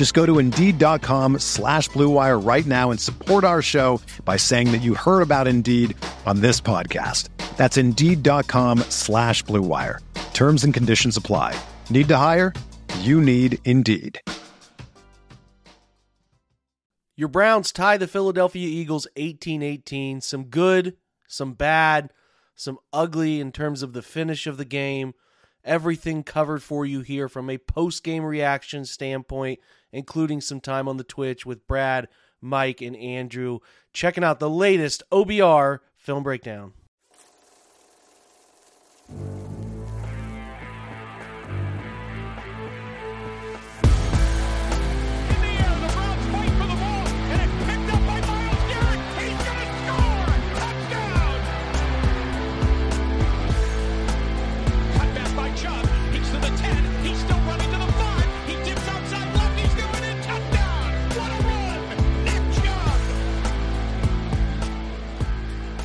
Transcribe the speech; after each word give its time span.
Just 0.00 0.14
go 0.14 0.24
to 0.24 0.38
Indeed.com 0.38 1.40
slash 1.40 1.90
BlueWire 1.90 2.42
right 2.42 2.64
now 2.64 2.90
and 2.90 2.98
support 2.98 3.44
our 3.44 3.60
show 3.60 4.00
by 4.24 4.38
saying 4.38 4.72
that 4.72 4.80
you 4.80 4.94
heard 4.94 5.20
about 5.20 5.46
Indeed 5.46 5.94
on 6.24 6.40
this 6.40 6.58
podcast. 6.58 7.28
That's 7.58 7.76
Indeed.com 7.76 8.78
slash 8.88 9.44
BlueWire. 9.44 9.98
Terms 10.32 10.64
and 10.64 10.72
conditions 10.72 11.18
apply. 11.18 11.54
Need 11.90 12.08
to 12.08 12.16
hire? 12.16 12.54
You 13.00 13.20
need 13.20 13.58
Indeed. 13.66 14.22
Your 17.14 17.28
Browns 17.28 17.70
tie 17.70 17.98
the 17.98 18.08
Philadelphia 18.08 18.66
Eagles 18.66 19.06
18 19.16 19.62
18. 19.62 20.22
Some 20.22 20.44
good, 20.44 20.96
some 21.28 21.52
bad, 21.52 22.10
some 22.54 22.78
ugly 22.90 23.38
in 23.38 23.52
terms 23.52 23.82
of 23.82 23.92
the 23.92 24.00
finish 24.00 24.46
of 24.46 24.56
the 24.56 24.64
game. 24.64 25.12
Everything 25.62 26.22
covered 26.22 26.62
for 26.62 26.86
you 26.86 27.02
here 27.02 27.28
from 27.28 27.50
a 27.50 27.58
post 27.58 28.02
game 28.02 28.24
reaction 28.24 28.86
standpoint, 28.86 29.60
including 29.92 30.40
some 30.40 30.60
time 30.60 30.88
on 30.88 30.96
the 30.96 31.04
Twitch 31.04 31.44
with 31.44 31.66
Brad, 31.66 32.08
Mike, 32.40 32.80
and 32.80 32.96
Andrew. 32.96 33.58
Checking 33.92 34.24
out 34.24 34.40
the 34.40 34.50
latest 34.50 35.02
OBR 35.10 35.80
film 35.96 36.22
breakdown. 36.22 36.72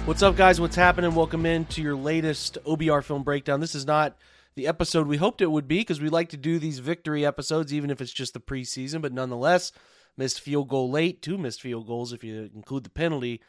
What's 0.06 0.22
up, 0.22 0.36
guys? 0.36 0.62
What's 0.62 0.76
happening? 0.76 1.16
Welcome 1.16 1.48
in 1.48 1.66
to 1.66 1.82
your 1.82 1.96
latest 1.96 2.60
OBR 2.64 3.04
film 3.04 3.24
breakdown. 3.24 3.60
This 3.60 3.74
is 3.74 3.88
not 3.88 4.16
the 4.54 4.68
episode 4.68 5.08
we 5.08 5.18
hoped 5.18 5.42
it 5.42 5.50
would 5.50 5.68
be 5.68 5.80
because 5.80 6.00
we 6.00 6.10
like 6.10 6.30
to 6.30 6.38
do 6.38 6.60
these 6.60 6.78
victory 6.78 7.26
episodes, 7.26 7.74
even 7.74 7.90
if 7.90 8.00
it's 8.00 8.14
just 8.14 8.36
the 8.36 8.40
preseason. 8.40 9.02
But 9.02 9.14
nonetheless, 9.14 9.72
missed 10.16 10.42
field 10.42 10.68
goal 10.68 10.92
late, 10.92 11.24
two 11.24 11.40
missed 11.40 11.60
field 11.60 11.88
goals 11.88 12.14
if 12.14 12.24
you 12.24 12.52
include 12.54 12.84
the 12.84 12.92
penalty, 12.92 13.42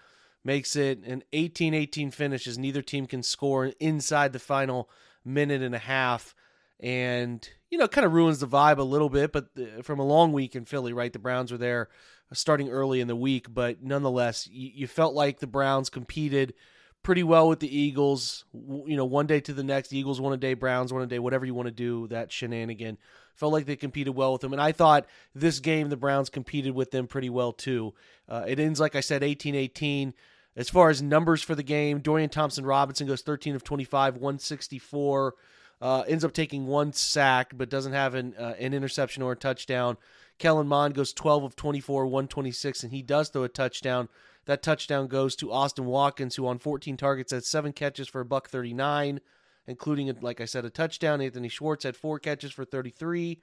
makes 0.45 0.77
it 0.77 1.05
an 1.05 1.25
18 1.34 1.75
18 1.75 2.11
finish 2.11 2.47
as 2.47 2.56
neither 2.56 2.81
team 2.81 3.05
can 3.05 3.22
score 3.22 3.66
inside 3.78 4.33
the 4.33 4.39
final 4.39 4.89
minute 5.27 5.61
and 5.61 5.75
a 5.75 5.78
half. 5.78 6.34
And, 6.81 7.47
you 7.69 7.77
know, 7.77 7.87
kind 7.87 8.06
of 8.06 8.15
ruins 8.15 8.39
the 8.39 8.49
vibe 8.49 8.78
a 8.78 8.83
little 8.83 9.11
bit, 9.11 9.31
but 9.31 9.49
uh, 9.59 9.83
from 9.83 9.99
a 9.99 10.06
long 10.06 10.33
week 10.33 10.56
in 10.56 10.65
Philly, 10.65 10.95
right? 10.95 11.12
The 11.12 11.19
Browns 11.19 11.53
were 11.53 11.59
there 11.59 11.91
starting 12.33 12.69
early 12.69 13.01
in 13.01 13.09
the 13.09 13.17
week, 13.17 13.47
but 13.53 13.83
nonetheless, 13.83 14.49
you, 14.51 14.87
felt 14.87 15.15
like 15.15 15.39
the 15.39 15.47
Browns 15.47 15.91
competed 15.91 16.55
pretty 17.03 17.23
well 17.23 17.49
with 17.49 17.61
the 17.61 17.79
Eagles. 17.79 18.45
You 18.53 18.97
know, 18.97 19.05
one 19.05 19.27
day 19.27 19.41
to 19.41 19.53
the 19.53 19.63
next, 19.63 19.93
Eagles 19.93 20.21
one 20.21 20.33
a 20.33 20.37
day, 20.37 20.55
Browns 20.55 20.93
one 20.93 21.03
a 21.03 21.07
day, 21.07 21.21
whatever 21.21 21.47
you 21.47 21.55
want 21.55 21.67
to 21.67 21.73
do, 21.73 22.09
that 22.09 22.33
shenanigan. 22.33 22.99
Felt 23.35 23.53
like 23.53 23.67
they 23.67 23.77
competed 23.77 24.15
well 24.15 24.33
with 24.33 24.41
them. 24.41 24.53
And 24.53 24.63
I 24.63 24.73
thought 24.73 25.07
this 25.35 25.61
game, 25.61 25.89
the 25.89 25.97
Browns 25.97 26.31
competed 26.31 26.75
with 26.75 26.91
them 26.91 27.07
pretty 27.07 27.31
well 27.31 27.53
too. 27.53 27.95
Uh, 28.29 28.45
it 28.49 28.59
ends, 28.59 28.81
like 28.81 28.97
I 28.97 29.01
said, 29.01 29.23
18 29.23 29.55
18. 29.55 30.15
As 30.57 30.71
far 30.71 30.89
as 30.89 31.03
numbers 31.03 31.43
for 31.43 31.55
the 31.55 31.63
game, 31.63 32.01
Dorian 32.01 32.31
Thompson 32.31 32.65
Robinson 32.65 33.07
goes 33.07 33.21
13 33.23 33.55
of 33.55 33.63
25, 33.63 34.15
164. 34.15 35.35
Uh, 35.81 36.05
ends 36.09 36.25
up 36.25 36.33
taking 36.33 36.67
one 36.67 36.95
sack, 36.95 37.53
but 37.55 37.69
doesn't 37.69 37.93
have 37.93 38.15
an, 38.15 38.35
uh, 38.39 38.55
an 38.59 38.73
interception 38.73 39.23
or 39.23 39.33
a 39.33 39.37
touchdown. 39.37 39.99
Kellen 40.39 40.69
Mond 40.69 40.95
goes 40.95 41.13
12 41.13 41.45
of 41.45 41.57
24, 41.57 42.07
126, 42.07 42.83
and 42.83 42.93
he 42.93 43.03
does 43.03 43.29
throw 43.29 43.45
a 43.45 43.49
touchdown. 43.49 44.09
That 44.45 44.63
touchdown 44.63 45.09
goes 45.09 45.35
to 45.37 45.51
Austin 45.51 45.87
Watkins, 45.87 46.37
who 46.37 46.47
on 46.47 46.59
14 46.59 46.97
targets 46.97 47.33
had 47.33 47.45
seven 47.45 47.73
catches 47.73 48.07
for 48.07 48.21
a 48.21 48.25
buck 48.25 48.49
39, 48.49 49.21
including, 49.67 50.15
like 50.21 50.41
I 50.41 50.45
said, 50.45 50.65
a 50.65 50.71
touchdown. 50.71 51.21
Anthony 51.21 51.49
Schwartz 51.49 51.85
had 51.85 51.97
four 51.97 52.19
catches 52.19 52.53
for 52.53 52.65
33. 52.65 53.41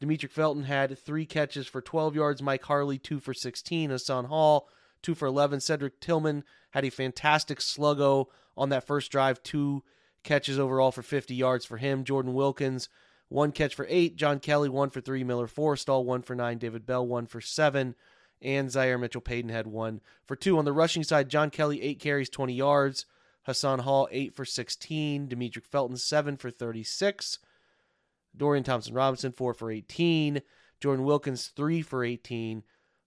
Demetric 0.00 0.30
Felton 0.30 0.64
had 0.64 0.98
three 0.98 1.24
catches 1.24 1.66
for 1.66 1.80
12 1.80 2.14
yards. 2.14 2.42
Mike 2.42 2.64
Harley, 2.64 2.98
two 2.98 3.18
for 3.18 3.32
16. 3.32 3.90
Hassan 3.90 4.26
Hall, 4.26 4.68
two 5.02 5.14
for 5.14 5.26
11. 5.26 5.60
Cedric 5.60 6.00
Tillman 6.00 6.44
had 6.72 6.84
a 6.84 6.90
fantastic 6.90 7.60
sluggo 7.60 8.26
on 8.56 8.68
that 8.70 8.86
first 8.86 9.10
drive, 9.10 9.42
two 9.42 9.82
catches 10.22 10.58
overall 10.58 10.90
for 10.90 11.02
50 11.02 11.34
yards 11.34 11.64
for 11.64 11.78
him. 11.78 12.04
Jordan 12.04 12.34
Wilkins, 12.34 12.88
one 13.28 13.52
catch 13.52 13.74
for 13.74 13.86
eight. 13.88 14.16
John 14.16 14.38
Kelly, 14.38 14.68
one 14.68 14.90
for 14.90 15.00
three. 15.00 15.24
Miller 15.24 15.46
Forristall, 15.46 16.04
one 16.04 16.22
for 16.22 16.34
nine. 16.34 16.58
David 16.58 16.86
Bell, 16.86 17.06
one 17.06 17.26
for 17.26 17.40
seven. 17.40 17.94
And 18.42 18.70
Zaire 18.70 18.98
Mitchell 18.98 19.20
Paden 19.20 19.50
had 19.50 19.66
one 19.66 20.00
for 20.26 20.36
two. 20.36 20.58
On 20.58 20.64
the 20.64 20.72
rushing 20.72 21.02
side, 21.02 21.28
John 21.28 21.50
Kelly, 21.50 21.82
eight 21.82 21.98
carries, 21.98 22.28
20 22.28 22.52
yards. 22.52 23.06
Hassan 23.44 23.80
Hall, 23.80 24.08
eight 24.10 24.34
for 24.34 24.44
16. 24.44 25.28
Demetric 25.28 25.64
Felton, 25.64 25.96
seven 25.96 26.36
for 26.36 26.50
36. 26.50 27.38
Dorian 28.36 28.64
Thompson 28.64 28.92
Robinson, 28.92 29.32
four 29.32 29.54
for 29.54 29.70
18. 29.70 30.42
Jordan 30.80 31.04
Wilkins, 31.04 31.48
three 31.56 31.80
for 31.80 32.04
18. 32.04 32.62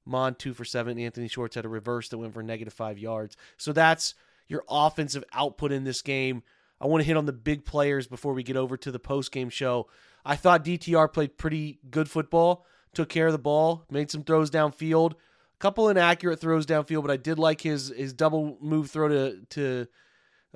Mond, 0.06 0.40
two 0.40 0.54
for 0.54 0.66
seven. 0.66 0.98
Anthony 0.98 1.28
Schwartz 1.28 1.56
had 1.56 1.66
a 1.66 1.70
reverse 1.70 2.10
that 2.10 2.18
went 2.18 2.34
for 2.34 2.42
negative 2.42 2.74
five 2.74 2.98
yards. 2.98 3.38
So 3.58 3.72
that's 3.72 4.16
your 4.48 4.64
offensive 4.68 5.24
output 5.34 5.72
in 5.72 5.84
this 5.84 6.02
game. 6.02 6.42
I 6.82 6.88
want 6.88 7.02
to 7.02 7.08
hit 7.08 7.18
on 7.18 7.26
the 7.26 7.34
big 7.34 7.66
players 7.66 8.08
before 8.08 8.34
we 8.34 8.44
get 8.44 8.56
over 8.56 8.78
to 8.78 8.92
the 8.92 9.00
post 9.00 9.32
game 9.32 9.50
show. 9.50 9.88
I 10.26 10.36
thought 10.36 10.64
DTR 10.64 11.12
played 11.12 11.38
pretty 11.38 11.80
good 11.90 12.10
football, 12.10 12.66
took 12.94 13.10
care 13.10 13.28
of 13.28 13.32
the 13.32 13.40
ball, 13.40 13.86
made 13.90 14.12
some 14.12 14.24
throws 14.24 14.50
downfield, 14.50 15.14
a 15.14 15.60
couple 15.60 15.90
inaccurate 15.90 16.40
throws 16.40 16.66
downfield, 16.66 17.02
but 17.02 17.12
I 17.12 17.18
did 17.18 17.40
like 17.40 17.62
his 17.62 17.90
his 17.96 18.14
double 18.14 18.58
move 18.62 18.90
throw 18.90 19.08
to 19.08 19.42
to 19.50 19.88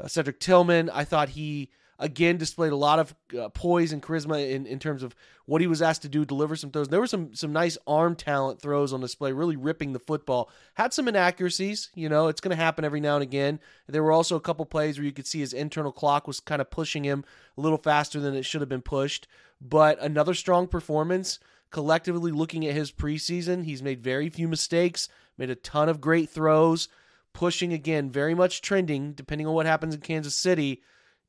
uh, 0.02 0.08
Cedric 0.08 0.40
Tillman. 0.40 0.90
I 0.90 1.04
thought 1.04 1.30
he 1.30 1.70
again 2.00 2.38
displayed 2.38 2.72
a 2.72 2.78
lot 2.78 3.00
of 3.00 3.16
uh, 3.40 3.50
poise 3.50 3.94
and 3.94 4.02
charisma 4.02 4.50
in, 4.50 4.66
in 4.66 4.80
terms 4.80 5.04
of 5.04 5.16
what 5.46 5.62
he 5.62 5.68
was 5.68 5.82
asked 5.82 6.04
to 6.04 6.10
do, 6.10 6.26
deliver 6.26 6.56
some 6.56 6.72
throws. 6.72 6.88
There 6.88 7.00
were 7.00 7.08
some 7.08 7.34
some 7.36 7.52
nice 7.52 7.78
arm 7.86 8.16
talent 8.16 8.62
throws 8.62 8.94
on 8.94 9.02
display, 9.02 9.32
really 9.32 9.56
ripping 9.56 9.94
the 9.94 10.00
football. 10.00 10.50
Had 10.76 10.94
some 10.94 11.08
inaccuracies, 11.08 11.90
you 11.96 12.10
know, 12.10 12.28
it's 12.28 12.42
going 12.42 12.56
to 12.56 12.64
happen 12.64 12.86
every 12.86 13.00
now 13.00 13.16
and 13.16 13.24
again. 13.24 13.60
There 13.88 14.04
were 14.04 14.12
also 14.12 14.36
a 14.36 14.42
couple 14.42 14.66
plays 14.66 14.98
where 14.98 15.06
you 15.06 15.12
could 15.12 15.28
see 15.28 15.40
his 15.40 15.54
internal 15.54 15.92
clock 15.92 16.28
was 16.28 16.40
kind 16.40 16.62
of 16.62 16.70
pushing 16.70 17.04
him 17.04 17.26
a 17.58 17.62
little 17.62 17.78
faster 17.78 18.20
than 18.20 18.36
it 18.36 18.46
should 18.46 18.62
have 18.62 18.70
been 18.70 18.82
pushed. 18.82 19.28
But 19.62 20.00
another 20.00 20.34
strong 20.34 20.68
performance. 20.68 21.40
Collectively, 21.72 22.32
looking 22.32 22.68
at 22.68 22.76
his 22.76 22.92
preseason, 22.92 23.66
he's 23.66 23.82
made 23.82 24.04
very 24.04 24.30
few 24.30 24.48
mistakes, 24.48 25.10
made 25.40 25.50
a 25.50 25.56
ton 25.56 25.90
of 25.90 26.00
great 26.00 26.30
throws, 26.30 26.88
pushing 27.34 27.74
again, 27.74 28.12
very 28.12 28.36
much 28.36 28.62
trending, 28.62 29.14
depending 29.14 29.48
on 29.48 29.56
what 29.56 29.66
happens 29.66 29.96
in 29.96 30.02
Kansas 30.02 30.36
City, 30.36 30.84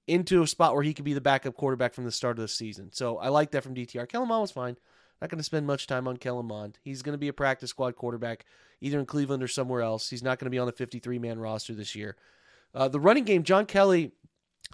into 0.07 0.43
a 0.43 0.47
spot 0.47 0.75
where 0.75 0.83
he 0.83 0.95
could 0.95 1.05
be 1.05 1.15
the 1.15 1.21
backup 1.21 1.55
quarterback 1.55 1.95
from 1.95 2.05
the 2.05 2.13
start 2.13 2.39
of 2.39 2.43
the 2.43 2.49
season. 2.49 2.91
So 2.93 3.19
I 3.19 3.29
like 3.29 3.53
that 3.53 3.63
from 3.63 3.75
DTR. 3.75 4.09
Kellen 4.09 4.29
Mond 4.29 4.43
was 4.43 4.51
fine. 4.51 4.77
Not 5.21 5.31
going 5.31 5.39
to 5.39 5.45
spend 5.45 5.67
much 5.67 5.87
time 5.87 6.07
on 6.07 6.17
Kellen 6.17 6.47
Mond. 6.47 6.79
He's 6.83 7.03
going 7.03 7.15
to 7.15 7.19
be 7.19 7.29
a 7.29 7.33
practice 7.33 7.71
squad 7.71 7.97
quarterback 7.97 8.45
either 8.81 8.99
in 8.99 9.07
Cleveland 9.07 9.43
or 9.43 9.49
somewhere 9.49 9.81
else. 9.81 10.11
He's 10.11 10.23
not 10.23 10.39
going 10.39 10.47
to 10.47 10.51
be 10.51 10.59
on 10.59 10.67
the 10.67 10.73
53 10.73 11.19
man 11.19 11.39
roster 11.39 11.73
this 11.73 11.95
year. 11.95 12.17
Uh, 12.75 12.89
the 12.89 13.01
running 13.01 13.25
game, 13.25 13.45
John 13.45 13.65
Kelly, 13.67 14.13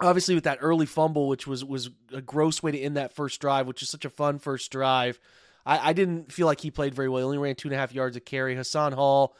obviously 0.01 0.35
with 0.35 0.43
that 0.45 0.57
early 0.61 0.85
fumble, 0.85 1.27
which 1.27 1.47
was 1.47 1.63
was 1.63 1.91
a 2.11 2.21
gross 2.21 2.61
way 2.61 2.71
to 2.71 2.79
end 2.79 2.97
that 2.97 3.13
first 3.13 3.39
drive, 3.39 3.67
which 3.67 3.81
is 3.81 3.89
such 3.89 4.05
a 4.05 4.09
fun 4.09 4.39
first 4.39 4.71
drive. 4.71 5.19
I, 5.65 5.89
I 5.89 5.93
didn't 5.93 6.31
feel 6.31 6.47
like 6.47 6.59
he 6.59 6.71
played 6.71 6.95
very 6.95 7.07
well. 7.07 7.19
He 7.19 7.25
only 7.25 7.37
ran 7.37 7.55
two 7.55 7.67
and 7.67 7.75
a 7.75 7.77
half 7.77 7.93
yards 7.93 8.17
of 8.17 8.25
carry. 8.25 8.55
Hassan 8.55 8.93
Hall 8.93 9.35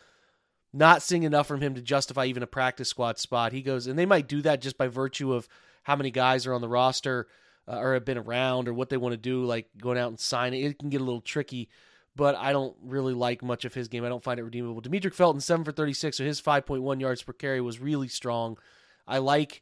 not 0.74 1.02
seeing 1.02 1.24
enough 1.24 1.48
from 1.48 1.62
him 1.62 1.76
to 1.76 1.82
justify 1.82 2.26
even 2.26 2.44
a 2.44 2.48
practice 2.48 2.90
squad 2.90 3.18
spot. 3.20 3.52
He 3.52 3.62
goes, 3.62 3.88
and 3.88 4.00
they 4.00 4.06
might 4.06 4.28
do 4.28 4.42
that 4.44 4.62
just 4.62 4.78
by 4.78 4.88
virtue 4.88 5.34
of 5.34 5.50
how 5.84 5.96
many 5.96 6.12
guys 6.12 6.46
are 6.46 6.54
on 6.54 6.62
the 6.62 6.70
roster 6.70 7.28
uh, 7.68 7.78
or 7.78 7.94
have 7.94 8.06
been 8.06 8.18
around 8.18 8.68
or 8.68 8.74
what 8.74 8.90
they 8.90 8.98
want 8.98 9.14
to 9.14 9.18
do, 9.18 9.46
like 9.46 9.70
going 9.78 9.98
out 9.98 10.10
and 10.10 10.20
signing. 10.20 10.64
It 10.64 10.80
can 10.80 10.90
get 10.90 11.02
a 11.02 11.04
little 11.04 11.22
tricky, 11.22 11.70
but 12.16 12.36
I 12.36 12.52
don't 12.52 12.76
really 12.84 13.14
like 13.14 13.44
much 13.44 13.66
of 13.66 13.74
his 13.74 13.88
game. 13.88 14.04
I 14.04 14.10
don't 14.10 14.24
find 14.24 14.40
it 14.40 14.44
redeemable. 14.44 14.82
Demetric 14.82 15.14
Felton, 15.14 15.42
7 15.42 15.64
for 15.64 15.72
36, 15.72 16.18
so 16.18 16.24
his 16.24 16.42
5.1 16.42 17.00
yards 17.00 17.24
per 17.24 17.34
carry 17.34 17.62
was 17.62 17.80
really 17.80 18.08
strong. 18.08 18.58
I 19.08 19.20
like 19.20 19.62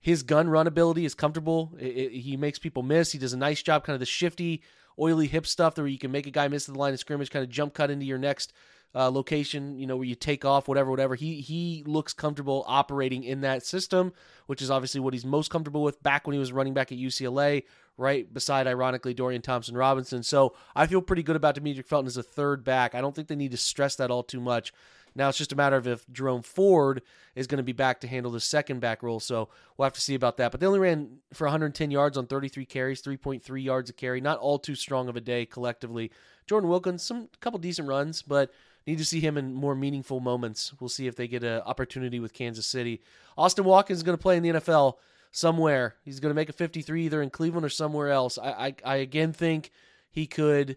his 0.00 0.22
gun 0.22 0.48
run 0.48 0.66
ability 0.66 1.04
is 1.04 1.14
comfortable. 1.14 1.74
It, 1.78 1.86
it, 1.86 2.12
he 2.12 2.36
makes 2.36 2.58
people 2.58 2.82
miss. 2.82 3.12
He 3.12 3.18
does 3.18 3.32
a 3.32 3.38
nice 3.38 3.62
job, 3.62 3.84
kind 3.84 3.94
of 3.94 4.00
the 4.00 4.06
shifty, 4.06 4.62
oily 4.98 5.26
hip 5.26 5.46
stuff 5.46 5.76
where 5.76 5.86
you 5.86 5.98
can 5.98 6.10
make 6.10 6.26
a 6.26 6.30
guy 6.30 6.48
miss 6.48 6.66
the 6.66 6.78
line 6.78 6.92
of 6.92 7.00
scrimmage, 7.00 7.30
kind 7.30 7.42
of 7.42 7.50
jump 7.50 7.74
cut 7.74 7.90
into 7.90 8.06
your 8.06 8.18
next 8.18 8.52
uh, 8.94 9.10
location, 9.10 9.78
you 9.78 9.86
know, 9.86 9.96
where 9.96 10.06
you 10.06 10.14
take 10.14 10.44
off, 10.44 10.68
whatever, 10.68 10.90
whatever. 10.90 11.14
He 11.14 11.40
he 11.40 11.82
looks 11.86 12.14
comfortable 12.14 12.64
operating 12.66 13.24
in 13.24 13.42
that 13.42 13.64
system, 13.64 14.12
which 14.46 14.62
is 14.62 14.70
obviously 14.70 15.00
what 15.00 15.12
he's 15.12 15.24
most 15.24 15.50
comfortable 15.50 15.82
with. 15.82 16.02
Back 16.02 16.26
when 16.26 16.32
he 16.32 16.40
was 16.40 16.50
running 16.52 16.72
back 16.72 16.90
at 16.92 16.98
UCLA, 16.98 17.64
right 17.98 18.32
beside, 18.32 18.66
ironically, 18.66 19.12
Dorian 19.12 19.42
Thompson 19.42 19.76
Robinson. 19.76 20.22
So 20.22 20.54
I 20.74 20.86
feel 20.86 21.02
pretty 21.02 21.22
good 21.22 21.36
about 21.36 21.56
Demetric 21.56 21.86
Felton 21.86 22.06
as 22.06 22.16
a 22.16 22.22
third 22.22 22.64
back. 22.64 22.94
I 22.94 23.02
don't 23.02 23.14
think 23.14 23.28
they 23.28 23.36
need 23.36 23.50
to 23.50 23.58
stress 23.58 23.96
that 23.96 24.10
all 24.10 24.22
too 24.22 24.40
much. 24.40 24.72
Now 25.16 25.28
it's 25.28 25.38
just 25.38 25.52
a 25.52 25.56
matter 25.56 25.76
of 25.76 25.86
if 25.86 26.06
Jerome 26.12 26.42
Ford 26.42 27.02
is 27.34 27.46
going 27.46 27.56
to 27.56 27.64
be 27.64 27.72
back 27.72 28.00
to 28.00 28.06
handle 28.06 28.30
the 28.30 28.40
second 28.40 28.80
back 28.80 29.02
role. 29.02 29.18
So 29.18 29.48
we'll 29.76 29.86
have 29.86 29.94
to 29.94 30.00
see 30.00 30.14
about 30.14 30.36
that. 30.36 30.52
But 30.52 30.60
they 30.60 30.66
only 30.66 30.78
ran 30.78 31.18
for 31.32 31.46
110 31.46 31.90
yards 31.90 32.18
on 32.18 32.26
33 32.26 32.66
carries, 32.66 33.02
3.3 33.02 33.64
yards 33.64 33.90
a 33.90 33.92
carry. 33.92 34.20
Not 34.20 34.38
all 34.38 34.58
too 34.58 34.74
strong 34.74 35.08
of 35.08 35.16
a 35.16 35.20
day 35.20 35.46
collectively. 35.46 36.12
Jordan 36.46 36.68
Wilkins, 36.68 37.02
some 37.02 37.28
couple 37.40 37.58
decent 37.58 37.88
runs, 37.88 38.22
but 38.22 38.52
need 38.86 38.98
to 38.98 39.04
see 39.04 39.20
him 39.20 39.36
in 39.36 39.52
more 39.52 39.74
meaningful 39.74 40.20
moments. 40.20 40.72
We'll 40.78 40.88
see 40.88 41.06
if 41.06 41.16
they 41.16 41.26
get 41.26 41.42
an 41.42 41.62
opportunity 41.62 42.20
with 42.20 42.32
Kansas 42.32 42.66
City. 42.66 43.02
Austin 43.36 43.64
Watkins 43.64 43.98
is 43.98 44.02
going 44.02 44.16
to 44.16 44.22
play 44.22 44.36
in 44.36 44.42
the 44.42 44.50
NFL 44.50 44.94
somewhere. 45.32 45.96
He's 46.04 46.20
going 46.20 46.30
to 46.30 46.36
make 46.36 46.48
a 46.48 46.52
53 46.52 47.06
either 47.06 47.22
in 47.22 47.30
Cleveland 47.30 47.64
or 47.64 47.70
somewhere 47.70 48.10
else. 48.10 48.38
I, 48.38 48.50
I, 48.50 48.74
I 48.84 48.96
again 48.96 49.32
think 49.32 49.70
he 50.10 50.26
could 50.26 50.76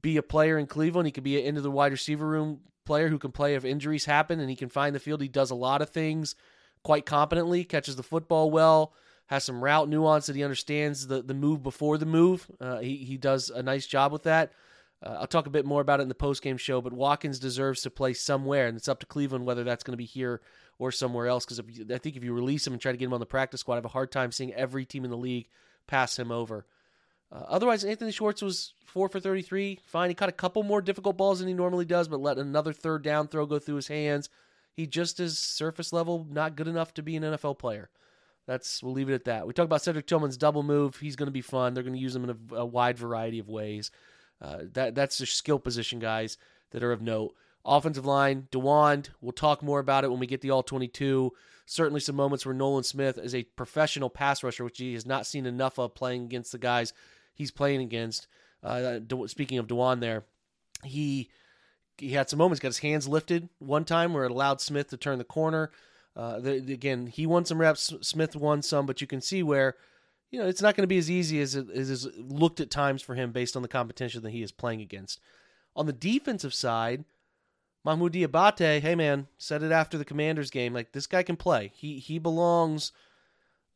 be 0.00 0.16
a 0.16 0.22
player 0.22 0.58
in 0.58 0.66
Cleveland. 0.66 1.06
He 1.06 1.12
could 1.12 1.24
be 1.24 1.42
into 1.42 1.60
the 1.60 1.70
wide 1.70 1.92
receiver 1.92 2.26
room 2.26 2.60
player 2.84 3.08
who 3.08 3.18
can 3.18 3.32
play 3.32 3.54
if 3.54 3.64
injuries 3.64 4.04
happen 4.04 4.40
and 4.40 4.50
he 4.50 4.56
can 4.56 4.68
find 4.68 4.94
the 4.94 5.00
field. 5.00 5.20
He 5.20 5.28
does 5.28 5.50
a 5.50 5.54
lot 5.54 5.82
of 5.82 5.90
things 5.90 6.34
quite 6.82 7.06
competently, 7.06 7.64
catches 7.64 7.96
the 7.96 8.02
football 8.02 8.50
well, 8.50 8.92
has 9.26 9.44
some 9.44 9.62
route 9.62 9.88
nuance 9.88 10.26
that 10.26 10.36
he 10.36 10.44
understands 10.44 11.06
the, 11.06 11.22
the 11.22 11.34
move 11.34 11.62
before 11.62 11.96
the 11.98 12.06
move. 12.06 12.50
Uh, 12.60 12.78
he, 12.78 12.96
he 12.96 13.16
does 13.16 13.50
a 13.50 13.62
nice 13.62 13.86
job 13.86 14.12
with 14.12 14.24
that. 14.24 14.52
Uh, 15.04 15.16
I'll 15.20 15.26
talk 15.26 15.46
a 15.46 15.50
bit 15.50 15.64
more 15.66 15.80
about 15.80 16.00
it 16.00 16.04
in 16.04 16.08
the 16.08 16.14
post-game 16.14 16.58
show, 16.58 16.80
but 16.80 16.92
Watkins 16.92 17.40
deserves 17.40 17.82
to 17.82 17.90
play 17.90 18.12
somewhere, 18.12 18.68
and 18.68 18.76
it's 18.76 18.88
up 18.88 19.00
to 19.00 19.06
Cleveland 19.06 19.46
whether 19.46 19.64
that's 19.64 19.82
going 19.82 19.94
to 19.94 19.98
be 19.98 20.04
here 20.04 20.40
or 20.78 20.92
somewhere 20.92 21.26
else. 21.26 21.44
Because 21.44 21.60
I 21.60 21.98
think 21.98 22.16
if 22.16 22.22
you 22.22 22.32
release 22.32 22.66
him 22.66 22.72
and 22.72 22.82
try 22.82 22.92
to 22.92 22.98
get 22.98 23.06
him 23.06 23.14
on 23.14 23.20
the 23.20 23.26
practice 23.26 23.60
squad, 23.60 23.74
I 23.74 23.78
have 23.78 23.84
a 23.84 23.88
hard 23.88 24.12
time 24.12 24.30
seeing 24.30 24.54
every 24.54 24.84
team 24.84 25.04
in 25.04 25.10
the 25.10 25.16
league 25.16 25.48
pass 25.86 26.18
him 26.18 26.30
over. 26.30 26.66
Uh, 27.32 27.44
otherwise, 27.48 27.84
Anthony 27.84 28.12
Schwartz 28.12 28.42
was 28.42 28.74
four 28.84 29.08
for 29.08 29.18
33. 29.18 29.78
Fine. 29.86 30.10
He 30.10 30.14
caught 30.14 30.28
a 30.28 30.32
couple 30.32 30.62
more 30.62 30.82
difficult 30.82 31.16
balls 31.16 31.38
than 31.38 31.48
he 31.48 31.54
normally 31.54 31.86
does, 31.86 32.08
but 32.08 32.20
let 32.20 32.38
another 32.38 32.72
third 32.72 33.02
down 33.02 33.28
throw 33.28 33.46
go 33.46 33.58
through 33.58 33.76
his 33.76 33.88
hands. 33.88 34.28
He 34.74 34.86
just 34.86 35.18
is 35.18 35.38
surface 35.38 35.92
level, 35.92 36.26
not 36.30 36.56
good 36.56 36.68
enough 36.68 36.94
to 36.94 37.02
be 37.02 37.16
an 37.16 37.22
NFL 37.22 37.58
player. 37.58 37.90
That's 38.46 38.82
we'll 38.82 38.92
leave 38.92 39.08
it 39.08 39.14
at 39.14 39.24
that. 39.24 39.46
We 39.46 39.52
talked 39.52 39.66
about 39.66 39.82
Cedric 39.82 40.06
Tillman's 40.06 40.36
double 40.36 40.62
move. 40.62 40.96
He's 40.96 41.16
going 41.16 41.28
to 41.28 41.32
be 41.32 41.42
fun. 41.42 41.74
They're 41.74 41.82
going 41.82 41.94
to 41.94 42.00
use 42.00 42.14
him 42.14 42.24
in 42.24 42.30
a, 42.30 42.56
a 42.56 42.66
wide 42.66 42.98
variety 42.98 43.38
of 43.38 43.48
ways. 43.48 43.90
Uh, 44.40 44.62
that 44.72 44.94
that's 44.94 45.18
the 45.18 45.26
skill 45.26 45.58
position 45.58 46.00
guys 46.00 46.36
that 46.72 46.82
are 46.82 46.92
of 46.92 47.00
note. 47.00 47.34
Offensive 47.64 48.06
line, 48.06 48.48
Dawand. 48.50 49.10
We'll 49.20 49.32
talk 49.32 49.62
more 49.62 49.78
about 49.78 50.02
it 50.02 50.10
when 50.10 50.18
we 50.18 50.26
get 50.26 50.40
the 50.40 50.50
all 50.50 50.64
22. 50.64 51.32
Certainly, 51.64 52.00
some 52.00 52.16
moments 52.16 52.44
where 52.44 52.54
Nolan 52.54 52.82
Smith 52.82 53.18
is 53.18 53.34
a 53.34 53.44
professional 53.44 54.10
pass 54.10 54.42
rusher, 54.42 54.64
which 54.64 54.78
he 54.78 54.94
has 54.94 55.06
not 55.06 55.26
seen 55.26 55.46
enough 55.46 55.78
of 55.78 55.94
playing 55.94 56.24
against 56.24 56.50
the 56.50 56.58
guys 56.58 56.92
he's 57.34 57.50
playing 57.50 57.80
against. 57.80 58.26
Uh, 58.62 59.00
speaking 59.26 59.58
of 59.58 59.66
Dawand, 59.66 60.00
there, 60.00 60.24
he 60.84 61.30
he 61.98 62.10
had 62.10 62.30
some 62.30 62.38
moments. 62.38 62.60
Got 62.60 62.68
his 62.68 62.78
hands 62.78 63.08
lifted 63.08 63.48
one 63.58 63.84
time 63.84 64.12
where 64.12 64.24
it 64.24 64.30
allowed 64.30 64.60
Smith 64.60 64.88
to 64.90 64.96
turn 64.96 65.18
the 65.18 65.24
corner. 65.24 65.70
Uh, 66.14 66.40
the, 66.40 66.56
again, 66.72 67.06
he 67.06 67.26
won 67.26 67.44
some 67.44 67.60
reps. 67.60 67.92
Smith 68.02 68.36
won 68.36 68.62
some, 68.62 68.86
but 68.86 69.00
you 69.00 69.06
can 69.06 69.20
see 69.20 69.42
where 69.42 69.76
you 70.32 70.38
know, 70.38 70.48
it's 70.48 70.62
not 70.62 70.74
going 70.74 70.82
to 70.82 70.88
be 70.88 70.98
as 70.98 71.10
easy 71.10 71.40
as 71.40 71.54
it 71.54 71.68
is 71.70 72.08
looked 72.16 72.58
at 72.58 72.70
times 72.70 73.02
for 73.02 73.14
him 73.14 73.32
based 73.32 73.54
on 73.54 73.62
the 73.62 73.68
competition 73.68 74.22
that 74.22 74.30
he 74.30 74.42
is 74.42 74.50
playing 74.50 74.80
against. 74.80 75.20
On 75.76 75.86
the 75.86 75.92
defensive 75.92 76.54
side, 76.54 77.04
Mohamoud 77.86 78.12
Diabate, 78.12 78.80
hey 78.80 78.94
man, 78.94 79.28
said 79.36 79.62
it 79.62 79.72
after 79.72 79.98
the 79.98 80.06
Commanders 80.06 80.50
game. 80.50 80.72
Like 80.72 80.92
this 80.92 81.06
guy 81.06 81.22
can 81.22 81.36
play. 81.36 81.70
He 81.74 81.98
he 81.98 82.18
belongs. 82.18 82.92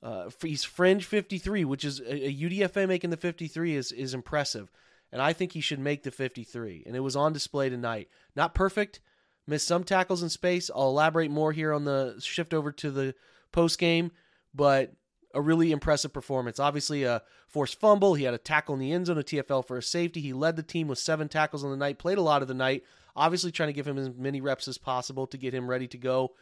Uh, 0.03 0.31
he's 0.43 0.65
fringe 0.65 1.05
53, 1.05 1.65
which 1.65 1.85
is 1.85 2.01
a, 2.01 2.29
a 2.29 2.35
UDFA 2.35 2.87
making 2.87 3.11
the 3.11 3.17
53 3.17 3.75
is 3.75 3.93
is 3.93 4.15
impressive, 4.15 4.71
and 5.11 5.23
I 5.23 5.33
think 5.33 5.53
he 5.53 5.61
should 5.61 5.79
make 5.79 6.03
the 6.03 6.11
53. 6.11 6.85
And 6.87 6.95
it 6.95 7.01
was 7.01 7.17
on 7.17 7.33
display 7.33 7.69
tonight. 7.69 8.09
Not 8.35 8.55
perfect, 8.55 9.01
missed 9.47 9.67
some 9.67 9.85
tackles 9.85 10.23
in 10.23 10.29
space. 10.29 10.71
I'll 10.75 10.89
elaborate 10.89 11.31
more 11.31 11.53
here 11.53 11.73
on 11.73 11.85
the 11.85 12.17
shift 12.21 12.53
over 12.53 12.73
to 12.73 12.91
the 12.91 13.15
post 13.53 13.79
game, 13.79 14.13
but 14.55 14.93
a 15.35 15.41
really 15.41 15.73
impressive 15.73 16.13
performance. 16.13 16.59
Obviously, 16.59 17.05
a 17.05 17.23
forced 17.49 17.81
fumble. 17.81 18.15
He 18.15 18.25
had 18.25 18.35
a 18.35 18.39
tackle 18.39 18.75
in 18.75 18.81
the 18.81 18.93
end 18.93 19.07
zone, 19.07 19.19
a 19.19 19.23
TFL 19.23 19.67
for 19.67 19.77
a 19.77 19.83
safety. 19.83 20.21
He 20.21 20.33
led 20.33 20.57
the 20.57 20.63
team 20.63 20.89
with 20.89 20.99
seven 20.99 21.29
tackles 21.29 21.65
on 21.65 21.71
the 21.71 21.77
night, 21.77 21.99
played 21.99 22.19
a 22.19 22.23
lot 22.23 22.43
of 22.43 22.49
the 22.49 22.55
night. 22.55 22.85
Obviously, 23.15 23.51
trying 23.51 23.69
to 23.69 23.73
give 23.73 23.87
him 23.87 23.99
as 23.99 24.11
many 24.11 24.41
reps 24.41 24.69
as 24.69 24.79
possible 24.79 25.27
to 25.27 25.39
get 25.39 25.55
him 25.55 25.69
ready 25.69 25.87
to 25.89 25.99
go 25.99 26.33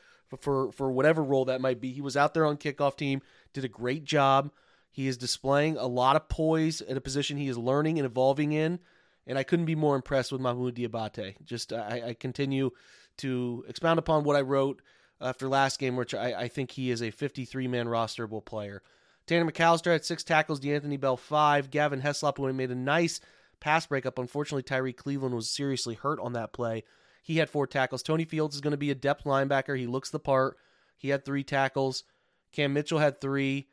for, 0.40 0.72
for, 0.72 0.90
whatever 0.90 1.22
role 1.22 1.46
that 1.46 1.60
might 1.60 1.80
be. 1.80 1.92
He 1.92 2.00
was 2.00 2.16
out 2.16 2.34
there 2.34 2.46
on 2.46 2.56
kickoff 2.56 2.96
team, 2.96 3.22
did 3.52 3.64
a 3.64 3.68
great 3.68 4.04
job. 4.04 4.50
He 4.90 5.08
is 5.08 5.16
displaying 5.16 5.76
a 5.76 5.86
lot 5.86 6.16
of 6.16 6.28
poise 6.28 6.80
at 6.80 6.96
a 6.96 7.00
position 7.00 7.36
he 7.36 7.48
is 7.48 7.58
learning 7.58 7.98
and 7.98 8.06
evolving 8.06 8.52
in. 8.52 8.78
And 9.26 9.38
I 9.38 9.42
couldn't 9.42 9.64
be 9.64 9.74
more 9.74 9.96
impressed 9.96 10.32
with 10.32 10.40
Mohamoud 10.40 10.74
Diabate. 10.74 11.42
Just 11.44 11.72
I, 11.72 12.02
I 12.08 12.14
continue 12.14 12.70
to 13.18 13.64
expound 13.68 13.98
upon 13.98 14.24
what 14.24 14.36
I 14.36 14.42
wrote 14.42 14.82
after 15.20 15.48
last 15.48 15.78
game, 15.78 15.96
which 15.96 16.14
I, 16.14 16.42
I 16.42 16.48
think 16.48 16.72
he 16.72 16.90
is 16.90 17.02
a 17.02 17.10
53 17.10 17.68
man 17.68 17.86
rosterable 17.86 18.44
player. 18.44 18.82
Tanner 19.26 19.50
McCalister 19.50 19.92
had 19.92 20.04
six 20.04 20.22
tackles, 20.22 20.60
D'Anthony 20.60 20.98
Bell 20.98 21.16
five. 21.16 21.70
Gavin 21.70 22.02
Heslop 22.02 22.36
he 22.36 22.52
made 22.52 22.70
a 22.70 22.74
nice 22.74 23.20
pass 23.60 23.86
breakup. 23.86 24.18
Unfortunately, 24.18 24.62
Tyrie 24.62 24.92
Cleveland 24.92 25.34
was 25.34 25.48
seriously 25.48 25.94
hurt 25.94 26.20
on 26.20 26.34
that 26.34 26.52
play. 26.52 26.84
He 27.24 27.38
had 27.38 27.48
four 27.48 27.66
tackles. 27.66 28.02
Tony 28.02 28.26
Fields 28.26 28.54
is 28.54 28.60
going 28.60 28.72
to 28.72 28.76
be 28.76 28.90
a 28.90 28.94
depth 28.94 29.24
linebacker. 29.24 29.78
He 29.78 29.86
looks 29.86 30.10
the 30.10 30.20
part. 30.20 30.58
He 30.98 31.08
had 31.08 31.24
three 31.24 31.42
tackles. 31.42 32.04
Cam 32.52 32.74
Mitchell 32.74 32.98
had 32.98 33.18
three. 33.18 33.66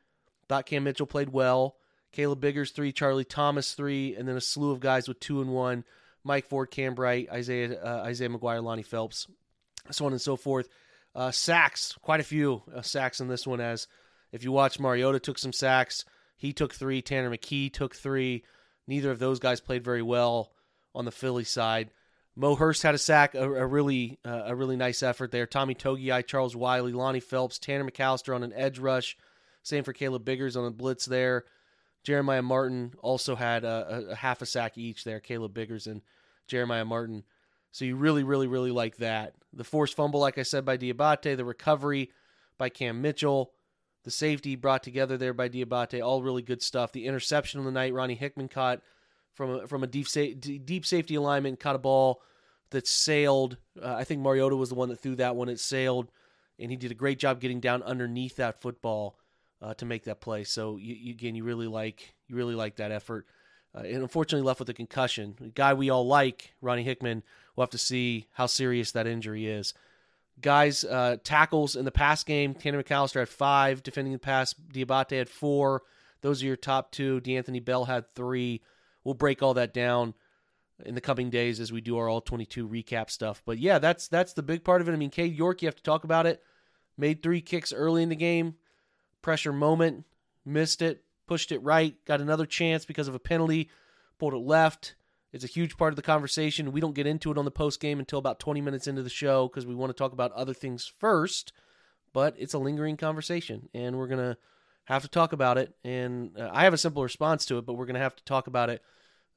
Thought 0.47 0.65
Cam 0.65 0.85
Mitchell 0.85 1.05
played 1.05 1.29
well. 1.29 1.75
Caleb 2.13 2.39
Biggers 2.39 2.71
three. 2.71 2.93
Charlie 2.93 3.25
Thomas 3.25 3.73
three. 3.73 4.15
And 4.15 4.25
then 4.25 4.37
a 4.37 4.41
slew 4.41 4.71
of 4.71 4.79
guys 4.79 5.07
with 5.09 5.19
two 5.19 5.41
and 5.41 5.51
one. 5.51 5.83
Mike 6.23 6.47
Ford, 6.47 6.71
Cam 6.71 6.95
Bright, 6.95 7.29
Isaiah 7.31 7.81
uh, 7.81 8.03
Isaiah 8.03 8.29
McGuire, 8.29 8.63
Lonnie 8.63 8.83
Phelps, 8.83 9.27
so 9.89 10.05
on 10.05 10.11
and 10.11 10.21
so 10.21 10.35
forth. 10.35 10.69
Uh, 11.13 11.31
sacks, 11.31 11.93
quite 12.01 12.19
a 12.19 12.23
few 12.23 12.61
uh, 12.73 12.81
sacks 12.81 13.19
in 13.19 13.27
this 13.27 13.47
one. 13.47 13.59
As 13.59 13.87
if 14.31 14.43
you 14.43 14.51
watch, 14.51 14.79
Mariota 14.79 15.19
took 15.19 15.37
some 15.37 15.53
sacks. 15.53 16.05
He 16.37 16.53
took 16.53 16.73
three. 16.73 17.01
Tanner 17.01 17.29
McKee 17.29 17.73
took 17.73 17.95
three. 17.95 18.43
Neither 18.87 19.11
of 19.11 19.19
those 19.19 19.39
guys 19.39 19.61
played 19.61 19.83
very 19.83 20.01
well 20.01 20.51
on 20.93 21.05
the 21.05 21.11
Philly 21.11 21.43
side. 21.43 21.91
Mo 22.35 22.55
Hurst 22.55 22.83
had 22.83 22.95
a 22.95 22.99
sack, 22.99 23.35
a, 23.35 23.43
a 23.43 23.65
really 23.65 24.19
uh, 24.25 24.43
a 24.45 24.55
really 24.55 24.77
nice 24.77 25.03
effort 25.03 25.31
there. 25.31 25.45
Tommy 25.45 25.75
Togiai, 25.75 26.25
Charles 26.25 26.55
Wiley, 26.55 26.93
Lonnie 26.93 27.19
Phelps, 27.19 27.59
Tanner 27.59 27.89
McCalister 27.89 28.33
on 28.33 28.43
an 28.43 28.53
edge 28.55 28.79
rush. 28.79 29.17
Same 29.63 29.83
for 29.83 29.93
Caleb 29.93 30.25
Biggers 30.25 30.55
on 30.55 30.65
a 30.65 30.71
blitz 30.71 31.05
there. 31.05 31.45
Jeremiah 32.03 32.41
Martin 32.41 32.93
also 33.01 33.35
had 33.35 33.63
a, 33.63 34.07
a, 34.09 34.11
a 34.11 34.15
half 34.15 34.41
a 34.41 34.45
sack 34.45 34.77
each 34.77 35.03
there. 35.03 35.19
Caleb 35.19 35.53
Biggers 35.53 35.87
and 35.87 36.01
Jeremiah 36.47 36.85
Martin. 36.85 37.23
So 37.71 37.85
you 37.85 37.95
really, 37.95 38.23
really, 38.23 38.47
really 38.47 38.71
like 38.71 38.97
that. 38.97 39.35
The 39.53 39.63
forced 39.63 39.95
fumble, 39.95 40.19
like 40.19 40.37
I 40.37 40.43
said, 40.43 40.65
by 40.65 40.77
Diabate, 40.77 41.37
the 41.37 41.45
recovery 41.45 42.11
by 42.57 42.69
Cam 42.69 43.01
Mitchell, 43.01 43.51
the 44.03 44.11
safety 44.11 44.55
brought 44.55 44.83
together 44.83 45.15
there 45.15 45.33
by 45.33 45.47
Diabate, 45.47 46.03
all 46.03 46.23
really 46.23 46.41
good 46.41 46.61
stuff. 46.61 46.91
The 46.91 47.05
interception 47.05 47.59
of 47.59 47.65
the 47.65 47.71
night, 47.71 47.93
Ronnie 47.93 48.15
Hickman 48.15 48.47
caught 48.47 48.81
from 49.33 49.51
a, 49.51 49.67
from 49.67 49.83
a 49.83 49.87
deep 49.87 50.07
sa- 50.07 50.33
deep 50.39 50.85
safety 50.85 51.15
alignment, 51.15 51.59
caught 51.59 51.75
a 51.75 51.79
ball 51.79 52.21
that 52.71 52.87
sailed. 52.87 53.57
Uh, 53.81 53.95
I 53.95 54.03
think 54.03 54.21
Mariota 54.21 54.55
was 54.55 54.69
the 54.69 54.75
one 54.75 54.89
that 54.89 54.99
threw 54.99 55.15
that 55.15 55.35
one. 55.35 55.49
It 55.49 55.59
sailed, 55.59 56.11
and 56.59 56.71
he 56.71 56.77
did 56.77 56.91
a 56.91 56.95
great 56.95 57.19
job 57.19 57.39
getting 57.39 57.59
down 57.59 57.83
underneath 57.83 58.37
that 58.37 58.61
football 58.61 59.17
uh, 59.61 59.73
to 59.75 59.85
make 59.85 60.05
that 60.05 60.21
play. 60.21 60.43
So 60.43 60.77
you, 60.77 60.95
you, 60.95 61.11
again, 61.11 61.35
you 61.35 61.43
really 61.43 61.67
like 61.67 62.13
you 62.27 62.35
really 62.35 62.55
like 62.55 62.77
that 62.77 62.91
effort. 62.91 63.27
Uh, 63.73 63.83
and 63.83 64.01
unfortunately, 64.01 64.45
left 64.45 64.59
with 64.59 64.69
a 64.69 64.73
concussion. 64.73 65.35
A 65.41 65.47
guy 65.47 65.73
we 65.73 65.89
all 65.89 66.05
like, 66.05 66.53
Ronnie 66.61 66.83
Hickman. 66.83 67.23
We'll 67.55 67.63
have 67.63 67.71
to 67.71 67.77
see 67.77 68.27
how 68.33 68.45
serious 68.45 68.91
that 68.91 69.07
injury 69.07 69.47
is. 69.47 69.73
Guys, 70.41 70.83
uh, 70.83 71.17
tackles 71.23 71.75
in 71.75 71.85
the 71.85 71.91
pass 71.91 72.23
game. 72.23 72.53
Tanner 72.53 72.81
McCalister 72.81 73.19
had 73.19 73.29
five 73.29 73.83
defending 73.83 74.13
the 74.13 74.19
pass. 74.19 74.53
Diabate 74.53 75.17
had 75.17 75.29
four. 75.29 75.83
Those 76.21 76.41
are 76.41 76.47
your 76.47 76.55
top 76.55 76.91
two. 76.91 77.19
D'Anthony 77.19 77.59
Bell 77.59 77.85
had 77.85 78.13
three. 78.13 78.61
We'll 79.03 79.15
break 79.15 79.41
all 79.41 79.53
that 79.55 79.73
down 79.73 80.13
in 80.85 80.95
the 80.95 81.01
coming 81.01 81.29
days 81.29 81.59
as 81.59 81.71
we 81.71 81.81
do 81.81 81.97
our 81.97 82.09
all 82.09 82.21
22 82.21 82.67
recap 82.67 83.09
stuff. 83.09 83.41
But 83.45 83.59
yeah, 83.59 83.79
that's 83.79 84.07
that's 84.07 84.33
the 84.33 84.43
big 84.43 84.63
part 84.63 84.81
of 84.81 84.89
it. 84.89 84.93
I 84.93 84.97
mean, 84.97 85.09
Cade 85.09 85.35
York, 85.35 85.61
you 85.61 85.67
have 85.67 85.75
to 85.75 85.83
talk 85.83 86.03
about 86.03 86.25
it. 86.25 86.41
Made 86.97 87.23
three 87.23 87.41
kicks 87.41 87.73
early 87.73 88.03
in 88.03 88.09
the 88.09 88.15
game, 88.15 88.55
pressure 89.21 89.53
moment, 89.53 90.05
missed 90.45 90.81
it, 90.81 91.03
pushed 91.25 91.51
it 91.51 91.63
right, 91.63 91.95
got 92.05 92.21
another 92.21 92.45
chance 92.45 92.85
because 92.85 93.07
of 93.07 93.15
a 93.15 93.19
penalty, 93.19 93.69
pulled 94.19 94.33
it 94.33 94.37
left. 94.37 94.95
It's 95.31 95.45
a 95.45 95.47
huge 95.47 95.77
part 95.77 95.93
of 95.93 95.95
the 95.95 96.01
conversation. 96.01 96.73
We 96.73 96.81
don't 96.81 96.93
get 96.93 97.07
into 97.07 97.31
it 97.31 97.37
on 97.37 97.45
the 97.45 97.51
post 97.51 97.79
game 97.79 97.99
until 97.99 98.19
about 98.19 98.39
20 98.39 98.59
minutes 98.59 98.87
into 98.87 99.01
the 99.01 99.09
show 99.09 99.47
because 99.47 99.65
we 99.65 99.73
want 99.73 99.89
to 99.89 99.97
talk 99.97 100.11
about 100.11 100.33
other 100.33 100.53
things 100.53 100.91
first. 100.99 101.53
But 102.13 102.35
it's 102.37 102.53
a 102.53 102.59
lingering 102.59 102.97
conversation, 102.97 103.69
and 103.73 103.97
we're 103.97 104.07
gonna 104.07 104.37
have 104.93 105.03
to 105.03 105.09
talk 105.09 105.33
about 105.33 105.57
it. 105.57 105.73
And 105.83 106.37
uh, 106.37 106.49
I 106.51 106.63
have 106.63 106.73
a 106.73 106.77
simple 106.77 107.03
response 107.03 107.45
to 107.47 107.57
it, 107.57 107.65
but 107.65 107.73
we're 107.73 107.85
gonna 107.85 107.99
have 107.99 108.15
to 108.15 108.23
talk 108.23 108.47
about 108.47 108.69
it 108.69 108.83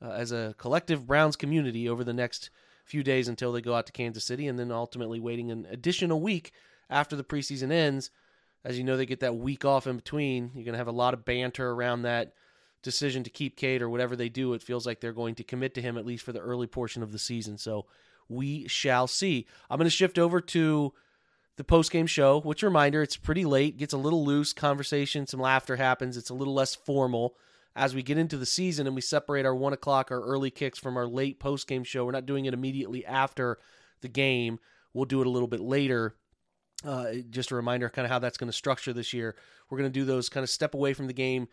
uh, 0.03 0.11
as 0.11 0.33
a 0.33 0.55
collective 0.59 1.07
Browns 1.07 1.37
community 1.37 1.89
over 1.89 2.05
the 2.05 2.13
next 2.13 2.51
few 2.85 3.03
days 3.03 3.29
until 3.29 3.53
they 3.53 3.61
go 3.61 3.75
out 3.75 3.87
to 3.87 3.93
Kansas 3.93 4.25
City, 4.25 4.47
and 4.47 4.59
then 4.59 4.71
ultimately 4.71 5.21
waiting 5.21 5.51
an 5.51 5.67
additional 5.71 6.21
week 6.21 6.53
after 6.91 7.17
the 7.17 7.25
preseason 7.25 7.71
ends. 7.71 8.11
As 8.65 8.79
you 8.79 8.85
know, 8.85 8.97
they 8.97 9.07
get 9.07 9.21
that 9.21 9.37
week 9.37 9.65
off 9.65 9.87
in 9.87 9.97
between. 9.97 10.51
You're 10.55 10.65
gonna 10.65 10.79
have 10.79 10.89
a 10.89 10.93
lot 10.93 11.15
of 11.15 11.25
banter 11.25 11.71
around 11.71 12.03
that 12.03 12.33
decision 12.85 13.25
to 13.25 13.31
keep 13.31 13.57
Cade 13.57 13.83
or 13.83 13.89
whatever 13.89 14.15
they 14.15 14.29
do, 14.29 14.53
it 14.53 14.63
feels 14.63 14.87
like 14.87 15.01
they're 15.01 15.13
going 15.13 15.35
to 15.35 15.43
commit 15.43 15.75
to 15.75 15.83
him 15.83 15.99
at 15.99 16.07
least 16.07 16.25
for 16.25 16.33
the 16.33 16.39
early 16.39 16.69
portion 16.69 17.03
of 17.03 17.11
the 17.11 17.19
season. 17.19 17.59
So 17.59 17.87
we 18.29 18.69
shall 18.69 19.09
see. 19.09 19.47
I'm 19.69 19.79
going 19.79 19.87
to 19.87 19.91
shift 19.91 20.19
over 20.19 20.41
to 20.41 20.93
the 21.57 21.65
post 21.65 21.91
game 21.91 22.07
show, 22.07 22.41
which 22.41 22.63
reminder, 22.63 23.03
it's 23.03 23.17
pretty 23.17 23.45
late, 23.45 23.77
gets 23.77 23.93
a 23.93 23.99
little 23.99 24.25
loose, 24.25 24.53
conversation, 24.53 25.27
some 25.27 25.41
laughter 25.41 25.77
happens. 25.77 26.17
It's 26.17 26.31
a 26.31 26.35
little 26.35 26.55
less 26.55 26.75
formal 26.75 27.37
as 27.77 27.95
we 27.95 28.03
get 28.03 28.19
into 28.19 28.37
the 28.37 28.47
season 28.47 28.87
and 28.87 28.95
we 28.95 29.03
separate 29.03 29.47
our 29.47 29.55
one 29.55 29.73
o'clock, 29.73 30.11
our 30.11 30.21
early 30.21 30.51
kicks 30.51 30.79
from 30.79 30.97
our 30.97 31.07
late 31.07 31.41
post 31.41 31.67
game 31.67 31.85
show. 31.85 32.05
We're 32.05 32.13
not 32.13 32.27
doing 32.27 32.45
it 32.45 32.55
immediately 32.55 33.05
after 33.05 33.59
the 34.01 34.09
game. 34.09 34.59
We'll 34.93 35.07
do 35.07 35.21
it 35.21 35.27
a 35.27 35.31
little 35.31 35.49
bit 35.49 35.61
later. 35.61 36.15
Uh, 36.85 37.15
just 37.31 37.51
a 37.51 37.57
reminder, 37.57 37.89
kind 37.89 38.05
of 38.05 38.11
how 38.11 38.19
that's 38.19 38.37
going 38.37 38.49
to 38.49 38.57
structure 38.57 38.93
this 38.93 39.13
year. 39.13 39.35
We're 39.69 39.79
going 39.79 39.91
to 39.91 39.99
do 39.99 40.05
those 40.05 40.29
kind 40.29 40.45
of 40.45 40.51
step 40.51 40.75
away 40.75 40.93
from 40.93 41.07
the 41.07 41.13
game, 41.13 41.49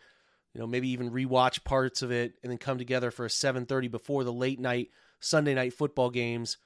you 0.52 0.60
know, 0.60 0.66
maybe 0.66 0.88
even 0.90 1.10
rewatch 1.10 1.64
parts 1.64 2.02
of 2.02 2.12
it 2.12 2.34
and 2.42 2.50
then 2.50 2.58
come 2.58 2.78
together 2.78 3.10
for 3.10 3.24
a 3.24 3.30
7:30 3.30 3.90
before 3.90 4.24
the 4.24 4.32
late 4.32 4.60
night 4.60 4.90
Sunday 5.20 5.54
night 5.54 5.72
football 5.72 6.10
games. 6.10 6.58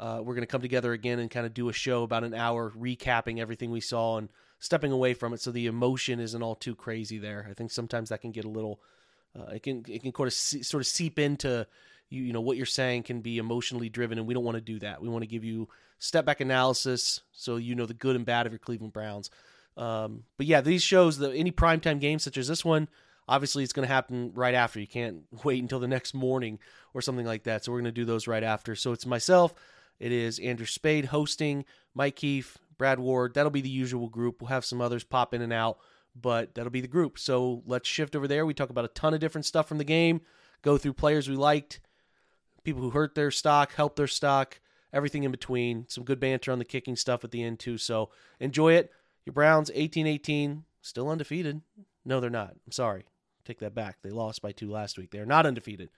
Uh, 0.00 0.20
we're 0.22 0.34
going 0.34 0.42
to 0.42 0.46
come 0.46 0.62
together 0.62 0.92
again 0.92 1.18
and 1.18 1.30
kind 1.30 1.46
of 1.46 1.54
do 1.54 1.68
a 1.68 1.72
show 1.72 2.02
about 2.02 2.24
an 2.24 2.34
hour 2.34 2.70
recapping 2.70 3.40
everything 3.40 3.70
we 3.70 3.80
saw 3.80 4.18
and 4.18 4.28
stepping 4.60 4.92
away 4.92 5.14
from 5.14 5.32
it 5.32 5.40
so 5.40 5.50
the 5.50 5.66
emotion 5.66 6.20
isn't 6.20 6.42
all 6.42 6.54
too 6.54 6.74
crazy 6.74 7.18
there. 7.18 7.46
I 7.50 7.54
think 7.54 7.70
sometimes 7.70 8.08
that 8.08 8.20
can 8.20 8.32
get 8.32 8.44
a 8.44 8.50
little 8.50 8.80
uh, 9.38 9.52
it 9.52 9.62
can 9.62 9.84
it 9.88 10.02
can 10.02 10.14
sort 10.14 10.28
of 10.28 10.32
sort 10.32 10.80
of 10.80 10.86
seep 10.86 11.18
into 11.18 11.66
you 12.08 12.22
you 12.22 12.32
know 12.32 12.40
what 12.40 12.56
you're 12.56 12.66
saying 12.66 13.02
can 13.02 13.20
be 13.20 13.38
emotionally 13.38 13.88
driven 13.88 14.18
and 14.18 14.26
we 14.26 14.34
don't 14.34 14.44
want 14.44 14.56
to 14.56 14.60
do 14.60 14.78
that. 14.80 15.02
We 15.02 15.08
want 15.08 15.22
to 15.22 15.28
give 15.28 15.44
you 15.44 15.68
step 15.98 16.24
back 16.24 16.40
analysis 16.40 17.20
so 17.32 17.56
you 17.56 17.74
know 17.74 17.86
the 17.86 17.94
good 17.94 18.16
and 18.16 18.24
bad 18.24 18.46
of 18.46 18.52
your 18.52 18.58
Cleveland 18.58 18.92
Browns. 18.92 19.30
Um, 19.76 20.24
but 20.36 20.46
yeah, 20.46 20.60
these 20.60 20.82
shows, 20.82 21.18
the 21.18 21.32
any 21.32 21.52
primetime 21.52 22.00
games 22.00 22.24
such 22.24 22.36
as 22.36 22.48
this 22.48 22.64
one, 22.64 22.88
obviously 23.28 23.62
it's 23.62 23.72
going 23.72 23.86
to 23.86 23.94
happen 23.94 24.32
right 24.34 24.54
after. 24.54 24.80
You 24.80 24.86
can't 24.86 25.22
wait 25.44 25.62
until 25.62 25.80
the 25.80 25.88
next 25.88 26.14
morning 26.14 26.58
or 26.94 27.00
something 27.00 27.26
like 27.26 27.44
that. 27.44 27.64
So 27.64 27.72
we're 27.72 27.78
going 27.78 27.92
to 27.94 28.00
do 28.00 28.04
those 28.04 28.26
right 28.26 28.42
after. 28.42 28.74
So 28.74 28.92
it's 28.92 29.06
myself, 29.06 29.54
it 30.00 30.12
is 30.12 30.38
Andrew 30.38 30.66
Spayde 30.66 31.06
hosting, 31.06 31.64
Mike 31.94 32.16
Keefe, 32.16 32.58
Brad 32.76 33.00
Ward. 33.00 33.34
That'll 33.34 33.50
be 33.50 33.60
the 33.60 33.68
usual 33.68 34.08
group. 34.08 34.40
We'll 34.40 34.48
have 34.48 34.64
some 34.64 34.80
others 34.80 35.04
pop 35.04 35.34
in 35.34 35.42
and 35.42 35.52
out, 35.52 35.78
but 36.14 36.54
that'll 36.54 36.70
be 36.70 36.80
the 36.80 36.88
group. 36.88 37.18
So 37.18 37.62
let's 37.66 37.88
shift 37.88 38.14
over 38.14 38.28
there. 38.28 38.46
We 38.46 38.54
talk 38.54 38.70
about 38.70 38.84
a 38.84 38.88
ton 38.88 39.14
of 39.14 39.20
different 39.20 39.46
stuff 39.46 39.68
from 39.68 39.78
the 39.78 39.84
game, 39.84 40.20
go 40.62 40.78
through 40.78 40.94
players 40.94 41.28
we 41.28 41.36
liked, 41.36 41.80
people 42.64 42.82
who 42.82 42.90
hurt 42.90 43.14
their 43.14 43.30
stock, 43.30 43.74
help 43.74 43.96
their 43.96 44.06
stock, 44.06 44.60
everything 44.92 45.24
in 45.24 45.30
between. 45.30 45.86
Some 45.88 46.04
good 46.04 46.20
banter 46.20 46.52
on 46.52 46.58
the 46.58 46.64
kicking 46.64 46.96
stuff 46.96 47.24
at 47.24 47.30
the 47.30 47.42
end, 47.42 47.58
too. 47.58 47.78
So 47.78 48.10
enjoy 48.40 48.74
it. 48.74 48.92
Your 49.26 49.32
Browns, 49.34 49.70
18 49.74 50.06
18, 50.06 50.64
still 50.80 51.10
undefeated. 51.10 51.60
No, 52.04 52.20
they're 52.20 52.30
not. 52.30 52.54
I'm 52.64 52.72
sorry. 52.72 53.04
Take 53.44 53.58
that 53.60 53.74
back. 53.74 53.98
They 54.02 54.10
lost 54.10 54.42
by 54.42 54.52
two 54.52 54.70
last 54.70 54.98
week. 54.98 55.10
They 55.10 55.18
are 55.18 55.26
not 55.26 55.46
undefeated. 55.46 55.90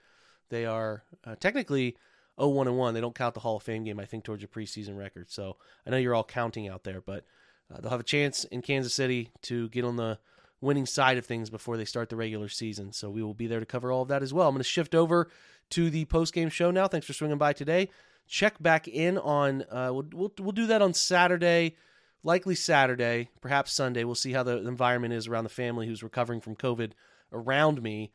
They 0.49 0.65
are 0.65 1.03
uh, 1.25 1.35
technically 1.39 1.95
0 2.39 2.49
1 2.49 2.67
and 2.67 2.77
1. 2.77 2.93
They 2.93 3.01
don't 3.01 3.15
count 3.15 3.33
the 3.33 3.39
Hall 3.39 3.57
of 3.57 3.63
Fame 3.63 3.83
game, 3.83 3.99
I 3.99 4.05
think, 4.05 4.23
towards 4.23 4.41
your 4.41 4.49
preseason 4.49 4.97
record. 4.97 5.31
So 5.31 5.57
I 5.85 5.89
know 5.89 5.97
you're 5.97 6.15
all 6.15 6.23
counting 6.23 6.67
out 6.67 6.83
there, 6.83 7.01
but 7.01 7.25
uh, 7.73 7.81
they'll 7.81 7.91
have 7.91 7.99
a 7.99 8.03
chance 8.03 8.43
in 8.45 8.61
Kansas 8.61 8.93
City 8.93 9.31
to 9.43 9.69
get 9.69 9.85
on 9.85 9.95
the 9.95 10.19
winning 10.59 10.85
side 10.85 11.17
of 11.17 11.25
things 11.25 11.49
before 11.49 11.77
they 11.77 11.85
start 11.85 12.09
the 12.09 12.15
regular 12.15 12.47
season. 12.47 12.91
So 12.93 13.09
we 13.09 13.23
will 13.23 13.33
be 13.33 13.47
there 13.47 13.59
to 13.59 13.65
cover 13.65 13.91
all 13.91 14.03
of 14.03 14.09
that 14.09 14.23
as 14.23 14.33
well. 14.33 14.47
I'm 14.47 14.53
going 14.53 14.59
to 14.59 14.63
shift 14.63 14.93
over 14.93 15.29
to 15.71 15.89
the 15.89 16.05
post 16.05 16.33
game 16.33 16.49
show 16.49 16.71
now. 16.71 16.87
Thanks 16.87 17.07
for 17.07 17.13
swinging 17.13 17.37
by 17.37 17.53
today. 17.53 17.89
Check 18.27 18.61
back 18.61 18.87
in 18.87 19.17
on, 19.17 19.63
uh, 19.63 19.89
we'll, 19.91 20.05
we'll, 20.13 20.33
we'll 20.39 20.51
do 20.51 20.67
that 20.67 20.81
on 20.81 20.93
Saturday 20.93 21.75
likely 22.23 22.55
Saturday, 22.55 23.29
perhaps 23.41 23.71
Sunday. 23.73 24.03
We'll 24.03 24.15
see 24.15 24.33
how 24.33 24.43
the 24.43 24.57
environment 24.67 25.13
is 25.13 25.27
around 25.27 25.43
the 25.43 25.49
family 25.49 25.87
who's 25.87 26.03
recovering 26.03 26.41
from 26.41 26.55
COVID 26.55 26.91
around 27.31 27.81
me, 27.81 28.11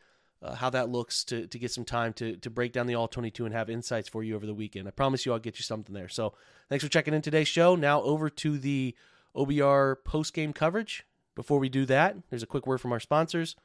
uh, 0.46 0.54
how 0.54 0.70
that 0.70 0.88
looks 0.88 1.24
to, 1.24 1.46
to 1.48 1.58
get 1.58 1.72
some 1.72 1.84
time 1.84 2.12
to, 2.14 2.36
to 2.36 2.50
break 2.50 2.72
down 2.72 2.86
the 2.86 2.94
All 2.94 3.08
22 3.08 3.44
and 3.44 3.54
have 3.54 3.68
insights 3.68 4.08
for 4.08 4.22
you 4.22 4.36
over 4.36 4.46
the 4.46 4.54
weekend. 4.54 4.86
I 4.86 4.92
promise 4.92 5.26
you 5.26 5.32
I'll 5.32 5.38
get 5.38 5.58
you 5.58 5.64
something 5.64 5.94
there. 5.94 6.08
So 6.08 6.34
thanks 6.68 6.84
for 6.84 6.90
checking 6.90 7.14
in 7.14 7.22
today's 7.22 7.48
show. 7.48 7.74
Now 7.74 8.02
over 8.02 8.30
to 8.30 8.58
the 8.58 8.94
OBR 9.34 9.96
post 10.04 10.34
game 10.34 10.52
coverage. 10.52 11.04
Before 11.34 11.58
we 11.58 11.68
do 11.68 11.84
that, 11.86 12.16
there's 12.30 12.42
a 12.42 12.46
quick 12.46 12.66
word 12.66 12.80
from 12.80 12.92
our 12.92 13.00
sponsors. 13.00 13.56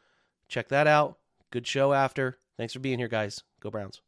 Check 0.47 0.69
that 0.69 0.87
out. 0.87 1.19
Good 1.51 1.67
show 1.67 1.93
after. 1.93 2.37
Thanks 2.57 2.73
for 2.73 2.79
being 2.79 2.99
here, 2.99 3.07
guys. 3.07 3.43
Go 3.61 3.69
Browns. 3.69 4.01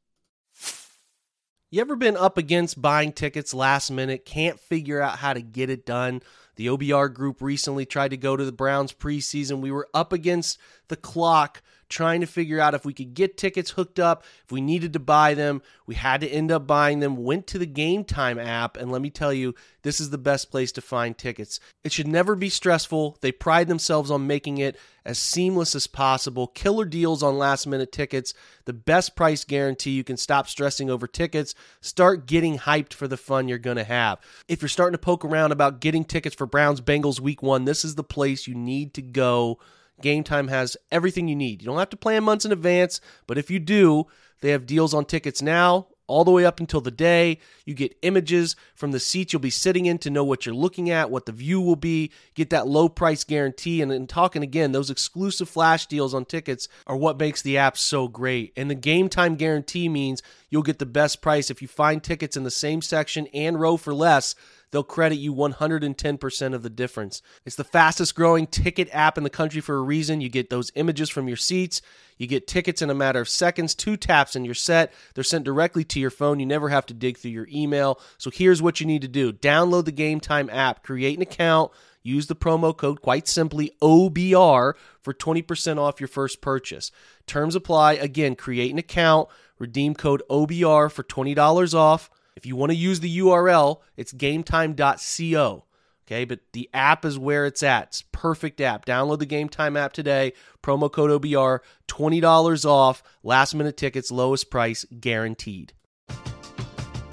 You 1.69 1.81
ever 1.81 1.95
been 1.95 2.17
up 2.17 2.37
against 2.37 2.81
buying 2.81 3.13
tickets 3.13 3.53
last 3.53 3.89
minute, 3.89 4.25
can't 4.25 4.59
figure 4.59 5.01
out 5.01 5.19
how 5.19 5.33
to 5.33 5.41
get 5.41 5.69
it 5.69 5.85
done? 5.85 6.21
The 6.55 6.67
OBR 6.67 7.11
group 7.11 7.41
recently 7.41 7.85
tried 7.85 8.09
to 8.09 8.17
go 8.17 8.37
to 8.37 8.45
the 8.45 8.51
Browns 8.51 8.93
preseason. 8.93 9.59
We 9.59 9.71
were 9.71 9.89
up 9.93 10.13
against 10.13 10.59
the 10.89 10.95
clock 10.95 11.63
trying 11.93 12.21
to 12.21 12.27
figure 12.27 12.59
out 12.59 12.73
if 12.73 12.83
we 12.83 12.93
could 12.93 13.13
get 13.13 13.37
tickets 13.37 13.71
hooked 13.71 13.99
up, 13.99 14.23
if 14.43 14.51
we 14.51 14.59
needed 14.59 14.93
to 14.93 14.99
buy 14.99 15.33
them. 15.33 15.61
We 15.85 15.95
had 15.95 16.21
to 16.21 16.27
end 16.27 16.51
up 16.51 16.65
buying 16.65 16.99
them. 16.99 17.17
Went 17.17 17.47
to 17.47 17.59
the 17.59 17.65
Game 17.65 18.03
Time 18.03 18.39
app, 18.39 18.77
and 18.77 18.91
let 18.91 19.01
me 19.01 19.09
tell 19.09 19.33
you, 19.33 19.53
this 19.83 19.99
is 19.99 20.09
the 20.09 20.17
best 20.17 20.49
place 20.49 20.71
to 20.73 20.81
find 20.81 21.17
tickets. 21.17 21.59
It 21.83 21.91
should 21.91 22.07
never 22.07 22.35
be 22.35 22.49
stressful. 22.49 23.17
They 23.21 23.31
pride 23.31 23.67
themselves 23.67 24.09
on 24.09 24.27
making 24.27 24.57
it 24.57 24.77
as 25.05 25.19
seamless 25.19 25.75
as 25.75 25.87
possible. 25.87 26.47
Killer 26.47 26.85
deals 26.85 27.21
on 27.21 27.37
last 27.37 27.67
minute 27.67 27.91
tickets, 27.91 28.33
the 28.65 28.73
best 28.73 29.15
price 29.15 29.43
guarantee. 29.43 29.91
You 29.91 30.03
can 30.03 30.17
stop 30.17 30.47
stressing 30.47 30.89
over 30.89 31.07
tickets, 31.07 31.53
start 31.81 32.25
getting 32.25 32.57
hyped 32.59 32.93
for 32.93 33.07
the 33.07 33.17
fun 33.17 33.47
you're 33.47 33.57
going 33.57 33.77
to 33.77 33.83
have. 33.83 34.19
If 34.47 34.61
you're 34.61 34.69
starting 34.69 34.93
to 34.93 34.97
poke 34.97 35.25
around 35.25 35.51
about 35.51 35.81
getting 35.81 36.05
tickets 36.05 36.35
for 36.35 36.45
Browns 36.45 36.81
Bengals 36.81 37.19
week 37.19 37.43
one, 37.43 37.65
this 37.65 37.83
is 37.83 37.95
the 37.95 38.03
place 38.03 38.47
you 38.47 38.55
need 38.55 38.93
to 38.93 39.01
go. 39.01 39.59
Game 40.01 40.23
Time 40.23 40.47
has 40.47 40.77
everything 40.91 41.27
you 41.27 41.35
need. 41.35 41.61
You 41.61 41.67
don't 41.67 41.79
have 41.79 41.89
to 41.89 41.97
plan 41.97 42.23
months 42.23 42.45
in 42.45 42.51
advance, 42.51 42.99
but 43.27 43.37
if 43.37 43.49
you 43.49 43.59
do, 43.59 44.05
they 44.41 44.51
have 44.51 44.65
deals 44.65 44.93
on 44.93 45.05
tickets 45.05 45.41
now 45.41 45.87
all 46.07 46.23
the 46.23 46.31
way 46.31 46.45
up 46.45 46.59
until 46.59 46.81
the 46.81 46.91
day. 46.91 47.39
You 47.65 47.73
get 47.73 47.97
images 48.01 48.55
from 48.75 48.91
the 48.91 48.99
seats 48.99 49.33
you'll 49.33 49.39
be 49.39 49.49
sitting 49.49 49.85
in 49.85 49.97
to 49.99 50.09
know 50.09 50.23
what 50.23 50.45
you're 50.45 50.55
looking 50.55 50.89
at, 50.89 51.09
what 51.09 51.25
the 51.25 51.31
view 51.31 51.61
will 51.61 51.75
be, 51.75 52.11
get 52.35 52.49
that 52.49 52.67
low 52.67 52.89
price 52.89 53.23
guarantee. 53.23 53.81
And 53.81 53.91
then 53.91 54.07
talking 54.07 54.43
again, 54.43 54.71
those 54.71 54.89
exclusive 54.89 55.49
flash 55.49 55.85
deals 55.85 56.13
on 56.13 56.25
tickets 56.25 56.67
are 56.87 56.97
what 56.97 57.19
makes 57.19 57.41
the 57.41 57.57
app 57.57 57.77
so 57.77 58.07
great. 58.07 58.53
And 58.57 58.69
the 58.69 58.75
game 58.75 59.09
time 59.09 59.35
guarantee 59.35 59.89
means 59.89 60.21
you'll 60.49 60.63
get 60.63 60.79
the 60.79 60.85
best 60.85 61.21
price 61.21 61.49
if 61.49 61.61
you 61.61 61.67
find 61.67 62.03
tickets 62.03 62.37
in 62.37 62.43
the 62.43 62.51
same 62.51 62.81
section 62.81 63.27
and 63.27 63.59
row 63.59 63.77
for 63.77 63.93
less 63.93 64.35
they'll 64.73 64.83
credit 64.83 65.17
you 65.17 65.33
110% 65.33 66.53
of 66.55 66.63
the 66.63 66.69
difference. 66.69 67.21
It's 67.45 67.55
the 67.55 67.63
fastest 67.63 68.15
growing 68.15 68.47
ticket 68.47 68.89
app 68.91 69.19
in 69.19 69.23
the 69.23 69.29
country 69.29 69.61
for 69.61 69.77
a 69.77 69.81
reason. 69.81 70.19
You 70.19 70.29
get 70.29 70.49
those 70.49 70.71
images 70.73 71.11
from 71.11 71.27
your 71.27 71.37
seats, 71.37 71.81
you 72.17 72.25
get 72.25 72.47
tickets 72.47 72.81
in 72.81 72.89
a 72.89 72.95
matter 72.95 73.21
of 73.21 73.29
seconds, 73.29 73.75
two 73.75 73.95
taps, 73.97 74.35
and 74.35 74.45
you're 74.45 74.55
set. 74.55 74.91
They're 75.13 75.23
sent 75.23 75.45
directly 75.45 75.83
to 75.85 75.99
your 75.99 76.09
phone. 76.09 76.39
You 76.39 76.47
never 76.47 76.69
have 76.69 76.87
to 76.87 76.93
dig 76.93 77.17
through 77.17 77.31
your 77.31 77.47
email. 77.53 77.99
So 78.17 78.31
here's 78.31 78.61
what 78.61 78.79
you 78.79 78.87
need 78.87 79.03
to 79.03 79.07
do 79.07 79.31
download 79.31 79.85
the 79.85 79.91
Game 79.91 80.19
Time 80.19 80.49
app, 80.49 80.83
create 80.83 81.17
an 81.17 81.21
account. 81.21 81.71
Use 82.05 82.27
the 82.27 82.35
promo 82.35 82.75
code, 82.75 83.01
quite 83.01 83.29
simply, 83.29 83.71
OBR 83.81 84.73
for 85.01 85.13
20% 85.13 85.77
off 85.77 86.01
your 86.01 86.09
first 86.09 86.41
purchase. 86.41 86.91
Terms 87.27 87.55
apply. 87.55 87.93
Again, 87.93 88.35
create 88.35 88.73
an 88.73 88.77
account, 88.77 89.29
redeem 89.57 89.93
code 89.93 90.21
OBR 90.29 90.91
for 90.91 91.03
$20 91.03 91.73
off. 91.73 92.09
If 92.35 92.45
you 92.45 92.55
want 92.55 92.71
to 92.71 92.75
use 92.75 92.99
the 92.99 93.19
URL, 93.19 93.81
it's 93.95 94.13
gametime.co. 94.13 95.65
Okay, 96.05 96.25
but 96.25 96.39
the 96.51 96.69
app 96.73 97.05
is 97.05 97.17
where 97.17 97.45
it's 97.45 97.63
at. 97.63 97.87
It's 97.87 98.03
perfect 98.11 98.59
app. 98.59 98.85
Download 98.85 99.19
the 99.19 99.25
Game 99.25 99.47
Time 99.47 99.77
app 99.77 99.93
today. 99.93 100.33
Promo 100.61 100.91
code 100.91 101.21
OBR, 101.21 101.59
$20 101.87 102.65
off. 102.65 103.03
Last 103.23 103.55
minute 103.55 103.77
tickets, 103.77 104.11
lowest 104.11 104.51
price 104.51 104.85
guaranteed. 104.99 105.73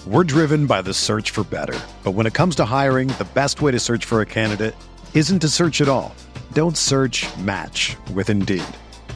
We're 0.06 0.24
driven 0.24 0.66
by 0.66 0.82
the 0.82 0.94
search 0.94 1.30
for 1.30 1.44
better. 1.44 1.78
But 2.02 2.12
when 2.12 2.26
it 2.26 2.34
comes 2.34 2.56
to 2.56 2.64
hiring, 2.64 3.08
the 3.08 3.28
best 3.34 3.62
way 3.62 3.70
to 3.70 3.78
search 3.78 4.04
for 4.04 4.22
a 4.22 4.26
candidate 4.26 4.74
isn't 5.14 5.40
to 5.40 5.48
search 5.48 5.80
at 5.80 5.88
all. 5.88 6.14
Don't 6.52 6.76
search 6.76 7.26
match 7.36 7.96
with 8.12 8.28
Indeed. 8.28 8.64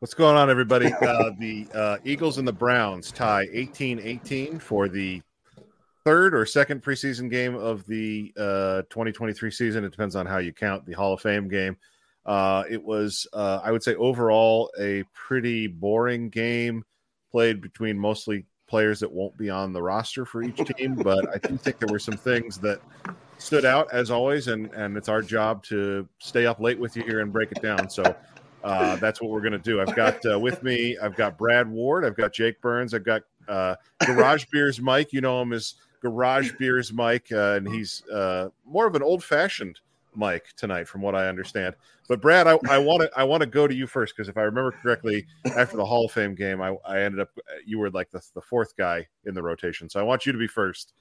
What's 0.00 0.14
going 0.14 0.34
on, 0.34 0.48
everybody? 0.48 0.86
Uh, 0.86 1.30
the 1.38 1.68
uh, 1.74 1.98
Eagles 2.04 2.38
and 2.38 2.48
the 2.48 2.54
Browns 2.54 3.12
tie 3.12 3.46
18 3.52 4.00
18 4.00 4.58
for 4.58 4.88
the 4.88 5.20
third 6.06 6.34
or 6.34 6.46
second 6.46 6.82
preseason 6.82 7.30
game 7.30 7.54
of 7.54 7.84
the 7.84 8.32
uh, 8.38 8.80
2023 8.88 9.50
season. 9.50 9.84
It 9.84 9.90
depends 9.90 10.16
on 10.16 10.24
how 10.24 10.38
you 10.38 10.54
count 10.54 10.86
the 10.86 10.94
Hall 10.94 11.12
of 11.12 11.20
Fame 11.20 11.48
game. 11.48 11.76
Uh, 12.24 12.64
it 12.70 12.82
was, 12.82 13.26
uh, 13.34 13.60
I 13.62 13.72
would 13.72 13.82
say, 13.82 13.94
overall 13.96 14.70
a 14.80 15.04
pretty 15.12 15.66
boring 15.66 16.30
game 16.30 16.82
played 17.30 17.60
between 17.60 17.98
mostly 17.98 18.46
players 18.66 19.00
that 19.00 19.12
won't 19.12 19.36
be 19.36 19.50
on 19.50 19.74
the 19.74 19.82
roster 19.82 20.24
for 20.24 20.42
each 20.42 20.56
team. 20.78 20.94
but 20.94 21.28
I 21.28 21.46
do 21.46 21.58
think 21.58 21.78
there 21.78 21.92
were 21.92 21.98
some 21.98 22.16
things 22.16 22.56
that 22.60 22.80
stood 23.36 23.66
out 23.66 23.92
as 23.92 24.10
always, 24.10 24.48
and, 24.48 24.72
and 24.72 24.96
it's 24.96 25.10
our 25.10 25.20
job 25.20 25.62
to 25.64 26.08
stay 26.20 26.46
up 26.46 26.58
late 26.58 26.78
with 26.78 26.96
you 26.96 27.02
here 27.02 27.20
and 27.20 27.30
break 27.30 27.52
it 27.52 27.60
down. 27.60 27.90
So, 27.90 28.02
uh, 28.62 28.96
that's 28.96 29.20
what 29.20 29.30
we're 29.30 29.40
going 29.40 29.52
to 29.52 29.58
do. 29.58 29.80
I've 29.80 29.94
got 29.94 30.24
uh, 30.26 30.38
with 30.38 30.62
me, 30.62 30.96
I've 30.98 31.16
got 31.16 31.38
Brad 31.38 31.68
Ward, 31.68 32.04
I've 32.04 32.16
got 32.16 32.32
Jake 32.32 32.60
Burns, 32.60 32.94
I've 32.94 33.04
got 33.04 33.22
uh, 33.48 33.76
Garage 34.06 34.44
Beers 34.52 34.80
Mike. 34.80 35.12
You 35.12 35.20
know 35.20 35.40
him 35.40 35.52
as 35.52 35.74
Garage 36.00 36.52
Beers 36.58 36.92
Mike, 36.92 37.28
uh, 37.32 37.54
and 37.56 37.68
he's 37.68 38.02
uh, 38.08 38.48
more 38.64 38.86
of 38.86 38.94
an 38.94 39.02
old 39.02 39.24
fashioned 39.24 39.80
Mike 40.14 40.46
tonight, 40.56 40.88
from 40.88 41.00
what 41.00 41.14
I 41.14 41.28
understand. 41.28 41.74
But 42.08 42.20
Brad, 42.20 42.46
I 42.46 42.78
want 42.78 43.02
to 43.02 43.10
I 43.16 43.24
want 43.24 43.42
to 43.42 43.46
go 43.46 43.66
to 43.66 43.74
you 43.74 43.86
first 43.86 44.14
because 44.16 44.28
if 44.28 44.36
I 44.36 44.42
remember 44.42 44.72
correctly, 44.72 45.26
after 45.56 45.76
the 45.76 45.84
Hall 45.84 46.06
of 46.06 46.12
Fame 46.12 46.34
game, 46.34 46.60
I, 46.60 46.74
I 46.84 47.02
ended 47.02 47.20
up 47.20 47.30
you 47.64 47.78
were 47.78 47.90
like 47.90 48.10
the, 48.10 48.20
the 48.34 48.40
fourth 48.40 48.76
guy 48.76 49.06
in 49.26 49.34
the 49.34 49.42
rotation, 49.42 49.88
so 49.88 50.00
I 50.00 50.02
want 50.02 50.26
you 50.26 50.32
to 50.32 50.38
be 50.38 50.48
first. 50.48 50.92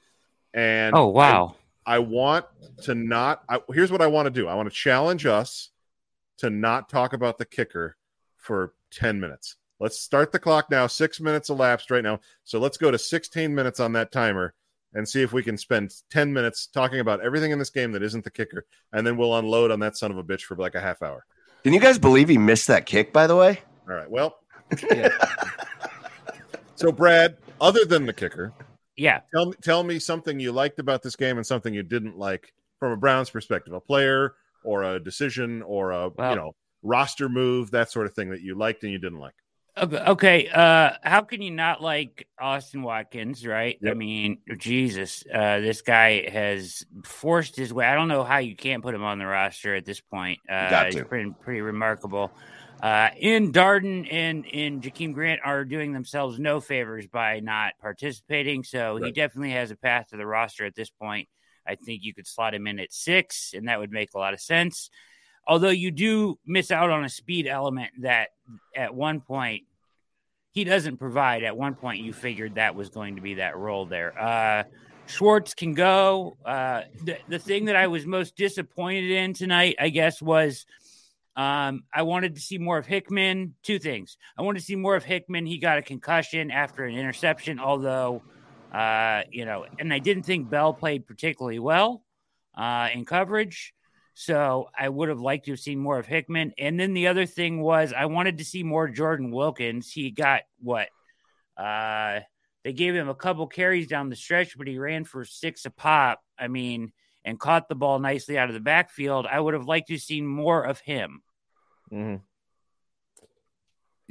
And 0.54 0.96
oh 0.96 1.08
wow, 1.08 1.56
I, 1.86 1.96
I 1.96 2.00
want 2.00 2.46
to 2.84 2.96
not. 2.96 3.44
I, 3.50 3.60
here's 3.74 3.92
what 3.92 4.02
I 4.02 4.08
want 4.08 4.28
to 4.28 4.30
do. 4.30 4.48
I 4.48 4.54
want 4.54 4.70
to 4.70 4.76
challenge 4.76 5.26
us 5.26 5.72
to 6.40 6.50
not 6.50 6.90
talk 6.90 7.14
about 7.14 7.38
the 7.38 7.46
kicker 7.46 7.96
for 8.38 8.74
10 8.92 9.20
minutes. 9.20 9.56
Let's 9.80 10.00
start 10.00 10.32
the 10.32 10.40
clock 10.40 10.70
now. 10.70 10.88
Six 10.88 11.22
minutes 11.22 11.50
elapsed 11.50 11.90
right 11.90 12.04
now. 12.04 12.20
So 12.44 12.60
let's 12.60 12.78
go 12.78 12.92
to 12.92 12.98
16 12.98 13.54
minutes 13.54 13.80
on 13.80 13.94
that 13.94 14.12
timer 14.12 14.54
and 14.94 15.08
see 15.08 15.22
if 15.22 15.32
we 15.32 15.44
can 15.44 15.58
spend 15.58 15.92
10 16.10 16.34
minutes 16.34 16.68
talking 16.68 17.00
about 17.00 17.22
everything 17.22 17.52
in 17.52 17.60
this 17.60 17.70
game 17.70 17.92
that 17.94 18.04
isn't 18.04 18.24
the 18.24 18.32
kicker. 18.32 18.66
And 18.92 19.06
then 19.06 19.16
we'll 19.16 19.38
unload 19.38 19.72
on 19.72 19.80
that 19.80 19.96
son 19.96 20.12
of 20.12 20.18
a 20.18 20.24
bitch 20.24 20.42
for 20.42 20.56
like 20.56 20.76
a 20.76 20.82
half 20.82 21.02
hour. 21.02 21.26
Can 21.64 21.74
you 21.74 21.80
guys 21.80 22.00
believe 22.00 22.30
he 22.30 22.38
missed 22.38 22.68
that 22.68 22.86
kick, 22.86 23.14
by 23.14 23.28
the 23.28 23.36
way? 23.36 23.60
All 23.88 23.96
right. 23.96 24.10
Well, 24.10 24.38
yeah. 24.92 25.10
so, 26.76 26.92
Brad, 26.92 27.38
other 27.60 27.86
than 27.86 28.06
the 28.06 28.14
kicker, 28.14 28.54
yeah, 28.96 29.22
tell 29.34 29.54
tell 29.54 29.84
me 29.84 30.00
something 30.00 30.40
you 30.40 30.52
liked 30.52 30.80
about 30.80 31.02
this 31.02 31.16
game 31.16 31.38
and 31.38 31.46
something 31.46 31.74
you 31.74 31.84
didn't 31.84 32.18
like 32.18 32.54
from 32.80 32.94
a 32.94 32.98
Browns 32.98 33.30
perspective, 33.30 33.74
a 33.74 33.80
player 33.80 34.36
or 34.70 34.84
a 34.84 35.00
decision 35.00 35.64
or 35.64 35.92
a 35.92 36.10
well, 36.10 36.30
you 36.30 36.36
know 36.36 36.52
roster 36.84 37.28
move, 37.28 37.72
that 37.72 37.92
sort 37.92 38.06
of 38.06 38.14
thing 38.14 38.30
that 38.30 38.42
you 38.42 38.56
liked 38.56 38.84
and 38.84 38.92
you 38.92 39.00
didn't 39.00 39.20
like. 39.20 39.34
Okay, 39.78 40.50
uh, 40.50 40.92
how 41.04 41.22
can 41.22 41.42
you 41.42 41.52
not 41.52 41.82
like 41.82 42.28
Austin 42.40 42.84
Watkins, 42.84 43.46
right? 43.46 43.78
Yep. 43.82 43.92
I 43.92 43.94
mean, 43.96 44.40
Jesus, 44.58 45.24
uh, 45.34 45.62
this 45.62 45.82
guy 45.82 46.30
has 46.30 46.86
forced 47.06 47.56
his 47.56 47.74
way. 47.74 47.86
I 47.86 47.96
don't 47.96 48.10
know 48.10 48.26
how 48.26 48.40
you 48.40 48.58
can't 48.58 48.84
put 48.84 48.94
him 48.94 49.04
on 49.04 49.20
the 49.20 49.26
roster 49.26 49.74
at 49.76 49.86
this 49.86 50.02
point. 50.02 50.40
Uh, 50.50 50.86
he's 50.86 51.02
pretty, 51.04 51.32
pretty 51.42 51.62
remarkable. 51.62 52.32
Uh, 52.82 53.10
in 53.18 53.54
Darden 53.54 54.08
and 54.12 54.46
in 54.46 54.82
Jakeem 54.82 55.14
Grant 55.14 55.42
are 55.46 55.64
doing 55.64 55.94
themselves 55.94 56.40
no 56.40 56.60
favors 56.60 57.08
by 57.08 57.40
not 57.40 57.74
participating. 57.82 58.64
So 58.64 58.96
right. 58.96 59.06
he 59.06 59.12
definitely 59.12 59.52
has 59.52 59.72
a 59.72 59.78
path 59.78 60.08
to 60.10 60.18
the 60.18 60.26
roster 60.26 60.66
at 60.66 60.76
this 60.76 60.90
point. 60.90 61.30
I 61.70 61.76
think 61.76 62.04
you 62.04 62.14
could 62.14 62.28
slot 62.28 62.54
him 62.54 62.68
in 62.68 62.80
at 62.80 62.92
six, 62.92 63.54
and 63.54 63.68
that 63.68 63.80
would 63.80 63.92
make 63.92 64.10
a 64.14 64.18
lot 64.18 64.34
of 64.34 64.42
sense. 64.42 64.90
Although 65.48 65.70
you 65.70 65.92
do 65.92 66.40
miss 66.46 66.72
out 66.72 66.90
on 66.90 67.04
a 67.06 67.10
speed 67.10 67.48
element 67.48 67.92
that 68.02 68.30
at 68.76 68.94
one 68.94 69.22
point 69.22 69.64
he 70.52 70.64
doesn't 70.64 70.98
provide. 70.98 71.44
At 71.44 71.56
one 71.56 71.76
point, 71.76 72.04
you 72.04 72.14
figured 72.14 72.56
that 72.56 72.76
was 72.76 72.90
going 72.90 73.16
to 73.16 73.22
be 73.22 73.36
that 73.36 73.56
role 73.58 73.86
there. 73.86 74.20
Uh, 74.20 74.64
Schwartz 75.06 75.54
can 75.54 75.74
go. 75.74 76.38
Uh, 76.46 76.82
the, 77.04 77.18
the 77.28 77.40
thing 77.40 77.66
that 77.66 77.76
I 77.76 77.88
was 77.88 78.06
most 78.06 78.36
disappointed 78.36 79.10
in 79.10 79.34
tonight, 79.34 79.76
I 79.80 79.90
guess, 79.90 80.22
was 80.22 80.66
um, 81.36 81.84
I 81.94 82.02
wanted 82.02 82.36
to 82.36 82.42
see 82.42 82.58
more 82.58 82.78
of 82.78 82.86
Hickman. 82.86 83.56
Two 83.64 83.80
things. 83.80 84.18
I 84.38 84.42
wanted 84.42 84.60
to 84.60 84.66
see 84.66 84.76
more 84.76 84.96
of 84.96 85.04
Hickman. 85.04 85.46
He 85.46 85.58
got 85.58 85.78
a 85.78 85.82
concussion 85.82 86.52
after 86.52 86.84
an 86.84 86.96
interception, 86.96 87.60
although, 87.60 88.24
uh, 88.74 89.24
you 89.32 89.46
know, 89.46 89.66
and 89.80 89.94
I 89.94 90.00
didn't 90.00 90.24
think 90.24 90.50
Bell 90.50 90.74
played 90.74 91.08
particularly 91.08 91.60
well 91.60 92.04
uh, 92.56 92.90
in 92.94 93.06
coverage. 93.06 93.74
So 94.14 94.70
I 94.78 94.90
would 94.90 95.08
have 95.10 95.22
liked 95.22 95.46
to 95.46 95.52
have 95.52 95.60
seen 95.62 95.80
more 95.80 95.98
of 95.98 96.06
Hickman. 96.06 96.54
And 96.58 96.78
then 96.80 96.94
the 96.94 97.08
other 97.08 97.26
thing 97.26 97.62
was 97.62 97.94
I 97.94 98.06
wanted 98.06 98.40
to 98.40 98.46
see 98.46 98.64
more 98.64 98.90
Jordan 98.90 99.32
Wilkins. 99.32 99.92
He 99.92 100.12
got 100.12 100.42
what? 100.62 100.90
Uh, 101.56 102.20
they 102.64 102.74
gave 102.74 102.94
him 102.94 103.08
a 103.08 103.16
couple 103.16 103.48
carries 103.48 103.88
down 103.88 104.10
the 104.10 104.16
stretch, 104.16 104.58
but 104.58 104.68
he 104.68 104.78
ran 104.78 105.06
for 105.06 105.24
six 105.24 105.66
a 105.66 105.70
pop. 105.70 106.22
I 106.38 106.50
mean, 106.50 106.92
and 107.24 107.40
caught 107.40 107.70
the 107.70 107.76
ball 107.76 108.00
nicely 108.00 108.38
out 108.38 108.50
of 108.50 108.54
the 108.54 108.60
backfield. 108.60 109.26
I 109.26 109.40
would 109.40 109.54
have 109.54 109.66
liked 109.66 109.88
to 109.88 109.94
have 109.94 110.02
seen 110.02 110.28
more 110.28 110.64
of 110.64 110.80
him. 110.80 111.22
Mm-hmm. 111.92 112.18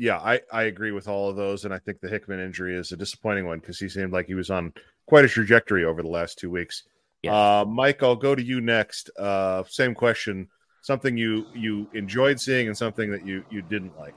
Yeah, 0.00 0.18
I, 0.18 0.40
I 0.52 0.62
agree 0.62 0.92
with 0.92 1.08
all 1.08 1.28
of 1.28 1.36
those. 1.36 1.64
And 1.64 1.74
I 1.74 1.78
think 1.78 2.00
the 2.00 2.08
Hickman 2.08 2.38
injury 2.40 2.76
is 2.76 2.92
a 2.92 2.96
disappointing 2.96 3.46
one 3.46 3.58
because 3.58 3.80
he 3.80 3.88
seemed 3.88 4.12
like 4.12 4.26
he 4.26 4.34
was 4.34 4.48
on 4.48 4.72
quite 5.06 5.24
a 5.24 5.28
trajectory 5.28 5.84
over 5.84 6.02
the 6.02 6.08
last 6.08 6.38
two 6.38 6.50
weeks. 6.50 6.84
Yeah. 7.22 7.34
Uh, 7.34 7.64
Mike, 7.64 8.02
I'll 8.02 8.14
go 8.14 8.34
to 8.36 8.42
you 8.42 8.60
next. 8.60 9.10
Uh, 9.18 9.64
same 9.68 9.94
question. 9.94 10.48
something 10.82 11.16
you 11.16 11.46
you 11.54 11.88
enjoyed 11.92 12.40
seeing 12.40 12.66
and 12.66 12.76
something 12.76 13.10
that 13.10 13.26
you 13.26 13.44
you 13.50 13.60
didn't 13.62 13.98
like. 13.98 14.14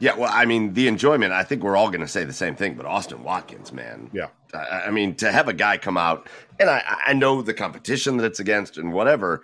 Yeah, 0.00 0.16
well, 0.16 0.30
I 0.32 0.46
mean, 0.46 0.72
the 0.72 0.88
enjoyment, 0.88 1.32
I 1.32 1.42
think 1.42 1.62
we're 1.62 1.76
all 1.76 1.88
going 1.90 2.00
to 2.00 2.08
say 2.08 2.24
the 2.24 2.32
same 2.32 2.56
thing, 2.56 2.74
but 2.74 2.86
Austin 2.86 3.22
Watkins, 3.22 3.70
man. 3.70 4.10
Yeah. 4.14 4.28
I, 4.54 4.84
I 4.86 4.90
mean, 4.90 5.14
to 5.16 5.30
have 5.30 5.46
a 5.46 5.52
guy 5.52 5.76
come 5.76 5.98
out, 5.98 6.26
and 6.58 6.70
I, 6.70 6.82
I 7.08 7.12
know 7.12 7.42
the 7.42 7.52
competition 7.52 8.16
that 8.16 8.24
it's 8.24 8.40
against 8.40 8.78
and 8.78 8.94
whatever, 8.94 9.42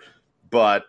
but 0.49 0.85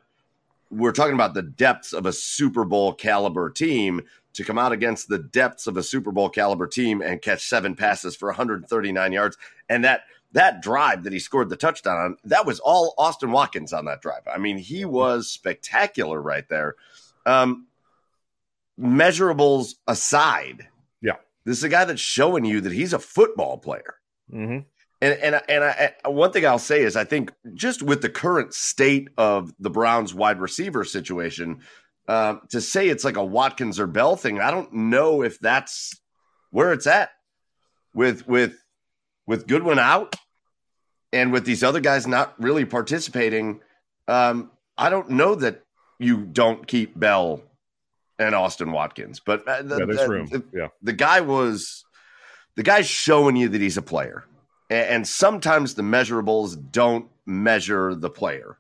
we're 0.71 0.93
talking 0.93 1.13
about 1.13 1.35
the 1.35 1.43
depths 1.43 1.93
of 1.93 2.07
a 2.07 2.15
Super 2.15 2.65
Bowl 2.65 2.95
caliber 2.95 3.51
team 3.51 4.01
to 4.39 4.45
come 4.45 4.59
out 4.59 4.73
against 4.73 5.09
the 5.09 5.19
depths 5.19 5.67
of 5.67 5.77
a 5.77 5.83
Super 5.83 6.11
Bowl 6.11 6.31
caliber 6.31 6.67
team 6.67 7.03
and 7.03 7.21
catch 7.21 7.47
seven 7.47 7.77
passes 7.77 8.17
for 8.17 8.29
139 8.31 9.13
yards. 9.13 9.37
And 9.69 9.85
that 9.85 10.03
that 10.33 10.61
drive 10.63 11.05
that 11.05 11.13
he 11.13 11.19
scored 11.19 11.49
the 11.49 11.57
touchdown 11.57 11.97
on, 11.99 12.17
that 12.25 12.45
was 12.47 12.61
all 12.61 12.95
Austin 12.99 13.31
Watkins 13.33 13.73
on 13.73 13.85
that 13.87 14.01
drive. 14.03 14.23
I 14.33 14.39
mean, 14.39 14.59
he 14.59 14.85
was 14.85 15.31
spectacular 15.31 16.21
right 16.21 16.47
there. 16.49 16.75
Um, 17.27 17.67
measurables 18.79 19.75
aside, 19.87 20.69
Yeah. 21.01 21.17
this 21.45 21.59
is 21.59 21.65
a 21.65 21.69
guy 21.69 21.85
that's 21.85 22.01
showing 22.01 22.45
you 22.45 22.61
that 22.61 22.73
he's 22.73 22.93
a 22.93 22.99
football 22.99 23.59
player. 23.59 23.95
Mm-hmm. 24.33 24.59
And 25.01 25.15
and 25.21 25.41
and 25.49 25.65
I, 25.65 25.95
I- 26.05 26.09
one 26.09 26.33
thing 26.33 26.45
I'll 26.45 26.59
say 26.59 26.83
is 26.83 26.97
I 26.97 27.05
think 27.05 27.33
just 27.55 27.83
with 27.83 28.03
the 28.03 28.09
current 28.09 28.53
state 28.53 29.09
of 29.17 29.53
the 29.59 29.71
Browns 29.71 30.13
wide 30.13 30.41
receiver 30.41 30.85
situation, 30.85 31.61
um, 32.09 32.41
to 32.51 32.61
say 32.61 32.89
it's 32.89 33.05
like 33.05 33.17
a 33.17 33.25
Watkins 33.25 33.79
or 33.79 33.87
Bell 33.87 34.17
thing, 34.17 34.41
I 34.41 34.51
don't 34.51 34.73
know 34.73 35.23
if 35.23 35.39
that's 35.39 35.95
where 36.51 36.73
it's 36.73 36.87
at. 36.87 37.11
With 37.95 38.27
with 38.27 38.55
with 39.27 39.47
Goodwin 39.47 39.79
out 39.79 40.17
and 41.13 41.33
with 41.33 41.45
these 41.45 41.63
other 41.63 41.81
guys 41.81 42.07
not 42.07 42.35
really 42.41 42.65
participating, 42.65 43.61
um, 44.09 44.51
I 44.77 44.91
don't 44.91 45.11
know 45.11 45.35
that 45.37 45.65
you 45.99 46.19
don't 46.19 46.67
keep 46.67 46.99
Bell 46.99 47.43
and 48.19 48.35
Austin 48.35 48.73
Watkins. 48.73 49.21
But 49.21 49.47
uh, 49.49 49.63
the, 49.63 49.79
Yeah, 49.79 49.85
there's 49.87 49.99
the- 49.99 50.09
room. 50.09 50.27
the- 50.27 50.45
Yeah. 50.53 50.69
the 50.83 50.93
guy 50.93 51.21
was 51.21 51.85
the 52.57 52.63
guy's 52.63 52.89
showing 52.89 53.37
you 53.37 53.49
that 53.49 53.61
he's 53.61 53.77
a 53.77 53.83
player 53.83 54.25
A- 54.71 54.91
and, 54.93 55.07
sometimes 55.07 55.75
the 55.75 55.83
measurables 55.83 56.57
don't 56.73 57.09
measure 57.27 57.95
the 57.95 58.11
player 58.11 58.59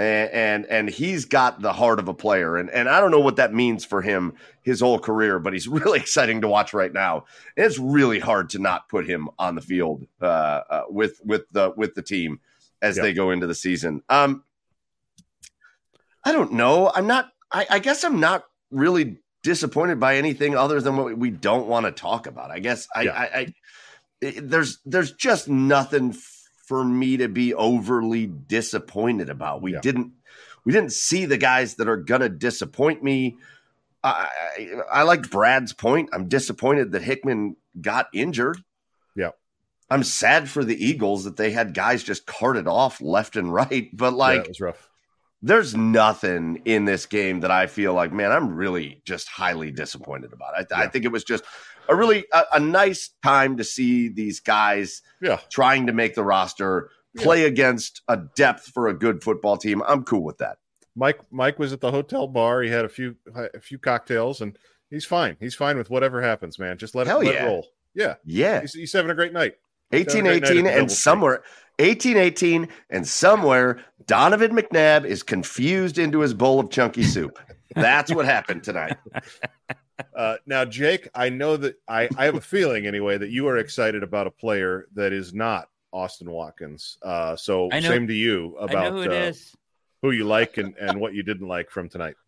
and, 0.00 0.30
and 0.32 0.66
and 0.66 0.88
he's 0.88 1.24
got 1.26 1.60
the 1.60 1.72
heart 1.72 1.98
of 1.98 2.08
a 2.08 2.14
player 2.14 2.56
and 2.56 2.70
and 2.70 2.88
I 2.88 3.00
don't 3.00 3.10
know 3.10 3.20
what 3.20 3.36
that 3.36 3.52
means 3.52 3.84
for 3.84 4.00
him 4.02 4.32
his 4.62 4.80
whole 4.80 4.98
career 4.98 5.38
but 5.38 5.52
he's 5.52 5.68
really 5.78 5.98
exciting 6.00 6.40
to 6.40 6.48
watch 6.48 6.72
right 6.72 6.92
now 6.92 7.24
and 7.56 7.66
it's 7.66 7.78
really 7.78 8.18
hard 8.18 8.50
to 8.50 8.58
not 8.58 8.88
put 8.88 9.06
him 9.06 9.28
on 9.38 9.54
the 9.54 9.60
field 9.60 10.06
uh, 10.22 10.24
uh, 10.24 10.82
with 10.88 11.20
with 11.24 11.42
the 11.52 11.72
with 11.76 11.94
the 11.94 12.02
team 12.02 12.40
as 12.82 12.96
Yeah. 12.96 13.02
they 13.04 13.12
go 13.12 13.30
into 13.30 13.46
the 13.46 13.54
season 13.54 14.02
um 14.08 14.42
I 16.24 16.32
don't 16.32 16.52
know 16.52 16.90
I'm 16.94 17.06
not 17.06 17.30
I, 17.52 17.66
I 17.70 17.78
guess 17.78 18.04
I'm 18.04 18.20
not 18.20 18.44
really 18.70 19.18
disappointed 19.42 19.98
by 19.98 20.16
anything 20.16 20.54
other 20.56 20.80
than 20.80 20.96
what 20.96 21.16
we 21.16 21.30
don't 21.30 21.66
want 21.66 21.86
to 21.86 21.92
talk 21.92 22.26
about. 22.26 22.50
I 22.50 22.58
guess 22.58 22.86
I, 22.94 23.02
Yeah. 23.02 23.12
I, 23.12 23.24
I 23.40 23.54
it- 24.20 24.48
there's 24.50 24.78
there's 24.84 25.12
just 25.12 25.48
nothing 25.48 26.12
for 26.70 26.84
me 26.84 27.16
to 27.16 27.26
be 27.26 27.52
overly 27.52 28.26
disappointed 28.26 29.28
about. 29.28 29.60
We 29.60 29.72
Yeah. 29.72 29.80
didn't 29.80 30.12
we 30.64 30.72
didn't 30.72 30.92
see 30.92 31.24
the 31.24 31.36
guys 31.36 31.74
that 31.74 31.88
are 31.88 31.96
gonna 31.96 32.28
disappoint 32.28 33.02
me. 33.02 33.36
I, 34.04 34.28
I, 34.56 35.00
I 35.00 35.02
liked 35.02 35.30
Brad's 35.32 35.72
point. 35.72 36.10
I'm 36.12 36.28
disappointed 36.28 36.92
that 36.92 37.02
Hickman 37.02 37.56
got 37.80 38.06
injured. 38.14 38.62
Yeah. 39.16 39.30
I'm 39.90 40.04
sad 40.04 40.48
for 40.48 40.62
the 40.64 40.76
Eagles 40.82 41.24
that 41.24 41.36
they 41.36 41.50
had 41.50 41.74
guys 41.74 42.04
just 42.04 42.24
carted 42.24 42.68
off 42.68 43.00
left 43.00 43.34
and 43.34 43.52
right. 43.52 43.88
But 43.92 44.12
yeah, 44.12 44.16
like 44.16 44.50
rough. 44.60 44.88
there's 45.42 45.74
nothing 45.74 46.62
in 46.66 46.84
this 46.84 47.06
game 47.06 47.40
that 47.40 47.50
I 47.50 47.66
feel 47.66 47.92
like, 47.94 48.12
man, 48.12 48.30
I'm 48.30 48.54
really 48.54 49.02
just 49.04 49.26
highly 49.26 49.72
disappointed 49.72 50.32
about. 50.32 50.54
I, 50.54 50.84
I 50.84 50.86
think 50.86 51.04
it 51.04 51.10
was 51.10 51.24
just 51.24 51.42
a 51.90 51.96
really 51.96 52.24
a, 52.32 52.42
a 52.54 52.60
nice 52.60 53.10
time 53.22 53.56
to 53.58 53.64
see 53.64 54.08
these 54.08 54.40
guys 54.40 55.02
Yeah. 55.20 55.40
trying 55.50 55.86
to 55.88 55.92
make 55.92 56.14
the 56.14 56.24
roster, 56.24 56.90
play 57.18 57.44
against 57.44 58.00
a 58.08 58.16
depth 58.36 58.66
for 58.68 58.88
a 58.88 58.94
good 58.94 59.22
football 59.22 59.56
team. 59.56 59.82
I'm 59.86 60.04
cool 60.04 60.22
with 60.22 60.38
that. 60.38 60.58
Mike 60.96 61.20
Mike 61.30 61.58
was 61.58 61.72
at 61.72 61.80
the 61.80 61.90
hotel 61.90 62.26
bar. 62.26 62.62
He 62.62 62.70
had 62.70 62.84
a 62.84 62.88
few 62.88 63.16
a 63.54 63.60
few 63.60 63.78
cocktails, 63.78 64.40
and 64.40 64.56
he's 64.90 65.04
fine. 65.04 65.36
He's 65.40 65.54
fine 65.54 65.76
with 65.76 65.90
whatever 65.90 66.22
happens, 66.22 66.58
man. 66.58 66.78
Just 66.78 66.94
let 66.94 67.06
Hell 67.06 67.20
it 67.20 67.26
let 67.26 67.34
yeah. 67.34 67.44
it 67.44 67.46
roll. 67.46 67.66
Yeah, 67.94 68.14
Yeah. 68.24 68.60
he's, 68.60 68.72
he's 68.74 68.92
having 68.92 69.10
a 69.10 69.14
great 69.14 69.32
night. 69.32 69.54
18 69.92 70.22
Great 70.22 70.22
night 70.24 70.44
at 70.44 70.50
18 70.52 70.64
the 70.64 70.72
and 70.72 70.92
somewhere 70.92 71.42
18 71.80 72.16
18 72.16 72.68
and 72.90 73.08
somewhere 73.08 73.80
Donovan 74.06 74.52
McNabb 74.56 75.04
is 75.04 75.24
confused 75.24 75.98
into 75.98 76.20
his 76.20 76.32
bowl 76.32 76.60
of 76.60 76.70
chunky 76.70 77.02
soup. 77.02 77.38
That's 77.74 78.14
what 78.14 78.24
happened 78.26 78.62
tonight. 78.62 78.96
Uh, 80.16 80.36
now, 80.46 80.64
Jake, 80.64 81.08
I 81.14 81.28
know 81.28 81.56
that 81.56 81.76
I, 81.88 82.08
I 82.16 82.24
have 82.26 82.34
a 82.34 82.40
feeling 82.40 82.86
anyway 82.86 83.18
that 83.18 83.30
you 83.30 83.48
are 83.48 83.58
excited 83.58 84.02
about 84.02 84.26
a 84.26 84.30
player 84.30 84.86
that 84.94 85.12
is 85.12 85.32
not 85.34 85.68
Austin 85.92 86.30
Watkins. 86.30 86.98
Uh, 87.02 87.36
so 87.36 87.68
know- 87.68 87.80
same 87.80 88.06
to 88.08 88.14
you 88.14 88.56
about 88.58 88.92
who 88.92 89.02
it 89.02 89.08
uh, 89.10 89.14
is. 89.14 89.54
who 90.02 90.10
you 90.12 90.24
like 90.24 90.58
and, 90.58 90.74
and 90.78 91.00
what 91.00 91.14
you 91.14 91.22
didn't 91.22 91.48
like 91.48 91.70
from 91.70 91.88
tonight. 91.88 92.14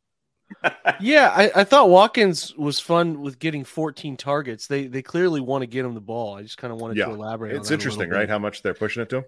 Yeah, 1.00 1.32
I, 1.34 1.50
I 1.62 1.64
thought 1.64 1.88
Watkins 1.88 2.54
was 2.56 2.78
fun 2.78 3.22
with 3.22 3.38
getting 3.38 3.64
14 3.64 4.16
targets. 4.18 4.66
They 4.66 4.86
they 4.86 5.00
clearly 5.00 5.40
want 5.40 5.62
to 5.62 5.66
get 5.66 5.84
him 5.84 5.94
the 5.94 6.00
ball. 6.00 6.34
I 6.36 6.42
just 6.42 6.58
kind 6.58 6.72
of 6.72 6.78
wanted 6.80 6.98
Yeah, 6.98 7.06
to 7.06 7.12
elaborate. 7.12 7.52
on 7.54 7.60
It's 7.60 7.68
that 7.70 7.74
a 7.74 7.78
interesting, 7.78 8.10
bit. 8.10 8.14
right? 8.16 8.28
How 8.28 8.38
much 8.38 8.62
they're 8.62 8.74
pushing 8.74 9.02
it 9.02 9.08
to 9.10 9.16
him. 9.18 9.24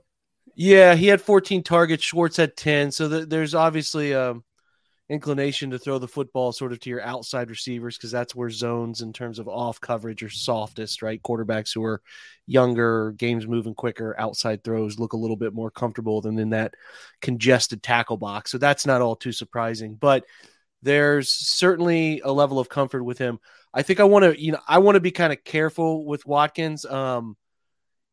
Yeah, 0.55 0.95
he 0.95 1.07
had 1.07 1.23
14 1.23 1.63
targets. 1.63 2.05
Schwartz 2.05 2.37
had 2.37 2.57
10. 2.57 2.93
So 2.93 3.09
th- 3.09 3.29
there's 3.29 3.55
obviously 3.55 4.13
a 4.13 4.35
inclination 5.11 5.71
to 5.71 5.79
throw 5.79 5.99
the 5.99 6.09
football 6.09 6.51
sort 6.51 6.73
of 6.73 6.81
to 6.81 6.89
your 6.89 7.03
outside 7.03 7.51
receivers 7.51 7.97
because 7.97 8.11
that's 8.11 8.35
where 8.35 8.49
zones 8.49 9.03
in 9.03 9.13
terms 9.13 9.39
of 9.39 9.49
off 9.49 9.81
coverage 9.81 10.23
are 10.23 10.31
softest, 10.31 11.03
right? 11.03 11.23
Quarterbacks 11.23 11.75
who 11.75 11.85
are 11.85 12.01
younger, 12.47 13.13
games 13.13 13.47
moving 13.47 13.75
quicker, 13.75 14.15
outside 14.19 14.65
throws 14.65 14.99
look 14.99 15.13
a 15.13 15.19
little 15.19 15.37
bit 15.37 15.53
more 15.53 15.71
comfortable 15.71 16.23
than 16.23 16.39
in 16.39 16.51
that 16.51 16.75
congested 17.21 17.83
tackle 17.83 18.17
box. 18.17 18.51
So 18.51 18.59
that's 18.59 18.87
not 18.87 19.03
all 19.03 19.17
too 19.17 19.33
surprising, 19.33 19.97
but 19.97 20.25
there's 20.83 21.29
certainly 21.31 22.21
a 22.21 22.33
level 22.33 22.59
of 22.59 22.69
comfort 22.69 23.05
with 23.05 23.19
him. 23.19 23.41
I 23.75 23.83
think 23.83 24.01
I 24.01 24.05
want 24.05 24.25
to, 24.25 24.41
you 24.41 24.53
know, 24.53 24.61
I 24.67 24.79
want 24.79 24.97
to 24.97 25.01
be 25.01 25.11
kind 25.11 25.33
of 25.33 25.45
careful 25.45 26.07
with 26.07 26.27
Watkins. 26.27 26.85
Um, 26.87 27.37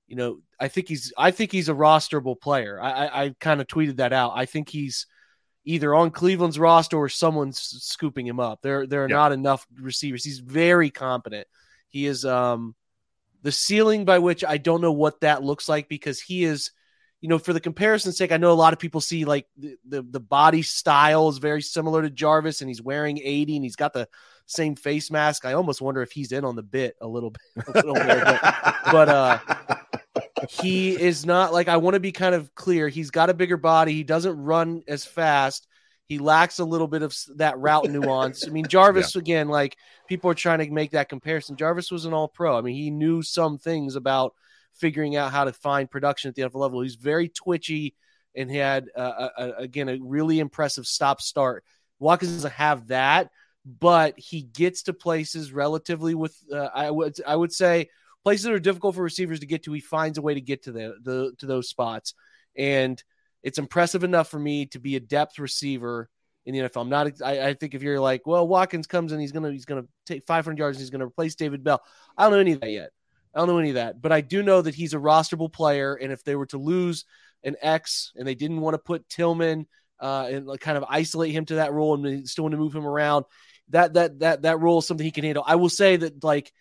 you 0.07 0.17
know, 0.17 0.39
I 0.59 0.67
think 0.67 0.89
he's 0.89 1.13
I 1.17 1.31
think 1.31 1.53
he's 1.53 1.69
a 1.69 1.73
rosterable 1.73 2.39
player. 2.39 2.81
I 2.81 2.91
I, 2.91 3.23
I 3.23 3.35
kind 3.39 3.61
of 3.61 3.67
tweeted 3.67 3.97
that 3.97 4.11
out. 4.11 4.33
I 4.35 4.45
think 4.45 4.67
he's 4.67 5.05
either 5.65 5.93
on 5.93 6.11
Cleveland's 6.11 6.59
roster 6.59 6.97
or 6.97 7.09
someone's 7.09 7.59
scooping 7.59 8.25
him 8.25 8.39
up. 8.39 8.61
There 8.61 8.87
there 8.87 9.03
are 9.03 9.09
not 9.09 9.31
enough 9.31 9.65
receivers. 9.79 10.23
He's 10.23 10.39
very 10.39 10.89
competent. 10.89 11.47
He 11.89 12.05
is 12.05 12.25
um 12.25 12.75
the 13.43 13.51
ceiling 13.51 14.05
by 14.05 14.19
which 14.19 14.43
I 14.43 14.57
don't 14.57 14.81
know 14.81 14.91
what 14.91 15.21
that 15.21 15.43
looks 15.43 15.67
like 15.67 15.89
because 15.89 16.21
he 16.21 16.43
is 16.43 16.71
you 17.19 17.29
know 17.29 17.37
for 17.37 17.53
the 17.53 17.59
comparison's 17.59 18.17
sake 18.17 18.31
I 18.31 18.37
know 18.37 18.51
a 18.51 18.53
lot 18.53 18.73
of 18.73 18.79
people 18.79 19.01
see 19.01 19.25
like 19.25 19.47
the 19.57 19.77
the, 19.87 20.01
the 20.01 20.19
body 20.19 20.61
style 20.61 21.29
is 21.29 21.37
very 21.37 21.61
similar 21.61 22.01
to 22.01 22.09
Jarvis 22.09 22.61
and 22.61 22.69
he's 22.69 22.81
wearing 22.81 23.19
80 23.19 23.57
and 23.57 23.65
he's 23.65 23.75
got 23.75 23.93
the 23.93 24.07
same 24.47 24.75
face 24.75 25.09
mask. 25.11 25.45
I 25.45 25.53
almost 25.53 25.81
wonder 25.81 26.01
if 26.01 26.11
he's 26.11 26.31
in 26.31 26.43
on 26.43 26.55
the 26.55 26.63
bit 26.63 26.95
a 26.99 27.07
little 27.07 27.31
bit 27.31 27.65
a 27.67 27.71
little 27.71 27.93
bit. 27.93 28.23
But, 28.23 28.75
but 28.91 29.09
uh 29.09 29.39
he 30.49 30.99
is 30.99 31.25
not 31.25 31.53
like 31.53 31.67
I 31.67 31.77
want 31.77 31.95
to 31.95 31.99
be 31.99 32.11
kind 32.11 32.35
of 32.35 32.53
clear. 32.55 32.89
He's 32.89 33.11
got 33.11 33.29
a 33.29 33.33
bigger 33.33 33.57
body. 33.57 33.93
He 33.93 34.03
doesn't 34.03 34.41
run 34.41 34.83
as 34.87 35.05
fast. 35.05 35.67
He 36.05 36.19
lacks 36.19 36.59
a 36.59 36.65
little 36.65 36.87
bit 36.87 37.03
of 37.03 37.15
that 37.37 37.57
route 37.57 37.89
nuance. 37.89 38.45
I 38.45 38.49
mean, 38.49 38.65
Jarvis 38.67 39.15
again, 39.15 39.47
like 39.47 39.77
people 40.09 40.29
are 40.29 40.35
trying 40.35 40.59
to 40.59 40.69
make 40.69 40.91
that 40.91 41.09
comparison. 41.09 41.55
Jarvis 41.55 41.89
was 41.89 42.05
an 42.05 42.13
all 42.13 42.27
pro. 42.27 42.57
I 42.57 42.61
mean, 42.61 42.75
he 42.75 42.91
knew 42.91 43.21
some 43.21 43.57
things 43.57 43.95
about 43.95 44.33
figuring 44.73 45.15
out 45.15 45.31
how 45.31 45.45
to 45.45 45.53
find 45.53 45.89
production 45.89 46.29
at 46.29 46.35
the 46.35 46.41
NFL 46.43 46.55
level. 46.55 46.81
He's 46.81 46.95
very 46.95 47.29
twitchy 47.29 47.95
and 48.35 48.49
he 48.49 48.57
had 48.57 48.89
uh, 48.95 49.29
a, 49.37 49.43
a, 49.43 49.53
again 49.55 49.89
a 49.89 49.99
really 50.01 50.39
impressive 50.39 50.85
stop 50.85 51.21
start. 51.21 51.63
Watkins 51.99 52.33
doesn't 52.33 52.53
have 52.53 52.87
that, 52.87 53.29
but 53.65 54.17
he 54.17 54.41
gets 54.41 54.83
to 54.83 54.93
places 54.93 55.53
relatively 55.53 56.15
with 56.15 56.35
uh, 56.51 56.69
I 56.73 56.89
would 56.89 57.15
I 57.25 57.35
would 57.35 57.53
say 57.53 57.89
places 58.23 58.45
that 58.45 58.53
are 58.53 58.59
difficult 58.59 58.95
for 58.95 59.03
receivers 59.03 59.39
to 59.39 59.45
get 59.45 59.63
to. 59.63 59.73
He 59.73 59.79
finds 59.79 60.17
a 60.17 60.21
way 60.21 60.33
to 60.33 60.41
get 60.41 60.63
to 60.63 60.71
the, 60.71 60.95
the 61.01 61.33
to 61.39 61.45
those 61.45 61.69
spots, 61.69 62.13
and 62.55 63.01
it's 63.43 63.57
impressive 63.57 64.03
enough 64.03 64.29
for 64.29 64.39
me 64.39 64.67
to 64.67 64.79
be 64.79 64.95
a 64.95 64.99
depth 64.99 65.39
receiver 65.39 66.09
in 66.45 66.53
the 66.53 66.61
NFL. 66.61 66.81
I'm 66.81 66.89
not. 66.89 67.21
I, 67.23 67.49
I 67.49 67.53
think 67.53 67.73
if 67.73 67.83
you're 67.83 67.99
like, 67.99 68.25
well, 68.25 68.47
Watkins 68.47 68.87
comes 68.87 69.11
and 69.11 69.21
he's 69.21 69.31
gonna 69.31 69.51
he's 69.51 69.65
gonna 69.65 69.85
take 70.05 70.25
500 70.25 70.57
yards 70.57 70.77
and 70.77 70.81
he's 70.81 70.89
gonna 70.89 71.05
replace 71.05 71.35
David 71.35 71.63
Bell. 71.63 71.81
I 72.17 72.23
don't 72.23 72.33
know 72.33 72.39
any 72.39 72.53
of 72.53 72.61
that 72.61 72.71
yet. 72.71 72.91
I 73.33 73.39
don't 73.39 73.47
know 73.47 73.57
any 73.59 73.69
of 73.69 73.75
that, 73.75 74.01
but 74.01 74.11
I 74.11 74.21
do 74.21 74.43
know 74.43 74.61
that 74.61 74.75
he's 74.75 74.93
a 74.93 74.97
rosterable 74.97 75.51
player, 75.51 75.95
and 75.95 76.11
if 76.11 76.23
they 76.23 76.35
were 76.35 76.47
to 76.47 76.57
lose 76.57 77.05
an 77.43 77.55
X 77.61 78.11
and 78.15 78.27
they 78.27 78.35
didn't 78.35 78.61
want 78.61 78.73
to 78.75 78.79
put 78.79 79.07
Tillman 79.09 79.67
uh, 79.99 80.27
and 80.29 80.59
kind 80.59 80.77
of 80.77 80.85
isolate 80.89 81.31
him 81.31 81.45
to 81.45 81.55
that 81.55 81.73
role 81.73 81.93
and 81.95 82.27
still 82.27 82.43
want 82.43 82.53
to 82.53 82.57
move 82.57 82.75
him 82.75 82.85
around, 82.85 83.25
that 83.69 83.93
that 83.93 84.19
that 84.19 84.41
that 84.43 84.59
role 84.59 84.79
is 84.79 84.87
something 84.87 85.05
he 85.05 85.11
can 85.11 85.23
handle. 85.23 85.43
I 85.45 85.55
will 85.55 85.69
say 85.69 85.95
that 85.95 86.23
like 86.23 86.51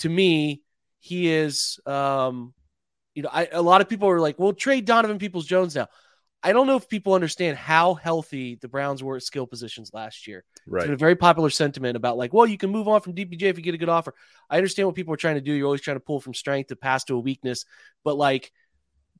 to 0.00 0.08
me, 0.08 0.62
he 1.06 1.32
is 1.32 1.78
um 1.86 2.52
you 3.14 3.22
know, 3.22 3.30
I, 3.32 3.48
a 3.50 3.62
lot 3.62 3.80
of 3.80 3.88
people 3.88 4.10
are 4.10 4.20
like, 4.20 4.38
well, 4.38 4.52
trade 4.52 4.84
Donovan 4.84 5.18
Peoples 5.18 5.46
Jones 5.46 5.74
now. 5.74 5.88
I 6.42 6.52
don't 6.52 6.66
know 6.66 6.76
if 6.76 6.86
people 6.86 7.14
understand 7.14 7.56
how 7.56 7.94
healthy 7.94 8.56
the 8.60 8.68
Browns 8.68 9.02
were 9.02 9.16
at 9.16 9.22
skill 9.22 9.46
positions 9.46 9.90
last 9.94 10.26
year. 10.26 10.44
It's 10.54 10.66
Right. 10.66 10.84
been 10.84 10.92
a 10.92 10.98
very 10.98 11.16
popular 11.16 11.48
sentiment 11.48 11.96
about 11.96 12.18
like, 12.18 12.34
well, 12.34 12.46
you 12.46 12.58
can 12.58 12.70
move 12.70 12.88
on 12.88 13.00
from 13.00 13.14
DPJ 13.14 13.48
if 13.48 13.56
you 13.56 13.64
get 13.64 13.74
a 13.74 13.78
good 13.78 13.88
offer. 13.88 14.12
I 14.50 14.58
understand 14.58 14.86
what 14.86 14.94
people 14.94 15.14
are 15.14 15.16
trying 15.16 15.36
to 15.36 15.40
do. 15.40 15.52
You're 15.54 15.66
always 15.66 15.80
trying 15.80 15.96
to 15.96 16.04
pull 16.04 16.20
from 16.20 16.34
strength 16.34 16.68
to 16.68 16.76
pass 16.76 17.04
to 17.04 17.14
a 17.14 17.18
weakness, 17.20 17.64
but 18.04 18.16
like 18.18 18.52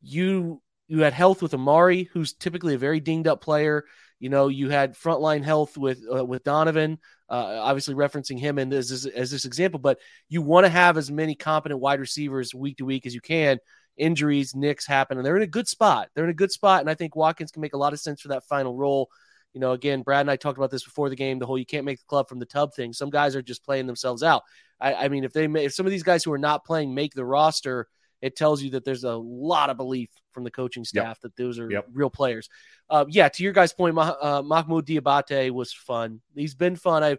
you 0.03 0.61
you 0.88 1.01
had 1.01 1.14
health 1.14 1.42
with 1.42 1.55
Amari, 1.55 2.05
who's 2.12 2.35
typically 2.35 2.75
a 2.75 2.79
very 2.79 3.01
dinged 3.01 3.27
up 3.27 3.40
player. 3.40 3.85
You 4.20 4.29
know, 4.29 4.49
you 4.49 4.68
had 4.70 4.94
frontline 4.94 5.42
health 5.42 5.77
with 5.79 6.01
uh, 6.14 6.25
with 6.25 6.44
Donovan, 6.44 6.99
uh, 7.28 7.58
obviously 7.60 7.94
referencing 7.94 8.38
him 8.38 8.56
this 8.68 8.90
as, 8.90 9.06
as 9.06 9.30
this 9.30 9.44
example. 9.44 9.80
But 9.80 9.98
you 10.28 10.42
want 10.42 10.64
to 10.66 10.70
have 10.70 10.96
as 10.96 11.10
many 11.10 11.34
competent 11.34 11.80
wide 11.80 12.00
receivers 12.00 12.54
week 12.54 12.78
to 12.78 12.84
week 12.84 13.06
as 13.06 13.14
you 13.14 13.20
can. 13.20 13.58
Injuries, 13.96 14.54
nicks 14.54 14.86
happen, 14.86 15.16
and 15.16 15.26
they're 15.26 15.36
in 15.36 15.42
a 15.42 15.46
good 15.46 15.66
spot. 15.66 16.10
They're 16.14 16.24
in 16.24 16.30
a 16.30 16.34
good 16.34 16.52
spot, 16.52 16.80
and 16.80 16.90
I 16.90 16.94
think 16.94 17.16
Watkins 17.16 17.50
can 17.50 17.62
make 17.62 17.72
a 17.72 17.78
lot 17.78 17.94
of 17.94 18.00
sense 18.00 18.20
for 18.20 18.28
that 18.28 18.44
final 18.44 18.76
role. 18.76 19.08
You 19.54 19.60
know, 19.60 19.72
again, 19.72 20.02
Brad 20.02 20.20
and 20.20 20.30
I 20.30 20.36
talked 20.36 20.58
about 20.58 20.70
this 20.70 20.84
before 20.84 21.08
the 21.08 21.16
game. 21.16 21.38
The 21.38 21.46
whole 21.46 21.56
you 21.56 21.64
can't 21.64 21.86
make 21.86 21.98
the 21.98 22.06
club 22.06 22.28
from 22.28 22.38
the 22.38 22.44
tub 22.44 22.74
thing. 22.74 22.92
Some 22.92 23.08
guys 23.08 23.34
are 23.34 23.40
just 23.40 23.64
playing 23.64 23.86
themselves 23.86 24.22
out. 24.22 24.42
I, 24.78 24.94
I 24.94 25.08
mean, 25.08 25.24
if 25.24 25.32
they 25.32 25.46
if 25.46 25.72
some 25.72 25.86
of 25.86 25.92
these 25.92 26.02
guys 26.02 26.22
who 26.22 26.32
are 26.32 26.38
not 26.38 26.66
playing 26.66 26.94
make 26.94 27.14
the 27.14 27.24
roster, 27.24 27.88
it 28.26 28.36
tells 28.36 28.62
you 28.62 28.70
that 28.70 28.84
there's 28.84 29.04
a 29.04 29.14
lot 29.14 29.70
of 29.70 29.76
belief 29.76 30.10
from 30.32 30.44
the 30.44 30.50
coaching 30.50 30.84
staff 30.84 31.20
that 31.20 31.34
those 31.36 31.58
are 31.58 31.70
Yep. 31.70 31.86
real 31.92 32.10
players. 32.10 32.48
Uh, 32.90 33.04
yeah, 33.08 33.28
to 33.28 33.42
your 33.42 33.52
guys' 33.52 33.72
point, 33.72 33.94
Mah- 33.94 34.16
uh, 34.20 34.42
Mohamoud 34.42 34.82
Diabate 34.82 35.50
was 35.50 35.72
fun. 35.72 36.20
He's 36.34 36.54
been 36.54 36.76
fun. 36.76 37.02
I, 37.02 37.16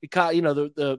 because 0.00 0.34
you 0.34 0.42
know, 0.42 0.54
the 0.54 0.70
the 0.76 0.98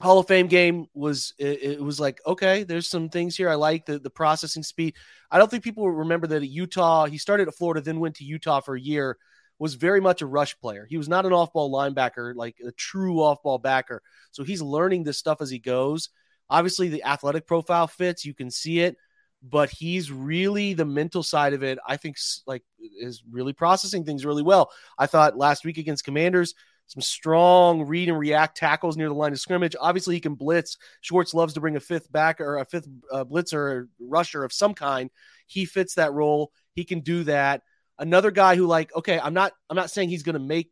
Hall 0.00 0.18
of 0.18 0.28
Fame 0.28 0.46
game 0.46 0.86
was 0.94 1.34
it, 1.38 1.62
it 1.62 1.82
was 1.82 1.98
like 1.98 2.20
okay, 2.26 2.62
there's 2.64 2.88
some 2.88 3.08
things 3.08 3.36
here 3.36 3.48
I 3.48 3.54
like 3.54 3.86
the 3.86 3.98
the 3.98 4.10
processing 4.10 4.62
speed. 4.62 4.94
I 5.30 5.38
don't 5.38 5.50
think 5.50 5.64
people 5.64 5.90
remember 5.90 6.26
that 6.28 6.42
at 6.42 6.48
Utah 6.48 7.06
he 7.06 7.18
started 7.18 7.48
at 7.48 7.54
Florida, 7.54 7.80
then 7.80 7.98
went 8.00 8.16
to 8.16 8.24
Utah 8.24 8.60
for 8.60 8.76
a 8.76 8.80
year. 8.80 9.16
Was 9.60 9.74
very 9.74 10.00
much 10.00 10.22
a 10.22 10.26
rush 10.26 10.56
player. 10.60 10.86
He 10.88 10.96
was 10.98 11.08
not 11.08 11.26
an 11.26 11.32
off-ball 11.32 11.72
linebacker, 11.72 12.32
like 12.36 12.54
a 12.64 12.70
true 12.70 13.20
off-ball 13.20 13.58
backer. 13.58 14.02
So 14.30 14.44
he's 14.44 14.62
learning 14.62 15.02
this 15.02 15.18
stuff 15.18 15.40
as 15.40 15.50
he 15.50 15.58
goes. 15.58 16.10
Obviously, 16.50 16.88
the 16.88 17.04
athletic 17.04 17.46
profile 17.46 17.86
fits. 17.86 18.24
You 18.24 18.34
can 18.34 18.50
see 18.50 18.80
it 18.80 18.96
but 19.42 19.70
he's 19.70 20.10
really 20.10 20.74
the 20.74 20.84
mental 20.84 21.22
side 21.22 21.52
of 21.52 21.62
it. 21.62 21.78
I 21.86 21.96
think 21.96 22.16
like 22.46 22.62
is 23.00 23.22
really 23.30 23.52
processing 23.52 24.04
things 24.04 24.24
really 24.24 24.42
well. 24.42 24.70
I 24.98 25.06
thought 25.06 25.36
last 25.36 25.64
week 25.64 25.78
against 25.78 26.04
Commanders, 26.04 26.54
some 26.86 27.02
strong 27.02 27.82
read 27.82 28.08
and 28.08 28.18
react 28.18 28.56
tackles 28.56 28.96
near 28.96 29.08
the 29.08 29.14
line 29.14 29.32
of 29.32 29.40
scrimmage. 29.40 29.76
Obviously, 29.78 30.14
he 30.14 30.20
can 30.20 30.34
blitz. 30.34 30.78
Schwartz 31.02 31.34
loves 31.34 31.54
to 31.54 31.60
bring 31.60 31.76
a 31.76 31.80
fifth 31.80 32.10
back 32.10 32.40
or 32.40 32.58
a 32.58 32.64
fifth 32.64 32.88
uh, 33.12 33.24
blitzer 33.24 33.54
or 33.54 33.88
rusher 34.00 34.42
of 34.42 34.52
some 34.52 34.74
kind. 34.74 35.10
He 35.46 35.66
fits 35.66 35.94
that 35.94 36.12
role. 36.12 36.50
He 36.72 36.84
can 36.84 37.00
do 37.00 37.24
that. 37.24 37.62
Another 37.98 38.30
guy 38.30 38.56
who 38.56 38.66
like 38.66 38.94
okay, 38.96 39.20
I'm 39.20 39.34
not 39.34 39.52
I'm 39.70 39.76
not 39.76 39.90
saying 39.90 40.08
he's 40.08 40.22
going 40.22 40.34
to 40.34 40.40
make 40.40 40.70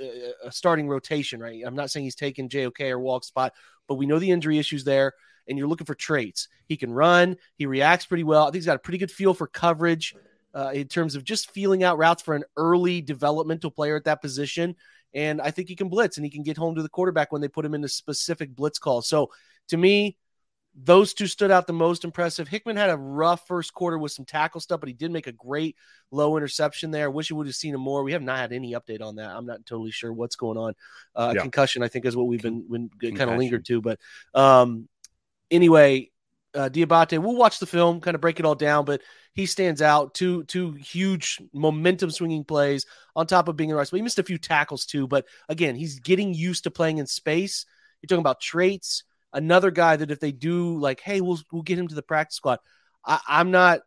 uh, 0.00 0.04
a 0.44 0.52
starting 0.52 0.88
rotation, 0.88 1.40
right? 1.40 1.62
I'm 1.64 1.76
not 1.76 1.90
saying 1.90 2.04
he's 2.04 2.16
taking 2.16 2.48
JOK 2.48 2.80
or 2.82 2.98
Walk 2.98 3.24
spot, 3.24 3.54
but 3.88 3.94
we 3.94 4.06
know 4.06 4.18
the 4.18 4.30
injury 4.30 4.58
issues 4.58 4.84
there 4.84 5.12
and 5.48 5.56
you're 5.56 5.68
looking 5.68 5.86
for 5.86 5.94
traits. 5.94 6.48
He 6.66 6.76
can 6.76 6.92
run, 6.92 7.36
he 7.56 7.66
reacts 7.66 8.06
pretty 8.06 8.24
well. 8.24 8.42
I 8.42 8.46
think 8.46 8.56
he's 8.56 8.66
got 8.66 8.76
a 8.76 8.80
pretty 8.80 8.98
good 8.98 9.10
feel 9.10 9.34
for 9.34 9.46
coverage 9.46 10.14
uh, 10.54 10.70
in 10.74 10.88
terms 10.88 11.14
of 11.14 11.24
just 11.24 11.50
feeling 11.50 11.82
out 11.82 11.98
routes 11.98 12.22
for 12.22 12.34
an 12.34 12.44
early 12.56 13.00
developmental 13.00 13.70
player 13.70 13.96
at 13.96 14.04
that 14.04 14.22
position. 14.22 14.74
And 15.14 15.40
I 15.40 15.50
think 15.50 15.68
he 15.68 15.76
can 15.76 15.88
blitz 15.88 16.16
and 16.16 16.26
he 16.26 16.30
can 16.30 16.42
get 16.42 16.56
home 16.56 16.74
to 16.74 16.82
the 16.82 16.88
quarterback 16.88 17.32
when 17.32 17.40
they 17.40 17.48
put 17.48 17.64
him 17.64 17.74
into 17.74 17.88
specific 17.88 18.54
blitz 18.54 18.78
calls. 18.78 19.08
So 19.08 19.30
to 19.68 19.76
me, 19.76 20.16
those 20.78 21.14
two 21.14 21.26
stood 21.26 21.50
out 21.50 21.66
the 21.66 21.72
most 21.72 22.04
impressive. 22.04 22.48
Hickman 22.48 22.76
had 22.76 22.90
a 22.90 22.96
rough 22.96 23.46
first 23.46 23.72
quarter 23.72 23.96
with 23.96 24.12
some 24.12 24.26
tackle 24.26 24.60
stuff, 24.60 24.80
but 24.80 24.88
he 24.88 24.92
did 24.92 25.10
make 25.10 25.26
a 25.26 25.32
great 25.32 25.74
low 26.10 26.36
interception 26.36 26.90
there. 26.90 27.10
Wish 27.10 27.30
we 27.30 27.36
would 27.36 27.46
have 27.46 27.56
seen 27.56 27.74
him 27.74 27.80
more. 27.80 28.02
We 28.02 28.12
have 28.12 28.22
not 28.22 28.38
had 28.38 28.52
any 28.52 28.72
update 28.72 29.00
on 29.00 29.16
that. 29.16 29.30
I'm 29.30 29.46
not 29.46 29.64
totally 29.64 29.90
sure 29.90 30.12
what's 30.12 30.36
going 30.36 30.58
on. 30.58 30.74
Uh, 31.14 31.32
Yeah. 31.34 31.42
Concussion, 31.42 31.82
I 31.82 31.88
think, 31.88 32.04
is 32.04 32.14
what 32.14 32.26
we've 32.26 32.42
been, 32.42 32.90
been 32.98 33.16
kind 33.16 33.30
of 33.30 33.38
lingered 33.38 33.64
to. 33.66 33.80
But 33.80 33.98
um, 34.34 34.86
anyway, 35.50 36.10
uh, 36.54 36.68
Diabate, 36.68 37.18
we'll 37.18 37.36
watch 37.36 37.58
the 37.58 37.66
film, 37.66 38.00
kind 38.00 38.14
of 38.14 38.20
break 38.20 38.38
it 38.38 38.46
all 38.46 38.54
down, 38.54 38.84
but 38.84 39.00
he 39.34 39.46
stands 39.46 39.80
out. 39.82 40.14
Two 40.14 40.44
two 40.44 40.72
huge 40.72 41.40
momentum 41.52 42.10
swinging 42.10 42.44
plays 42.44 42.86
on 43.14 43.26
top 43.26 43.48
of 43.48 43.56
being 43.56 43.70
in 43.70 43.74
the 43.74 43.78
right 43.78 43.86
spot. 43.86 43.98
He 43.98 44.02
missed 44.02 44.18
a 44.18 44.22
few 44.24 44.38
tackles 44.38 44.86
too, 44.86 45.06
but 45.06 45.26
again, 45.48 45.74
he's 45.74 46.00
getting 46.00 46.34
used 46.34 46.64
to 46.64 46.70
playing 46.70 46.98
in 46.98 47.06
space. 47.06 47.66
You're 48.00 48.08
talking 48.08 48.20
about 48.20 48.40
traits. 48.40 49.04
Another 49.36 49.70
guy 49.70 49.96
that 49.96 50.10
if 50.10 50.18
they 50.18 50.32
do 50.32 50.78
like, 50.78 51.00
hey, 51.00 51.20
we'll 51.20 51.38
we'll 51.52 51.62
get 51.62 51.78
him 51.78 51.88
to 51.88 51.94
the 51.94 52.02
practice 52.02 52.36
squad. 52.36 52.58
I, 53.04 53.20
I'm 53.28 53.50
not. 53.50 53.80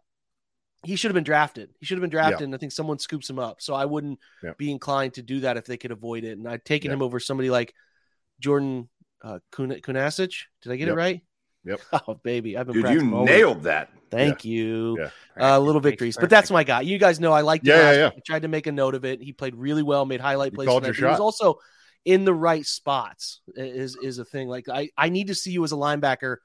He 0.83 0.95
should 0.95 1.09
have 1.09 1.15
been 1.15 1.25
drafted. 1.25 1.71
He 1.79 1.85
should 1.85 1.97
have 1.97 2.01
been 2.01 2.09
drafted, 2.09 2.39
Yeah. 2.39 2.45
and 2.45 2.55
I 2.55 2.57
think 2.57 2.71
someone 2.71 2.99
scoops 2.99 3.29
him 3.29 3.37
up. 3.39 3.61
So 3.61 3.73
I 3.73 3.83
wouldn't 3.85 4.19
Yeah. 4.41 4.53
be 4.57 4.71
inclined 4.71 5.15
to 5.15 5.21
do 5.21 5.41
that 5.41 5.57
if 5.57 5.65
they 5.65 5.75
could 5.75 5.91
avoid 5.91 6.23
it. 6.23 6.37
And 6.37 6.47
I'd 6.47 6.63
taken 6.63 6.89
Yeah. 6.91 6.95
him 6.95 7.01
over 7.01 7.19
somebody 7.19 7.49
like 7.49 7.73
Jordan 8.39 8.87
uh, 9.21 9.39
Kun- 9.51 9.71
Kunaszyk. 9.81 10.31
Did 10.61 10.71
I 10.71 10.77
get 10.77 10.87
it 10.87 10.93
right? 10.93 11.21
Yep. 11.65 11.81
Oh, 12.07 12.13
baby, 12.23 12.55
I've 12.55 12.67
been 12.67 12.75
Dude, 12.75 12.83
you 12.83 12.99
practicing 12.99 13.25
nailed 13.25 13.63
that. 13.63 13.89
Thank 14.09 14.45
you. 14.45 14.97
Yeah. 14.97 15.09
Uh, 15.55 15.59
little 15.59 15.81
Makes 15.81 15.91
victories, 15.91 16.17
but 16.17 16.29
that's 16.29 16.49
my 16.49 16.63
guy. 16.63 16.81
You 16.81 16.97
guys 16.97 17.19
know 17.19 17.33
I 17.33 17.41
liked 17.41 17.67
him. 17.67 17.75
Yeah, 17.75 17.91
yeah, 17.91 17.97
yeah. 17.97 18.07
I 18.15 18.19
tried 18.25 18.43
to 18.43 18.47
make 18.47 18.65
a 18.65 18.71
note 18.71 18.95
of 18.95 19.03
it. 19.03 19.21
He 19.21 19.33
played 19.33 19.55
really 19.55 19.83
well, 19.83 20.05
made 20.05 20.21
highlight 20.21 20.53
You 20.53 20.55
plays. 20.55 20.67
called 20.67 20.83
your 20.85 20.93
that. 20.93 20.99
He 20.99 21.03
was 21.05 21.17
shot. 21.17 21.19
also 21.21 21.59
in 22.05 22.25
the 22.25 22.33
right 22.33 22.65
spots. 22.65 23.41
Is 23.55 23.95
is 24.01 24.19
a 24.19 24.25
thing. 24.25 24.47
Like 24.47 24.69
I, 24.69 24.89
I 24.97 25.09
need 25.09 25.27
to 25.27 25.35
see 25.35 25.51
you 25.51 25.63
as 25.63 25.71
a 25.71 25.75
linebacker. 25.75 26.37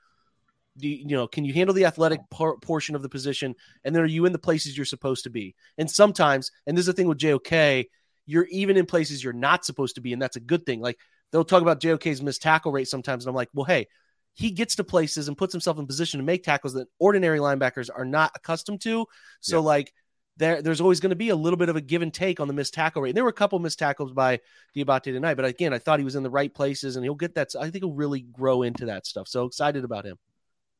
Do 0.76 0.88
you, 0.88 0.96
you 0.96 1.16
know? 1.16 1.28
Can 1.28 1.44
you 1.44 1.52
handle 1.52 1.74
the 1.74 1.84
athletic 1.84 2.20
por- 2.30 2.58
portion 2.58 2.96
of 2.96 3.02
the 3.02 3.08
position? 3.08 3.54
And 3.84 3.94
then 3.94 4.02
are 4.02 4.06
you 4.06 4.26
in 4.26 4.32
the 4.32 4.38
places 4.38 4.76
you're 4.76 4.84
supposed 4.84 5.24
to 5.24 5.30
be? 5.30 5.54
And 5.78 5.88
sometimes, 5.90 6.50
and 6.66 6.76
this 6.76 6.82
is 6.82 6.86
the 6.86 6.92
thing 6.92 7.06
with 7.06 7.18
JOK, 7.18 7.86
you're 8.26 8.46
even 8.50 8.76
in 8.76 8.84
places 8.86 9.22
you're 9.22 9.32
not 9.32 9.64
supposed 9.64 9.94
to 9.94 10.00
be, 10.00 10.12
and 10.12 10.20
that's 10.20 10.36
a 10.36 10.40
good 10.40 10.66
thing. 10.66 10.80
Like 10.80 10.98
they'll 11.30 11.44
talk 11.44 11.62
about 11.62 11.80
JOK's 11.80 12.22
missed 12.22 12.42
tackle 12.42 12.72
rate 12.72 12.88
sometimes, 12.88 13.24
and 13.24 13.28
I'm 13.30 13.36
like, 13.36 13.50
well, 13.54 13.64
hey, 13.64 13.86
he 14.32 14.50
gets 14.50 14.74
to 14.76 14.84
places 14.84 15.28
and 15.28 15.38
puts 15.38 15.52
himself 15.52 15.78
in 15.78 15.86
position 15.86 16.18
to 16.18 16.24
make 16.24 16.42
tackles 16.42 16.72
that 16.74 16.88
ordinary 16.98 17.38
linebackers 17.38 17.88
are 17.94 18.04
not 18.04 18.32
accustomed 18.34 18.80
to. 18.80 19.06
So 19.40 19.58
Yeah. 19.58 19.64
like 19.66 19.94
there, 20.36 20.62
there's 20.62 20.80
always 20.80 21.00
going 21.00 21.10
to 21.10 21.16
be 21.16 21.28
a 21.28 21.36
little 21.36 21.56
bit 21.56 21.68
of 21.68 21.76
a 21.76 21.80
give 21.80 22.02
and 22.02 22.12
take 22.12 22.40
on 22.40 22.48
the 22.48 22.54
missed 22.54 22.74
tackle 22.74 23.02
rate. 23.02 23.10
And 23.10 23.16
there 23.16 23.24
were 23.24 23.30
a 23.30 23.34
couple 23.34 23.58
missed 23.58 23.78
tackles 23.78 24.12
by 24.12 24.40
Diabate 24.76 25.04
tonight, 25.04 25.34
but 25.34 25.44
again, 25.44 25.72
I 25.72 25.78
thought 25.78 26.00
he 26.00 26.04
was 26.04 26.16
in 26.16 26.22
the 26.22 26.30
right 26.30 26.52
places 26.52 26.96
and 26.96 27.04
he'll 27.04 27.14
get 27.14 27.34
that. 27.36 27.54
I 27.58 27.70
think 27.70 27.84
he'll 27.84 27.92
really 27.92 28.20
grow 28.20 28.62
into 28.62 28.86
that 28.86 29.06
stuff. 29.06 29.28
So 29.28 29.44
excited 29.44 29.84
about 29.84 30.04
him. 30.04 30.18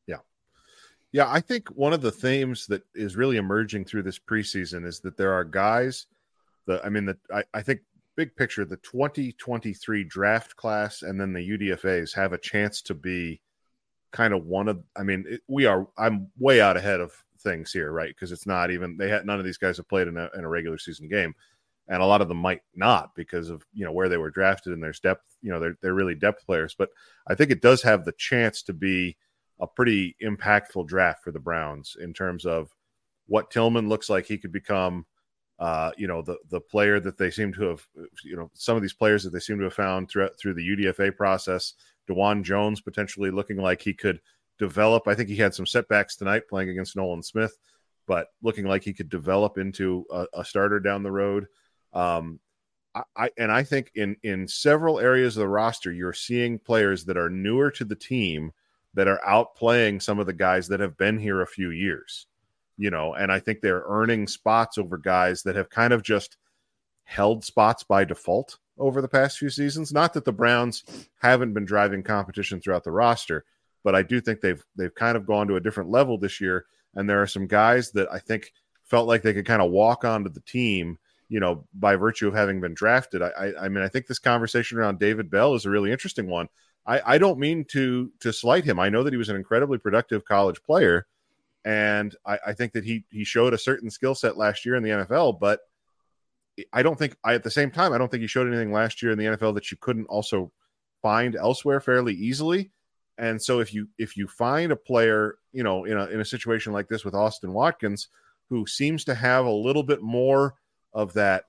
Yeah, 0.07 0.17
Yeah. 1.11 1.31
I 1.31 1.39
think 1.39 1.69
one 1.69 1.93
of 1.93 2.01
the 2.01 2.11
themes 2.11 2.67
that 2.67 2.83
is 2.93 3.15
really 3.15 3.37
emerging 3.37 3.85
through 3.85 4.03
this 4.03 4.19
preseason 4.19 4.85
is 4.85 4.99
that 5.01 5.15
there 5.17 5.33
are 5.33 5.45
guys 5.45 6.07
that 6.67 6.85
I 6.85 6.89
mean 6.89 7.05
that 7.05 7.17
I, 7.33 7.43
I 7.53 7.61
think 7.61 7.81
big 8.15 8.35
picture 8.35 8.65
the 8.65 8.77
2023 8.77 10.03
draft 10.05 10.55
class 10.55 11.01
and 11.01 11.19
then 11.19 11.33
the 11.33 11.49
UDFAs 11.49 12.13
have 12.15 12.33
a 12.33 12.37
chance 12.37 12.81
to 12.83 12.93
be 12.93 13.41
kind 14.11 14.33
of 14.33 14.45
one 14.45 14.67
of 14.67 14.81
I 14.95 15.03
mean 15.03 15.25
it, 15.27 15.41
we 15.47 15.65
are 15.65 15.87
I'm 15.97 16.27
way 16.37 16.61
out 16.61 16.77
ahead 16.77 16.99
of 16.99 17.13
things 17.45 17.71
here 17.71 17.91
right 17.91 18.09
because 18.09 18.33
it's 18.33 18.45
not 18.45 18.71
even 18.71 18.97
they 18.97 19.07
had 19.07 19.25
none 19.25 19.39
of 19.39 19.45
these 19.45 19.57
guys 19.57 19.77
have 19.77 19.87
played 19.87 20.09
in 20.09 20.17
a, 20.17 20.29
in 20.37 20.43
a 20.43 20.49
regular 20.49 20.77
season 20.77 21.07
game 21.07 21.33
and 21.87 22.01
a 22.01 22.05
lot 22.05 22.21
of 22.21 22.27
them 22.27 22.37
might 22.37 22.61
not 22.75 23.15
because 23.15 23.49
of 23.49 23.63
you 23.73 23.85
know 23.85 23.91
where 23.93 24.09
they 24.09 24.17
were 24.17 24.31
drafted 24.31 24.73
and 24.73 24.83
their 24.83 24.91
depth 25.03 25.37
you 25.41 25.51
know 25.51 25.59
they're 25.59 25.77
they're 25.81 25.93
really 25.93 26.15
depth 26.15 26.45
players 26.45 26.75
but 26.77 26.89
I 27.27 27.35
think 27.35 27.51
it 27.51 27.61
does 27.61 27.81
have 27.83 28.03
the 28.03 28.13
chance 28.17 28.61
to 28.63 28.73
be 28.73 29.15
a 29.59 29.67
pretty 29.67 30.15
impactful 30.21 30.87
draft 30.87 31.23
for 31.23 31.31
the 31.31 31.39
Browns 31.39 31.95
in 31.99 32.13
terms 32.13 32.45
of 32.45 32.69
what 33.27 33.51
Tillman 33.51 33.89
looks 33.89 34.09
like 34.09 34.25
he 34.25 34.37
could 34.37 34.51
become. 34.51 35.05
Uh, 35.57 35.91
you 35.97 36.05
know, 36.05 36.21
the 36.21 36.37
the 36.49 36.59
player 36.59 36.99
that 36.99 37.17
they 37.17 37.31
seem 37.31 37.53
to 37.53 37.63
have, 37.63 37.87
you 38.25 38.35
know, 38.35 38.51
some 38.53 38.75
of 38.75 38.81
these 38.81 38.93
players 38.93 39.23
that 39.23 39.29
they 39.29 39.39
seem 39.39 39.57
to 39.57 39.63
have 39.63 39.73
found 39.73 40.09
throughout 40.09 40.37
through 40.37 40.53
the 40.53 40.69
UDFA 40.69 41.15
process. 41.15 41.73
Dewan 42.07 42.43
Jones 42.43 42.81
potentially 42.81 43.31
looking 43.31 43.57
like 43.57 43.81
he 43.81 43.93
could 43.93 44.19
develop. 44.57 45.07
I 45.07 45.15
think 45.15 45.29
he 45.29 45.35
had 45.35 45.53
some 45.53 45.65
setbacks 45.65 46.15
tonight 46.15 46.47
playing 46.49 46.69
against 46.69 46.95
Nolan 46.95 47.23
Smith, 47.23 47.57
but 48.07 48.27
looking 48.41 48.65
like 48.65 48.83
he 48.83 48.93
could 48.93 49.09
develop 49.09 49.57
into 49.57 50.05
a, 50.11 50.27
a 50.35 50.45
starter 50.45 50.79
down 50.79 51.03
the 51.03 51.11
road. 51.11 51.47
Um, 51.93 52.39
I, 52.93 53.03
I 53.15 53.29
and 53.37 53.51
I 53.51 53.63
think 53.63 53.91
in 53.95 54.15
in 54.23 54.47
several 54.47 54.99
areas 54.99 55.35
of 55.35 55.41
the 55.41 55.47
roster, 55.47 55.91
you're 55.91 56.13
seeing 56.13 56.59
players 56.59 57.05
that 57.05 57.17
are 57.17 57.29
newer 57.29 57.71
to 57.71 57.85
the 57.85 57.95
team 57.95 58.51
that 58.93 59.07
are 59.07 59.21
outplaying 59.27 60.01
some 60.01 60.19
of 60.19 60.25
the 60.25 60.33
guys 60.33 60.67
that 60.69 60.79
have 60.79 60.97
been 60.97 61.19
here 61.19 61.41
a 61.41 61.47
few 61.47 61.71
years, 61.71 62.27
you 62.77 62.89
know, 62.89 63.13
and 63.13 63.31
I 63.31 63.39
think 63.39 63.59
they're 63.59 63.83
earning 63.85 64.25
spots 64.25 64.77
over 64.77 64.97
guys 64.97 65.43
that 65.43 65.57
have 65.57 65.69
kind 65.69 65.91
of 65.91 66.01
just 66.01 66.37
held 67.03 67.43
spots 67.43 67.83
by 67.83 68.05
default 68.05 68.57
over 68.77 69.01
the 69.01 69.07
past 69.07 69.37
few 69.37 69.49
seasons. 69.49 69.91
Not 69.91 70.13
that 70.13 70.25
the 70.25 70.31
Browns 70.31 70.83
haven't 71.21 71.53
been 71.53 71.65
driving 71.65 72.03
competition 72.03 72.61
throughout 72.61 72.83
the 72.85 72.91
roster, 72.91 73.45
but 73.85 73.95
I 73.95 74.01
do 74.01 74.19
think 74.19 74.41
they've 74.41 74.61
they've 74.75 74.93
kind 74.93 75.15
of 75.15 75.27
gone 75.27 75.47
to 75.47 75.55
a 75.55 75.61
different 75.61 75.91
level 75.91 76.17
this 76.17 76.41
year. 76.41 76.65
And 76.95 77.07
there 77.07 77.21
are 77.21 77.27
some 77.27 77.45
guys 77.45 77.91
that 77.91 78.11
I 78.11 78.19
think 78.19 78.51
felt 78.83 79.07
like 79.07 79.21
they 79.21 79.33
could 79.33 79.45
kind 79.45 79.61
of 79.61 79.71
walk 79.71 80.03
onto 80.03 80.29
the 80.29 80.41
team, 80.41 80.97
you 81.29 81.39
know, 81.39 81.67
by 81.73 81.95
virtue 81.95 82.27
of 82.27 82.33
having 82.33 82.59
been 82.59 82.73
drafted. 82.73 83.21
I, 83.21 83.27
I, 83.29 83.65
I 83.65 83.69
mean, 83.69 83.83
I 83.83 83.87
think 83.87 84.07
this 84.07 84.19
conversation 84.19 84.79
around 84.79 84.99
David 84.99 85.29
Bell 85.29 85.53
is 85.53 85.65
a 85.65 85.69
really 85.69 85.91
interesting 85.91 86.27
one. 86.27 86.49
I, 86.87 87.01
I 87.05 87.17
don't 87.19 87.39
mean 87.39 87.63
to 87.71 88.11
to 88.21 88.33
slight 88.33 88.65
him. 88.65 88.79
I 88.79 88.89
know 88.89 89.03
that 89.03 89.13
he 89.13 89.17
was 89.17 89.29
an 89.29 89.35
incredibly 89.35 89.77
productive 89.77 90.25
college 90.25 90.61
player, 90.63 91.05
and 91.63 92.15
I, 92.25 92.39
I 92.47 92.53
think 92.53 92.73
that 92.73 92.83
he 92.83 93.05
he 93.11 93.23
showed 93.23 93.53
a 93.53 93.57
certain 93.59 93.91
skill 93.91 94.15
set 94.15 94.35
last 94.35 94.65
year 94.65 94.75
in 94.75 94.83
the 94.83 94.89
NFL, 94.89 95.39
but 95.39 95.59
I 96.73 96.81
don't 96.81 96.97
think 96.97 97.15
I 97.23 97.35
at 97.35 97.43
the 97.43 97.51
same 97.51 97.69
time 97.69 97.93
I 97.93 97.99
don't 97.99 98.09
think 98.09 98.21
he 98.21 98.27
showed 98.27 98.47
anything 98.47 98.71
last 98.71 99.03
year 99.03 99.11
in 99.11 99.19
the 99.19 99.25
NFL 99.25 99.53
that 99.55 99.69
you 99.69 99.77
couldn't 99.79 100.07
also 100.07 100.51
find 101.03 101.35
elsewhere 101.35 101.79
fairly 101.79 102.15
easily. 102.15 102.71
And 103.17 103.41
so 103.41 103.59
if 103.59 103.73
you 103.73 103.87
if 103.97 104.17
you 104.17 104.27
find 104.27 104.71
a 104.71 104.75
player, 104.75 105.37
you 105.53 105.63
know, 105.63 105.85
in 105.85 105.97
a 105.97 106.05
in 106.07 106.19
a 106.19 106.25
situation 106.25 106.73
like 106.73 106.87
this 106.87 107.05
with 107.05 107.15
Austin 107.15 107.53
Watkins, 107.53 108.09
who 108.49 108.65
seems 108.65 109.03
to 109.05 109.15
have 109.15 109.45
a 109.45 109.51
little 109.51 109.83
bit 109.83 110.01
more 110.01 110.55
of 110.93 111.13
that 111.13 111.45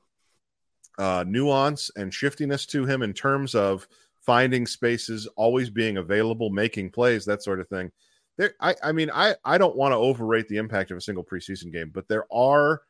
uh, 0.99 1.25
nuance 1.27 1.91
and 1.97 2.13
shiftiness 2.13 2.67
to 2.67 2.87
him 2.87 3.03
in 3.03 3.13
terms 3.13 3.55
of 3.55 3.87
finding 4.21 4.67
spaces, 4.67 5.27
always 5.37 5.71
being 5.71 5.99
available, 5.99 6.51
making 6.51 6.91
plays, 6.91 7.25
that 7.25 7.43
sort 7.43 7.61
of 7.61 7.69
thing. 7.69 7.91
There, 8.37 8.55
I, 8.61 8.75
I 8.83 8.93
mean, 8.93 9.11
I, 9.13 9.35
I 9.45 9.57
don't 9.57 9.77
want 9.77 9.93
to 9.93 9.97
overrate 9.97 10.49
the 10.49 10.57
impact 10.57 10.91
of 10.91 10.99
a 10.99 11.01
single 11.01 11.25
preseason 11.25 11.73
game, 11.73 11.91
but 11.93 12.09
there 12.09 12.27
are 12.33 12.83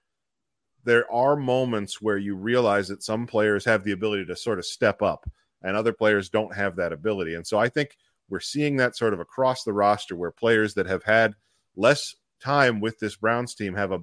there 0.85 1.11
are 1.12 1.35
moments 1.35 2.01
where 2.01 2.17
you 2.17 2.37
realize 2.37 2.87
that 2.89 3.03
some 3.03 3.27
players 3.27 3.65
have 3.65 3.83
the 3.83 3.91
ability 3.91 4.25
to 4.25 4.37
sort 4.37 4.59
of 4.59 4.65
step 4.65 5.03
up, 5.03 5.29
and 5.62 5.77
other 5.77 5.93
players 5.93 6.31
don't 6.31 6.55
have 6.55 6.77
that 6.77 6.93
ability. 6.93 7.35
And 7.35 7.47
so 7.47 7.59
I 7.59 7.69
think 7.69 7.97
we're 8.29 8.41
seeing 8.41 8.77
that 8.77 8.97
sort 8.97 9.15
of 9.15 9.21
across 9.21 9.65
the 9.65 9.73
roster, 9.73 10.17
where 10.17 10.31
players 10.31 10.75
that 10.75 10.87
have 10.87 11.05
had 11.05 11.35
less 11.77 12.15
time 12.41 12.81
with 12.81 12.99
this 12.99 13.17
Browns 13.17 13.55
team 13.55 13.75
have 13.75 13.93
a 13.93 14.01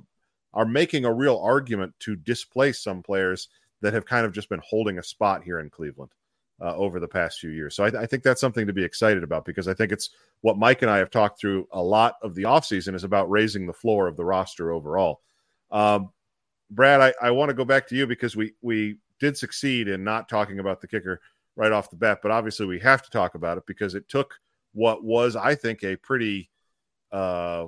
are 0.53 0.65
making 0.65 1.03
a 1.03 1.13
real 1.13 1.39
argument 1.39 1.93
to 1.99 2.15
displace 2.15 2.83
some 2.83 3.01
players 3.01 3.49
that 3.81 3.93
have 3.93 4.05
kind 4.05 4.25
of 4.25 4.31
just 4.31 4.49
been 4.49 4.61
holding 4.63 4.99
a 4.99 5.03
spot 5.03 5.43
here 5.43 5.59
in 5.59 5.69
Cleveland 5.69 6.11
uh, 6.61 6.75
over 6.75 6.99
the 6.99 7.07
past 7.07 7.39
few 7.39 7.49
years. 7.49 7.75
So 7.75 7.83
I, 7.83 8.03
I, 8.03 8.05
think 8.05 8.23
that's 8.23 8.39
something 8.39 8.67
to 8.67 8.73
be 8.73 8.83
excited 8.83 9.23
about 9.23 9.45
because 9.45 9.67
I 9.67 9.73
think 9.73 9.91
it's 9.91 10.11
what 10.41 10.57
Mike 10.57 10.81
and 10.83 10.91
I 10.91 10.97
have 10.97 11.09
talked 11.09 11.39
through 11.39 11.67
a 11.71 11.81
lot 11.81 12.15
of 12.21 12.35
the 12.35 12.43
offseason 12.43 12.95
is 12.95 13.03
about 13.03 13.29
raising 13.29 13.65
the 13.65 13.73
floor 13.73 14.07
of 14.07 14.15
the 14.15 14.23
roster 14.23 14.71
overall. 14.71 15.21
Um, 15.71 16.11
Brad, 16.69 17.01
I, 17.01 17.13
I 17.21 17.31
want 17.31 17.49
to 17.49 17.55
go 17.55 17.65
back 17.65 17.87
to 17.87 17.95
you 17.95 18.07
because 18.07 18.35
we 18.35 18.53
we 18.61 18.97
did 19.19 19.37
succeed 19.37 19.87
in 19.87 20.03
not 20.03 20.29
talking 20.29 20.59
about 20.59 20.81
the 20.81 20.87
kicker 20.87 21.19
right 21.55 21.71
off 21.71 21.89
the 21.89 21.95
bat, 21.95 22.19
but 22.21 22.31
obviously 22.31 22.65
we 22.65 22.79
have 22.79 23.03
to 23.03 23.09
talk 23.09 23.35
about 23.35 23.57
it 23.57 23.63
because 23.67 23.95
it 23.95 24.09
took 24.09 24.35
what 24.73 25.03
was, 25.03 25.35
I 25.35 25.55
think, 25.55 25.83
a 25.83 25.95
pretty 25.95 26.49
uh, 27.11 27.67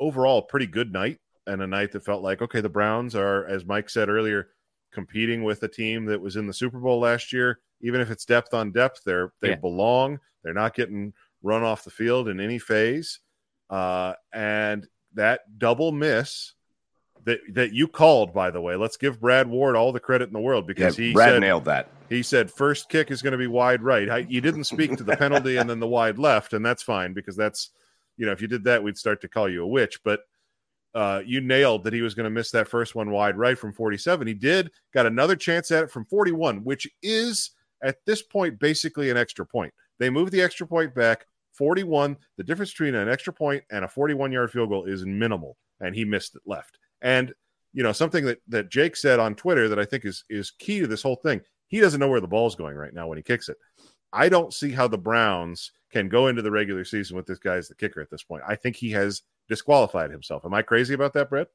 overall 0.00 0.42
pretty 0.42 0.66
good 0.66 0.92
night 0.92 1.18
and 1.46 1.62
a 1.62 1.66
night 1.66 1.92
that 1.92 2.04
felt 2.04 2.22
like 2.22 2.42
okay, 2.42 2.60
the 2.60 2.68
Browns 2.68 3.14
are, 3.14 3.46
as 3.46 3.64
Mike 3.64 3.90
said 3.90 4.08
earlier, 4.08 4.48
competing 4.92 5.44
with 5.44 5.62
a 5.62 5.68
team 5.68 6.04
that 6.06 6.20
was 6.20 6.36
in 6.36 6.46
the 6.46 6.52
Super 6.52 6.78
Bowl 6.78 7.00
last 7.00 7.32
year. 7.32 7.60
Even 7.80 8.00
if 8.00 8.10
it's 8.10 8.24
depth 8.24 8.54
on 8.54 8.72
depth, 8.72 9.02
they're 9.04 9.32
they 9.40 9.50
yeah. 9.50 9.56
belong. 9.56 10.18
They're 10.42 10.54
not 10.54 10.74
getting 10.74 11.12
run 11.42 11.62
off 11.62 11.84
the 11.84 11.90
field 11.90 12.28
in 12.28 12.40
any 12.40 12.58
phase. 12.58 13.20
Uh, 13.70 14.14
and 14.32 14.86
that 15.14 15.40
double 15.58 15.92
miss 15.92 16.54
that 17.24 17.40
that 17.52 17.72
you 17.72 17.88
called, 17.88 18.32
by 18.32 18.50
the 18.50 18.60
way, 18.60 18.76
let's 18.76 18.96
give 18.96 19.20
Brad 19.20 19.48
Ward 19.48 19.76
all 19.76 19.92
the 19.92 20.00
credit 20.00 20.28
in 20.28 20.32
the 20.32 20.40
world 20.40 20.66
because 20.66 20.98
yeah, 20.98 21.06
he 21.06 21.12
Brad 21.12 21.34
said, 21.34 21.40
nailed 21.40 21.64
that. 21.66 21.90
He 22.08 22.22
said 22.22 22.50
first 22.50 22.88
kick 22.88 23.10
is 23.10 23.22
going 23.22 23.32
to 23.32 23.38
be 23.38 23.46
wide 23.46 23.82
right. 23.82 24.28
You 24.28 24.40
didn't 24.40 24.64
speak 24.64 24.96
to 24.96 25.04
the 25.04 25.16
penalty 25.16 25.56
and 25.56 25.68
then 25.68 25.80
the 25.80 25.86
wide 25.86 26.18
left, 26.18 26.52
and 26.52 26.64
that's 26.64 26.82
fine 26.82 27.12
because 27.12 27.36
that's 27.36 27.70
you 28.16 28.26
know 28.26 28.32
if 28.32 28.40
you 28.40 28.48
did 28.48 28.64
that, 28.64 28.82
we'd 28.82 28.98
start 28.98 29.20
to 29.22 29.28
call 29.28 29.48
you 29.48 29.62
a 29.62 29.66
witch. 29.66 30.00
But 30.04 30.20
uh, 30.94 31.22
you 31.24 31.40
nailed 31.40 31.84
that 31.84 31.92
he 31.92 32.02
was 32.02 32.14
going 32.14 32.24
to 32.24 32.30
miss 32.30 32.50
that 32.50 32.68
first 32.68 32.94
one 32.94 33.10
wide 33.10 33.36
right 33.36 33.58
from 33.58 33.72
47. 33.72 34.26
He 34.26 34.34
did, 34.34 34.70
got 34.94 35.06
another 35.06 35.36
chance 35.36 35.70
at 35.70 35.84
it 35.84 35.90
from 35.90 36.04
41, 36.06 36.64
which 36.64 36.88
is 37.02 37.50
at 37.82 37.96
this 38.06 38.22
point 38.22 38.58
basically 38.58 39.10
an 39.10 39.16
extra 39.16 39.46
point. 39.46 39.72
They 39.98 40.10
moved 40.10 40.32
the 40.32 40.42
extra 40.42 40.66
point 40.66 40.94
back 40.94 41.26
41. 41.52 42.16
The 42.36 42.44
difference 42.44 42.72
between 42.72 42.94
an 42.94 43.08
extra 43.08 43.32
point 43.32 43.64
and 43.70 43.84
a 43.84 43.88
41 43.88 44.32
yard 44.32 44.50
field 44.50 44.70
goal 44.70 44.84
is 44.84 45.04
minimal, 45.04 45.56
and 45.80 45.94
he 45.94 46.04
missed 46.04 46.36
it 46.36 46.42
left. 46.46 46.78
And 47.02 47.32
you 47.72 47.82
know 47.82 47.92
something 47.92 48.24
that 48.24 48.38
that 48.48 48.70
Jake 48.70 48.96
said 48.96 49.20
on 49.20 49.34
Twitter 49.34 49.68
that 49.68 49.78
I 49.78 49.84
think 49.84 50.04
is 50.04 50.24
is 50.28 50.50
key 50.50 50.80
to 50.80 50.86
this 50.86 51.02
whole 51.02 51.16
thing. 51.16 51.40
He 51.68 51.80
doesn't 51.80 52.00
know 52.00 52.08
where 52.08 52.20
the 52.20 52.26
ball's 52.26 52.56
going 52.56 52.76
right 52.76 52.94
now 52.94 53.06
when 53.06 53.18
he 53.18 53.22
kicks 53.22 53.48
it. 53.48 53.56
I 54.12 54.28
don't 54.28 54.54
see 54.54 54.70
how 54.70 54.88
the 54.88 54.98
Browns 54.98 55.72
can 55.92 56.08
go 56.08 56.28
into 56.28 56.42
the 56.42 56.50
regular 56.50 56.84
season 56.84 57.16
with 57.16 57.26
this 57.26 57.38
guy 57.38 57.56
as 57.56 57.68
the 57.68 57.74
kicker 57.74 58.00
at 58.00 58.10
this 58.10 58.22
point. 58.22 58.42
I 58.46 58.56
think 58.56 58.76
he 58.76 58.90
has 58.92 59.22
disqualified 59.48 60.10
himself. 60.10 60.44
Am 60.44 60.54
I 60.54 60.62
crazy 60.62 60.94
about 60.94 61.12
that, 61.14 61.28
Brett? 61.28 61.48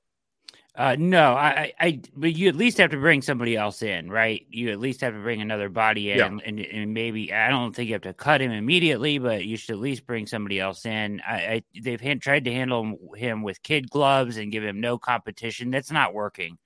Uh, 0.76 0.96
no, 0.98 1.34
I, 1.34 1.72
I, 1.80 2.02
but 2.16 2.36
you 2.36 2.50
at 2.50 2.56
least 2.56 2.80
have 2.80 2.90
to 2.92 2.98
bring 2.98 3.22
somebody 3.22 3.56
else 3.56 3.84
in, 3.84 4.10
right? 4.10 4.44
You 4.50 4.72
at 4.72 4.80
least 4.80 5.02
have 5.02 5.14
to 5.14 5.20
bring 5.20 5.40
another 5.40 5.70
body 5.70 6.12
in, 6.12 6.18
yeah. 6.18 6.38
and, 6.46 6.60
and, 6.60 6.94
maybe 6.96 7.32
I 7.32 7.50
don't 7.50 7.76
think 7.76 7.90
you 7.90 7.94
have 7.94 8.02
to 8.04 8.14
cut 8.14 8.42
him 8.42 8.52
immediately, 8.52 9.20
but 9.20 9.46
you 9.46 9.56
should 9.56 9.74
at 9.74 9.80
least 9.80 10.08
bring 10.08 10.26
somebody 10.26 10.60
else 10.60 10.84
in. 10.88 11.22
I, 11.28 11.36
I 11.36 11.64
they've 11.80 12.02
hand, 12.02 12.24
tried 12.24 12.46
to 12.46 12.52
handle 12.52 12.98
him 13.16 13.44
with 13.44 13.62
kid 13.62 13.92
gloves 13.92 14.38
and 14.38 14.52
give 14.52 14.64
him 14.64 14.82
no 14.82 14.98
competition. 14.98 15.70
That's 15.70 15.92
not 15.92 16.16
working. 16.16 16.58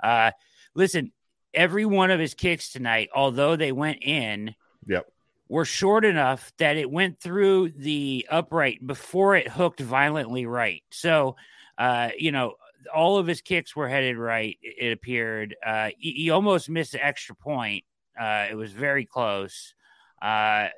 Uh, 0.00 0.30
listen, 0.76 1.10
every 1.52 1.86
one 1.86 2.12
of 2.12 2.20
his 2.20 2.34
kicks 2.34 2.70
tonight, 2.70 3.08
although 3.12 3.56
they 3.56 3.72
went 3.72 3.98
in, 4.02 4.54
yep 4.86 5.06
were 5.48 5.64
short 5.64 6.04
enough 6.04 6.52
that 6.58 6.76
it 6.76 6.90
went 6.90 7.20
through 7.20 7.70
the 7.70 8.26
upright 8.30 8.84
before 8.84 9.36
it 9.36 9.48
hooked 9.48 9.80
violently 9.80 10.44
right. 10.44 10.82
So, 10.90 11.36
uh, 11.78 12.10
you 12.18 12.32
know, 12.32 12.54
all 12.94 13.18
of 13.18 13.26
his 13.26 13.40
kicks 13.40 13.74
were 13.74 13.88
headed 13.88 14.16
right. 14.16 14.58
It 14.62 14.92
appeared. 14.92 15.56
Uh, 15.64 15.90
he, 15.98 16.12
he, 16.12 16.30
almost 16.30 16.68
missed 16.68 16.92
the 16.92 17.04
extra 17.04 17.34
point. 17.34 17.84
Uh, 18.18 18.46
it 18.50 18.54
was 18.54 18.72
very 18.72 19.04
close, 19.04 19.74
uh, 20.22 20.68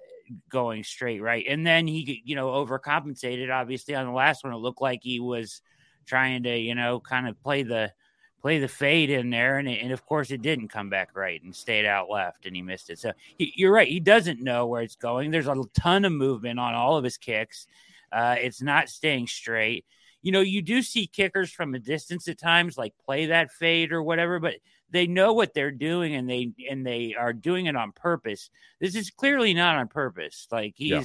going 0.51 0.85
straight 0.85 1.23
right, 1.23 1.45
and 1.49 1.67
then 1.67 1.87
he, 1.87 2.23
you 2.25 2.35
know, 2.35 2.49
overcompensated. 2.49 3.53
Obviously, 3.53 3.95
on 3.95 4.07
the 4.07 4.13
last 4.13 4.45
one, 4.45 4.53
it 4.53 4.57
looked 4.57 4.83
like 4.83 5.01
he 5.03 5.21
was 5.21 5.63
trying 6.07 6.43
to, 6.45 6.57
you 6.57 6.75
know, 6.75 7.01
kind 7.01 7.29
of 7.29 7.41
play 7.43 7.63
the 7.63 7.93
play 8.41 8.59
the 8.59 8.69
fade 8.69 9.11
in 9.11 9.31
there, 9.31 9.59
and, 9.59 9.69
and 9.69 9.93
of 9.93 10.05
course 10.07 10.31
it 10.31 10.43
didn't 10.43 10.69
come 10.69 10.89
back 10.89 11.11
right 11.15 11.43
and 11.43 11.55
stayed 11.55 11.85
out 11.85 12.09
left, 12.09 12.47
and 12.47 12.55
he 12.55 12.63
missed 12.63 12.91
it. 12.91 12.99
So 12.99 13.13
he, 13.37 13.53
you're 13.57 13.73
right; 13.73 13.89
he 13.89 14.01
doesn't 14.01 14.41
know 14.41 14.67
where 14.67 14.83
it's 14.83 14.97
going. 14.97 15.31
There's 15.31 15.49
a 15.49 15.63
ton 15.75 16.05
of 16.05 16.13
movement 16.13 16.59
on 16.59 16.75
all 16.75 16.97
of 16.97 17.05
his 17.05 17.17
kicks. 17.17 17.67
Uh, 18.13 18.37
it's 18.41 18.63
not 18.63 18.89
staying 18.89 19.27
straight. 19.27 19.85
You 20.23 20.33
know, 20.33 20.41
you 20.41 20.63
do 20.63 20.83
see 20.83 21.07
kickers 21.07 21.51
from 21.51 21.75
a 21.75 21.79
distance 21.79 22.29
at 22.29 22.39
times, 22.39 22.77
like 22.77 22.95
play 23.05 23.27
that 23.27 23.53
fade 23.53 23.93
or 23.93 24.03
whatever, 24.03 24.41
but 24.41 24.55
they 24.91 25.07
know 25.07 25.33
what 25.33 25.55
they're 25.55 25.71
doing 25.71 26.15
and 26.15 26.29
they 26.29 26.53
and 26.71 26.87
they 26.87 27.15
are 27.19 27.33
doing 27.33 27.67
it 27.67 27.77
on 27.77 27.93
purpose. 27.93 28.51
This 28.81 28.95
is 28.95 29.11
clearly 29.11 29.55
not 29.55 29.77
on 29.77 29.89
purpose. 29.89 30.49
Like 30.51 30.75
he's 30.77 30.91
yeah. 30.91 31.03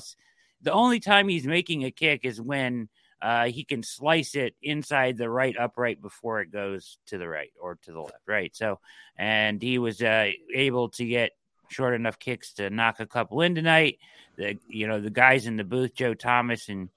the 0.62 0.71
only 0.71 0.99
time 0.99 1.28
he's 1.28 1.45
making 1.45 1.84
a 1.84 1.91
kick 1.91 2.21
is 2.23 2.41
when 2.41 2.89
uh, 3.21 3.45
he 3.45 3.63
can 3.63 3.84
slice 3.84 4.36
it 4.36 4.54
inside 4.62 5.17
the 5.17 5.30
right 5.30 5.56
upright 5.58 6.02
before 6.02 6.41
it 6.41 6.52
goes 6.52 6.97
to 7.06 7.17
the 7.17 7.28
right 7.28 7.54
or 7.62 7.78
to 7.84 7.93
the 7.93 8.02
left, 8.02 8.28
right? 8.28 8.54
So, 8.54 8.80
and 9.17 9.62
he 9.62 9.78
was 9.78 10.02
uh, 10.02 10.32
able 10.54 10.89
to 10.89 11.06
get 11.06 11.32
short 11.69 11.93
enough 11.93 12.19
kicks 12.19 12.54
to 12.54 12.69
knock 12.69 12.99
a 12.99 13.06
couple 13.06 13.41
in 13.41 13.56
tonight. 13.56 13.99
The 14.36 14.58
you 14.67 14.88
know 14.88 14.99
the 14.99 15.10
guys 15.10 15.47
in 15.47 15.56
the 15.56 15.63
booth, 15.63 15.95
Joe 15.95 16.13
Thomas 16.13 16.67
and 16.67 16.89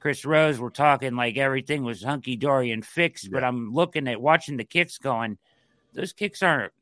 Chris 0.00 0.24
Rose, 0.24 0.58
were 0.58 0.70
talking 0.70 1.14
like 1.14 1.36
everything 1.36 1.84
was 1.84 2.02
hunky 2.02 2.36
dory 2.36 2.70
and 2.72 2.84
fixed. 2.84 3.24
Yeah. 3.24 3.30
But 3.32 3.44
I'm 3.44 3.72
looking 3.72 4.08
at 4.08 4.20
watching 4.20 4.56
the 4.56 4.64
kicks, 4.64 4.98
going, 4.98 5.38
those 5.92 6.12
kicks 6.12 6.42
aren't 6.42 6.72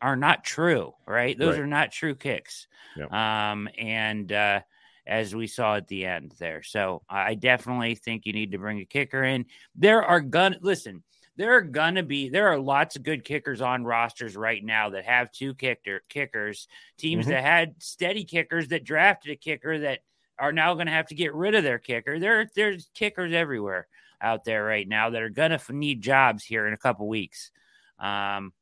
are 0.00 0.16
not 0.16 0.44
true, 0.44 0.94
right? 1.06 1.36
Those 1.36 1.54
right. 1.54 1.62
are 1.62 1.66
not 1.66 1.90
true 1.90 2.14
kicks. 2.14 2.68
Yeah. 2.96 3.50
Um, 3.50 3.68
and 3.76 4.30
uh, 4.32 4.60
as 5.06 5.34
we 5.34 5.46
saw 5.46 5.76
at 5.76 5.88
the 5.88 6.06
end 6.06 6.34
there. 6.38 6.62
So 6.62 7.02
I 7.08 7.34
definitely 7.34 7.94
think 7.94 8.26
you 8.26 8.32
need 8.32 8.52
to 8.52 8.58
bring 8.58 8.78
a 8.78 8.84
kicker 8.84 9.24
in. 9.24 9.46
There 9.74 10.02
are 10.02 10.20
gun 10.20 10.56
listen, 10.60 11.02
there 11.36 11.56
are 11.56 11.62
gonna 11.62 12.02
be 12.02 12.28
there 12.28 12.48
are 12.48 12.58
lots 12.58 12.96
of 12.96 13.02
good 13.02 13.24
kickers 13.24 13.60
on 13.60 13.84
rosters 13.84 14.36
right 14.36 14.62
now 14.62 14.90
that 14.90 15.06
have 15.06 15.32
two 15.32 15.54
kicker 15.54 16.02
kickers, 16.08 16.68
teams 16.98 17.22
mm-hmm. 17.22 17.32
that 17.32 17.42
had 17.42 17.74
steady 17.78 18.24
kickers 18.24 18.68
that 18.68 18.84
drafted 18.84 19.32
a 19.32 19.36
kicker 19.36 19.78
that 19.80 20.00
are 20.38 20.52
now 20.52 20.74
gonna 20.74 20.90
have 20.90 21.06
to 21.08 21.14
get 21.14 21.34
rid 21.34 21.54
of 21.54 21.64
their 21.64 21.78
kicker. 21.78 22.18
There 22.18 22.48
there's 22.54 22.90
kickers 22.94 23.32
everywhere 23.32 23.86
out 24.20 24.44
there 24.44 24.64
right 24.64 24.86
now 24.86 25.10
that 25.10 25.22
are 25.22 25.28
gonna 25.28 25.60
need 25.70 26.02
jobs 26.02 26.44
here 26.44 26.66
in 26.66 26.72
a 26.72 26.78
couple 26.78 27.08
weeks. 27.08 27.50
Um, 27.98 28.52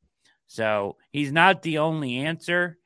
so 0.46 0.96
he's 1.10 1.32
not 1.32 1.62
the 1.62 1.78
only 1.78 2.18
answer. 2.18 2.78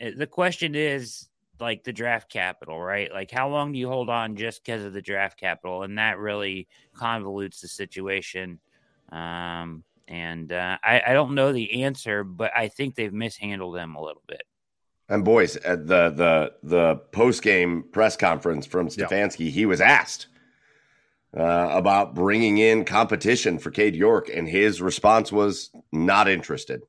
Uh, 0.00 0.10
the 0.16 0.26
question 0.26 0.74
is 0.74 1.28
like 1.60 1.84
the 1.84 1.92
draft 1.92 2.30
capital, 2.30 2.80
right? 2.80 3.12
Like 3.12 3.30
how 3.30 3.48
long 3.48 3.72
do 3.72 3.78
you 3.78 3.88
hold 3.88 4.08
on 4.08 4.36
just 4.36 4.64
because 4.64 4.84
of 4.84 4.92
the 4.92 5.02
draft 5.02 5.38
capital? 5.38 5.82
And 5.82 5.98
that 5.98 6.18
really 6.18 6.68
convolutes 6.94 7.60
the 7.60 7.68
situation. 7.68 8.60
Um, 9.10 9.84
and 10.08 10.52
uh, 10.52 10.78
I, 10.82 11.02
I 11.08 11.12
don't 11.12 11.34
know 11.34 11.52
the 11.52 11.84
answer, 11.84 12.24
but 12.24 12.50
I 12.56 12.68
think 12.68 12.94
they've 12.94 13.12
mishandled 13.12 13.76
him 13.76 13.94
a 13.94 14.02
little 14.02 14.22
bit. 14.26 14.42
And 15.10 15.24
boys, 15.24 15.56
at 15.56 15.88
the 15.88 16.10
the 16.10 16.52
the 16.62 16.96
post 17.10 17.42
game 17.42 17.84
press 17.90 18.16
conference 18.16 18.64
from 18.64 18.88
Stefanski, 18.88 19.46
yeah. 19.46 19.50
he 19.50 19.66
was 19.66 19.80
asked 19.80 20.28
uh, 21.36 21.68
about 21.72 22.14
bringing 22.14 22.58
in 22.58 22.84
competition 22.84 23.58
for 23.58 23.72
Cade 23.72 23.96
York, 23.96 24.30
and 24.32 24.48
his 24.48 24.80
response 24.80 25.32
was 25.32 25.70
not 25.90 26.28
interested. 26.28 26.84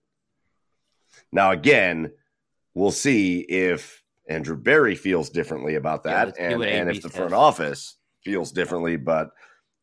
Now, 1.32 1.52
again, 1.52 2.12
we'll 2.76 2.92
see 2.92 3.40
if 3.40 4.04
Andrew 4.30 4.56
Berry 4.56 4.94
feels 4.94 5.32
differently 5.32 5.74
about 5.74 6.04
that, 6.04 6.36
yeah, 6.38 6.52
and, 6.52 6.64
and 6.64 6.90
if 6.92 7.02
the 7.02 7.10
front 7.10 7.34
office 7.34 7.98
feels 8.24 8.52
differently. 8.52 8.98
But 8.98 9.32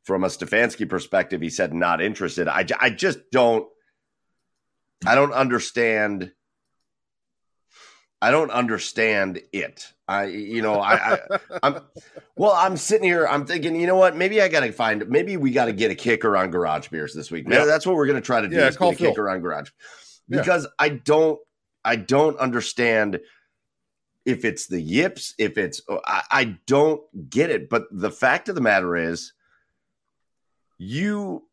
from 0.05 0.23
a 0.23 0.29
Stefanski 0.29 0.89
perspective, 0.89 1.41
he 1.41 1.51
said 1.51 1.75
not 1.75 2.01
interested. 2.01 2.47
I, 2.47 2.65
I 2.79 2.91
just 2.91 3.19
don't. 3.33 3.67
I 5.05 5.17
don't 5.17 5.33
understand. 5.33 6.31
I 8.21 8.31
don't 8.31 8.51
understand 8.51 9.41
it. 9.53 9.93
I, 10.09 10.25
you 10.27 10.63
know, 10.63 10.81
I, 10.81 11.15
I 11.15 11.39
I'm, 11.63 11.81
well, 12.37 12.53
I'm 12.53 12.77
sitting 12.77 13.05
here. 13.05 13.27
I'm 13.27 13.45
thinking, 13.47 13.77
you 13.77 13.87
know 13.87 13.95
what? 13.97 14.17
Maybe 14.17 14.41
I 14.43 14.49
got 14.49 14.61
to 14.61 14.73
find. 14.73 15.09
Maybe 15.09 15.37
we 15.37 15.51
got 15.51 15.67
to 15.67 15.73
get 15.73 15.91
a 15.91 15.95
kicker 15.95 16.37
on 16.37 16.51
Garage 16.51 16.89
Beers 16.89 17.15
this 17.15 17.31
week. 17.31 17.47
Maybe 17.47 17.61
Yeah. 17.61 17.67
that's 17.67 17.87
what 17.87 17.95
we're 17.95 18.07
going 18.07 18.17
to 18.21 18.25
try 18.27 18.41
to 18.41 18.49
do. 18.49 18.57
Yeah, 18.57 18.69
is 18.69 18.77
call 18.77 18.91
get 18.93 19.01
a 19.03 19.09
kicker 19.11 19.29
on 19.29 19.41
Garage 19.41 19.71
Yeah. 20.29 20.41
because 20.41 20.67
I 20.79 20.89
don't. 20.91 21.39
I 21.85 21.97
don't 21.97 22.39
understand 22.39 23.21
if 24.27 24.45
it's 24.45 24.67
the 24.67 24.81
yips, 24.81 25.33
if 25.39 25.57
it's 25.57 25.81
oh, 25.89 26.01
I, 26.05 26.23
I 26.31 26.45
don't 26.67 27.01
get 27.31 27.51
it. 27.51 27.71
But 27.71 27.85
the 27.93 28.11
fact 28.11 28.49
of 28.49 28.55
the 28.57 28.61
matter 28.61 28.97
is, 28.97 29.33
you 30.77 31.45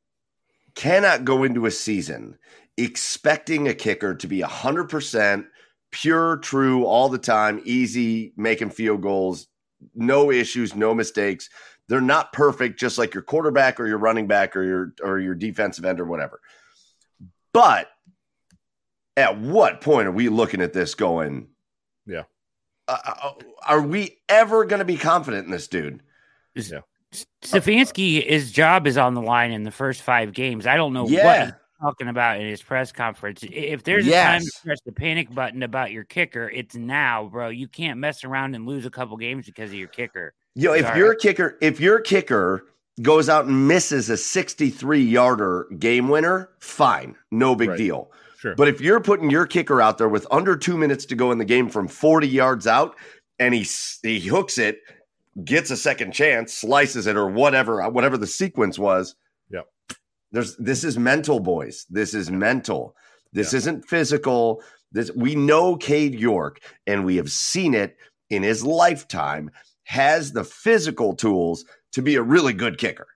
cannot 0.73 1.25
go 1.25 1.43
into 1.43 1.65
a 1.67 1.71
season 1.71 2.37
expecting 2.77 3.67
a 3.67 3.73
kicker 3.73 4.15
to 4.15 4.27
be 4.27 4.41
hundred 4.41 4.89
percent 4.89 5.45
pure, 5.91 6.37
true 6.37 6.85
all 6.85 7.09
the 7.09 7.17
time, 7.17 7.61
easy, 7.63 8.33
making 8.35 8.69
field 8.69 9.01
goals, 9.01 9.47
no 9.93 10.31
issues, 10.31 10.75
no 10.75 10.93
mistakes. 10.93 11.49
They're 11.87 12.01
not 12.01 12.33
perfect, 12.33 12.79
just 12.79 12.97
like 12.97 13.13
your 13.13 13.23
quarterback 13.23 13.79
or 13.79 13.87
your 13.87 13.99
running 13.99 14.27
back 14.27 14.55
or 14.55 14.63
your 14.63 14.93
or 15.03 15.19
your 15.19 15.35
defensive 15.35 15.85
end 15.85 15.99
or 15.99 16.05
whatever. 16.05 16.41
But 17.53 17.89
at 19.15 19.39
what 19.39 19.81
point 19.81 20.07
are 20.07 20.11
we 20.11 20.29
looking 20.29 20.61
at 20.61 20.73
this 20.73 20.95
going? 20.95 21.47
Yeah. 22.05 22.23
Uh, 22.87 22.97
uh, 23.05 23.31
are 23.67 23.81
we 23.81 24.17
ever 24.29 24.65
going 24.65 24.79
to 24.79 24.85
be 24.85 24.97
confident 24.97 25.45
in 25.45 25.51
this 25.51 25.67
dude? 25.67 26.01
Yeah. 26.55 26.81
Stefanski, 27.43 28.25
his 28.27 28.51
job 28.51 28.87
is 28.87 28.97
on 28.97 29.13
the 29.13 29.21
line 29.21 29.51
in 29.51 29.63
the 29.63 29.71
first 29.71 30.01
five 30.01 30.33
games. 30.33 30.67
I 30.67 30.75
don't 30.75 30.93
know 30.93 31.03
what 31.03 31.11
Yeah. 31.11 31.45
he's 31.45 31.53
talking 31.79 32.07
about 32.07 32.39
in 32.39 32.47
his 32.47 32.61
press 32.61 32.91
conference. 32.91 33.43
If 33.43 33.83
there's 33.83 34.07
a 34.07 34.11
time 34.11 34.41
to 34.41 34.51
press 34.63 34.79
the 34.85 34.91
panic 34.91 35.33
button 35.33 35.63
about 35.63 35.91
your 35.91 36.03
kicker, 36.03 36.49
it's 36.49 36.75
now, 36.75 37.25
bro. 37.25 37.49
You 37.49 37.67
can't 37.67 37.99
mess 37.99 38.23
around 38.23 38.55
and 38.55 38.65
lose 38.65 38.85
a 38.85 38.89
couple 38.89 39.17
games 39.17 39.45
because 39.45 39.71
of 39.71 39.75
your 39.75 39.87
kicker. 39.87 40.33
Yo, 40.55 40.73
if 40.73 40.95
your 40.95 41.15
kicker, 41.15 41.57
if 41.61 41.79
your 41.79 41.99
kicker 41.99 42.65
goes 43.01 43.27
out 43.27 43.45
and 43.45 43.67
misses 43.67 44.09
a 44.09 44.15
63 44.17 45.01
yarder 45.01 45.67
game 45.79 46.07
winner, 46.07 46.49
fine, 46.59 47.15
no 47.31 47.55
big 47.55 47.69
Right. 47.69 47.77
deal. 47.77 48.11
Sure. 48.37 48.55
But 48.55 48.67
if 48.69 48.79
you're 48.79 49.01
putting 49.01 49.29
your 49.29 49.45
kicker 49.45 49.81
out 49.81 49.97
there 49.97 50.07
with 50.07 50.25
under 50.31 50.55
two 50.55 50.77
minutes 50.77 51.05
to 51.07 51.15
go 51.15 51.31
in 51.31 51.37
the 51.39 51.45
game 51.45 51.67
from 51.69 51.87
40 51.87 52.27
yards 52.27 52.67
out, 52.67 52.95
and 53.39 53.53
he 53.53 53.65
he 54.03 54.19
hooks 54.21 54.57
it, 54.57 54.79
gets 55.43 55.71
a 55.71 55.77
second 55.77 56.13
chance, 56.13 56.53
slices 56.53 57.05
it, 57.07 57.17
or 57.17 57.27
whatever, 57.27 57.81
uh, 57.81 57.89
whatever 57.89 58.17
the 58.17 58.27
sequence 58.27 58.79
was. 58.79 59.15
There's 60.31 60.55
this 60.57 60.83
is 60.83 60.97
mental, 60.97 61.39
boys. 61.39 61.85
This 61.89 62.13
is 62.13 62.29
mental. 62.31 62.95
This 63.31 63.53
Yeah. 63.53 63.57
isn't 63.57 63.87
physical. 63.87 64.63
This 64.91 65.11
we 65.15 65.35
know 65.35 65.75
Cade 65.75 66.15
York, 66.15 66.59
and 66.87 67.05
we 67.05 67.17
have 67.17 67.31
seen 67.31 67.73
it 67.73 67.97
in 68.29 68.43
his 68.43 68.63
lifetime, 68.63 69.51
has 69.83 70.31
the 70.31 70.43
physical 70.43 71.15
tools 71.15 71.65
to 71.93 72.01
be 72.01 72.15
a 72.15 72.21
really 72.21 72.53
good 72.53 72.77
kicker. 72.77 73.07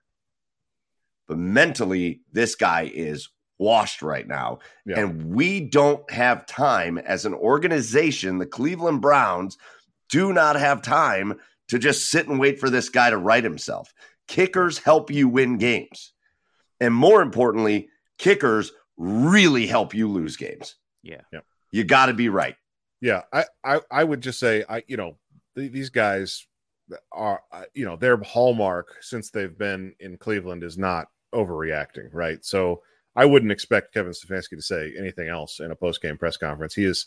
But 1.26 1.38
mentally, 1.38 2.22
this 2.32 2.54
guy 2.54 2.90
is 2.92 3.28
washed 3.58 4.02
right 4.02 4.26
now. 4.26 4.58
Yeah. 4.86 5.00
And 5.00 5.34
we 5.34 5.60
don't 5.60 6.08
have 6.10 6.46
time 6.46 6.96
as 6.98 7.26
an 7.26 7.34
organization, 7.34 8.38
the 8.38 8.46
Cleveland 8.46 9.00
Browns 9.02 9.58
do 10.08 10.32
not 10.32 10.56
have 10.56 10.82
time 10.82 11.38
to 11.68 11.78
just 11.78 12.10
sit 12.10 12.26
and 12.26 12.40
wait 12.40 12.58
for 12.58 12.70
this 12.70 12.88
guy 12.88 13.10
to 13.10 13.16
right 13.18 13.44
himself. 13.44 13.92
Kickers 14.26 14.78
help 14.78 15.10
you 15.10 15.28
win 15.28 15.58
games. 15.58 16.12
And 16.80 16.94
more 16.94 17.22
importantly, 17.22 17.88
kickers 18.18 18.72
really 18.96 19.66
help 19.66 19.94
you 19.94 20.08
lose 20.08 20.36
games. 20.36 20.76
Yeah. 21.02 21.20
Yep. 21.32 21.44
You 21.72 21.84
got 21.84 22.06
to 22.06 22.14
be 22.14 22.28
right. 22.28 22.56
Yeah, 23.00 23.22
I, 23.32 23.44
I, 23.64 23.80
I 23.90 24.04
would 24.04 24.20
just 24.20 24.38
say, 24.38 24.64
I, 24.68 24.82
you 24.86 24.96
know, 24.98 25.16
th- 25.56 25.72
these 25.72 25.88
guys 25.88 26.46
are, 27.12 27.40
uh, 27.50 27.62
you 27.72 27.86
know, 27.86 27.96
their 27.96 28.18
hallmark 28.18 28.96
since 29.00 29.30
they've 29.30 29.56
been 29.56 29.94
in 30.00 30.18
Cleveland 30.18 30.62
is 30.62 30.76
not 30.76 31.06
overreacting, 31.34 32.08
right? 32.12 32.44
So 32.44 32.82
I 33.16 33.24
wouldn't 33.24 33.52
expect 33.52 33.94
Kevin 33.94 34.12
Stefanski 34.12 34.50
to 34.50 34.62
say 34.62 34.92
anything 34.98 35.28
else 35.28 35.60
in 35.60 35.70
a 35.70 35.76
post 35.76 36.02
game 36.02 36.18
press 36.18 36.36
conference. 36.36 36.74
He 36.74 36.84
has 36.84 37.06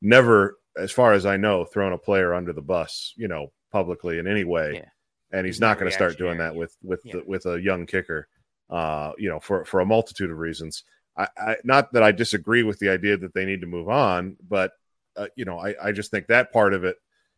never, 0.00 0.58
as 0.76 0.92
far 0.92 1.12
as 1.12 1.26
I 1.26 1.36
know, 1.36 1.64
thrown 1.64 1.92
a 1.92 1.98
player 1.98 2.34
under 2.34 2.52
the 2.52 2.62
bus, 2.62 3.12
you 3.16 3.26
know, 3.26 3.52
publicly 3.72 4.18
in 4.18 4.26
any 4.28 4.44
way, 4.44 4.74
Yeah. 4.74 4.88
and 5.36 5.44
he's, 5.46 5.56
He's 5.56 5.60
not 5.60 5.68
not 5.70 5.78
going 5.80 5.90
to 5.90 5.94
start 5.96 6.18
doing 6.18 6.38
that 6.38 6.54
with 6.54 6.76
with 6.82 7.00
Yeah. 7.04 7.14
the, 7.16 7.24
with 7.26 7.46
a 7.46 7.60
young 7.60 7.86
kicker, 7.86 8.28
uh, 8.70 9.12
you 9.18 9.28
know, 9.28 9.40
for 9.40 9.64
for 9.64 9.80
a 9.80 9.86
multitude 9.86 10.30
of 10.30 10.38
reasons. 10.38 10.84
I, 11.16 11.28
I 11.36 11.56
not 11.64 11.92
that 11.92 12.02
I 12.02 12.12
disagree 12.12 12.62
with 12.62 12.78
the 12.78 12.88
idea 12.88 13.16
that 13.18 13.34
they 13.34 13.44
need 13.44 13.60
to 13.60 13.66
move 13.66 13.88
on, 13.88 14.36
but 14.48 14.72
uh, 15.16 15.26
you 15.36 15.44
know, 15.44 15.58
I, 15.58 15.74
I 15.82 15.92
just 15.92 16.10
think 16.10 16.26
that 16.28 16.52
part 16.52 16.74
of 16.74 16.84
it, 16.84 16.96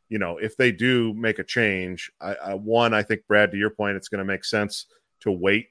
you 0.08 0.18
know, 0.18 0.38
if 0.38 0.56
they 0.56 0.70
do 0.70 1.12
make 1.14 1.38
a 1.38 1.44
change, 1.44 2.10
I, 2.20 2.34
I 2.34 2.54
one, 2.54 2.94
I 2.94 3.02
think 3.02 3.26
Brad, 3.26 3.50
to 3.50 3.58
your 3.58 3.70
point, 3.70 3.96
it's 3.96 4.08
going 4.08 4.20
to 4.20 4.24
make 4.24 4.44
sense 4.44 4.86
to 5.20 5.32
wait, 5.32 5.68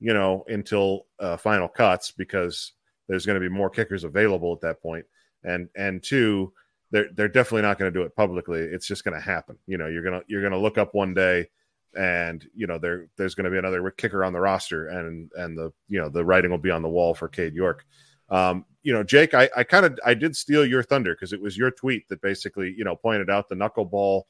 you 0.00 0.14
know, 0.14 0.44
until 0.48 1.06
uh, 1.20 1.36
final 1.36 1.68
cuts 1.68 2.10
because 2.10 2.72
there's 3.08 3.26
going 3.26 3.40
to 3.40 3.48
be 3.48 3.54
more 3.54 3.70
kickers 3.70 4.04
available 4.04 4.52
at 4.52 4.62
that 4.62 4.82
point, 4.82 5.04
and 5.44 5.68
and 5.76 6.02
two, 6.02 6.52
they're 6.90 7.08
they're 7.14 7.28
definitely 7.28 7.62
not 7.62 7.78
going 7.78 7.92
to 7.92 7.98
do 7.98 8.04
it 8.04 8.16
publicly. 8.16 8.60
It's 8.60 8.86
just 8.86 9.04
going 9.04 9.14
to 9.14 9.24
happen. 9.24 9.58
You 9.66 9.78
know, 9.78 9.86
you're 9.86 10.02
gonna 10.02 10.22
you're 10.26 10.42
gonna 10.42 10.58
look 10.58 10.78
up 10.78 10.94
one 10.94 11.14
day, 11.14 11.48
and 11.96 12.46
you 12.54 12.66
know 12.66 12.78
there 12.78 13.08
there's 13.16 13.34
going 13.34 13.44
to 13.44 13.50
be 13.50 13.58
another 13.58 13.90
kicker 13.90 14.24
on 14.24 14.32
the 14.32 14.40
roster, 14.40 14.88
and 14.88 15.30
and 15.36 15.56
the 15.56 15.72
you 15.88 16.00
know 16.00 16.08
the 16.08 16.24
writing 16.24 16.50
will 16.50 16.58
be 16.58 16.70
on 16.70 16.82
the 16.82 16.88
wall 16.88 17.14
for 17.14 17.28
Cade 17.28 17.54
York. 17.54 17.84
Um, 18.30 18.64
you 18.82 18.92
know, 18.92 19.02
Jake, 19.02 19.34
I, 19.34 19.48
I 19.56 19.64
kind 19.64 19.86
of 19.86 19.98
I 20.04 20.14
did 20.14 20.36
steal 20.36 20.64
your 20.64 20.82
thunder 20.82 21.14
because 21.14 21.32
it 21.32 21.40
was 21.40 21.56
your 21.56 21.70
tweet 21.70 22.08
that 22.08 22.20
basically 22.20 22.74
you 22.76 22.84
know 22.84 22.96
pointed 22.96 23.30
out 23.30 23.48
the 23.48 23.54
knuckleball, 23.54 24.22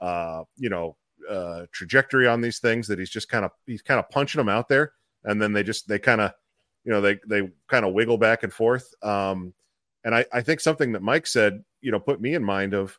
uh, 0.00 0.44
you 0.56 0.68
know, 0.68 0.96
uh, 1.28 1.66
trajectory 1.72 2.26
on 2.26 2.40
these 2.40 2.58
things 2.58 2.88
that 2.88 2.98
he's 2.98 3.10
just 3.10 3.28
kind 3.28 3.44
of 3.44 3.50
he's 3.66 3.82
kind 3.82 4.00
of 4.00 4.08
punching 4.10 4.38
them 4.38 4.48
out 4.48 4.68
there, 4.68 4.92
and 5.24 5.40
then 5.40 5.52
they 5.52 5.62
just 5.62 5.88
they 5.88 5.98
kind 5.98 6.20
of 6.20 6.32
you 6.84 6.92
know 6.92 7.00
they 7.00 7.18
they 7.28 7.48
kind 7.68 7.84
of 7.84 7.94
wiggle 7.94 8.18
back 8.18 8.42
and 8.42 8.52
forth. 8.52 8.92
Um, 9.02 9.54
and 10.04 10.14
I 10.14 10.24
I 10.32 10.42
think 10.42 10.60
something 10.60 10.92
that 10.92 11.02
Mike 11.02 11.26
said 11.26 11.62
you 11.80 11.92
know 11.92 12.00
put 12.00 12.20
me 12.20 12.34
in 12.34 12.44
mind 12.44 12.74
of 12.74 12.98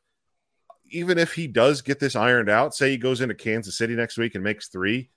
even 0.90 1.18
if 1.18 1.34
he 1.34 1.48
does 1.48 1.82
get 1.82 2.00
this 2.00 2.16
ironed 2.16 2.50
out, 2.50 2.76
say 2.76 2.92
he 2.92 2.98
goes 2.98 3.22
into 3.22 3.36
Kansas 3.36 3.78
City 3.78 3.96
next 3.96 4.18
week 4.18 4.36
and 4.36 4.44
makes 4.44 4.68
three, 4.68 5.10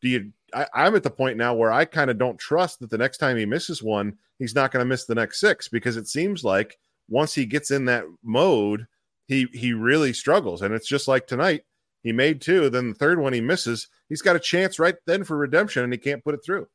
do 0.00 0.08
you? 0.08 0.32
I, 0.54 0.66
I'm 0.74 0.94
at 0.94 1.02
the 1.02 1.10
point 1.10 1.36
now 1.36 1.54
where 1.54 1.72
I 1.72 1.84
kind 1.84 2.10
of 2.10 2.18
don't 2.18 2.38
trust 2.38 2.80
that 2.80 2.90
the 2.90 2.98
next 2.98 3.18
time 3.18 3.36
he 3.36 3.46
misses 3.46 3.82
one, 3.82 4.16
he's 4.38 4.54
not 4.54 4.70
going 4.70 4.80
to 4.80 4.88
miss 4.88 5.04
the 5.04 5.14
next 5.14 5.40
six 5.40 5.68
because 5.68 5.96
it 5.96 6.08
seems 6.08 6.44
like 6.44 6.78
once 7.08 7.34
he 7.34 7.46
gets 7.46 7.70
in 7.70 7.86
that 7.86 8.04
mode, 8.22 8.86
he 9.26 9.46
he 9.52 9.72
really 9.72 10.12
struggles. 10.12 10.62
And 10.62 10.74
it's 10.74 10.88
just 10.88 11.08
like 11.08 11.26
tonight, 11.26 11.62
he 12.02 12.12
made 12.12 12.40
two, 12.40 12.70
then 12.70 12.90
the 12.90 12.94
third 12.94 13.18
one 13.18 13.32
he 13.32 13.40
misses, 13.40 13.88
he's 14.08 14.22
got 14.22 14.36
a 14.36 14.40
chance 14.40 14.78
right 14.78 14.94
then 15.06 15.24
for 15.24 15.36
redemption, 15.36 15.84
and 15.84 15.92
he 15.92 15.98
can't 15.98 16.24
put 16.24 16.34
it 16.34 16.44
through. 16.44 16.68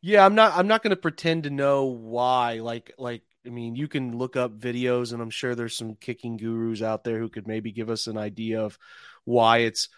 Yeah, 0.00 0.24
I'm 0.24 0.34
not 0.34 0.56
I'm 0.56 0.66
not 0.66 0.82
going 0.82 0.90
to 0.90 0.96
pretend 0.96 1.44
to 1.44 1.50
know 1.50 1.84
why 1.84 2.54
like 2.54 2.92
like 2.98 3.22
I 3.46 3.50
mean, 3.50 3.74
you 3.74 3.88
can 3.88 4.16
look 4.16 4.36
up 4.36 4.58
videos 4.58 5.12
and 5.12 5.20
I'm 5.20 5.30
sure 5.30 5.54
there's 5.54 5.76
some 5.76 5.96
kicking 5.96 6.36
gurus 6.36 6.82
out 6.82 7.04
there 7.04 7.18
who 7.18 7.28
could 7.28 7.48
maybe 7.48 7.72
give 7.72 7.90
us 7.90 8.06
an 8.06 8.16
idea 8.16 8.62
of 8.62 8.78
why 9.24 9.58
it's 9.58 9.88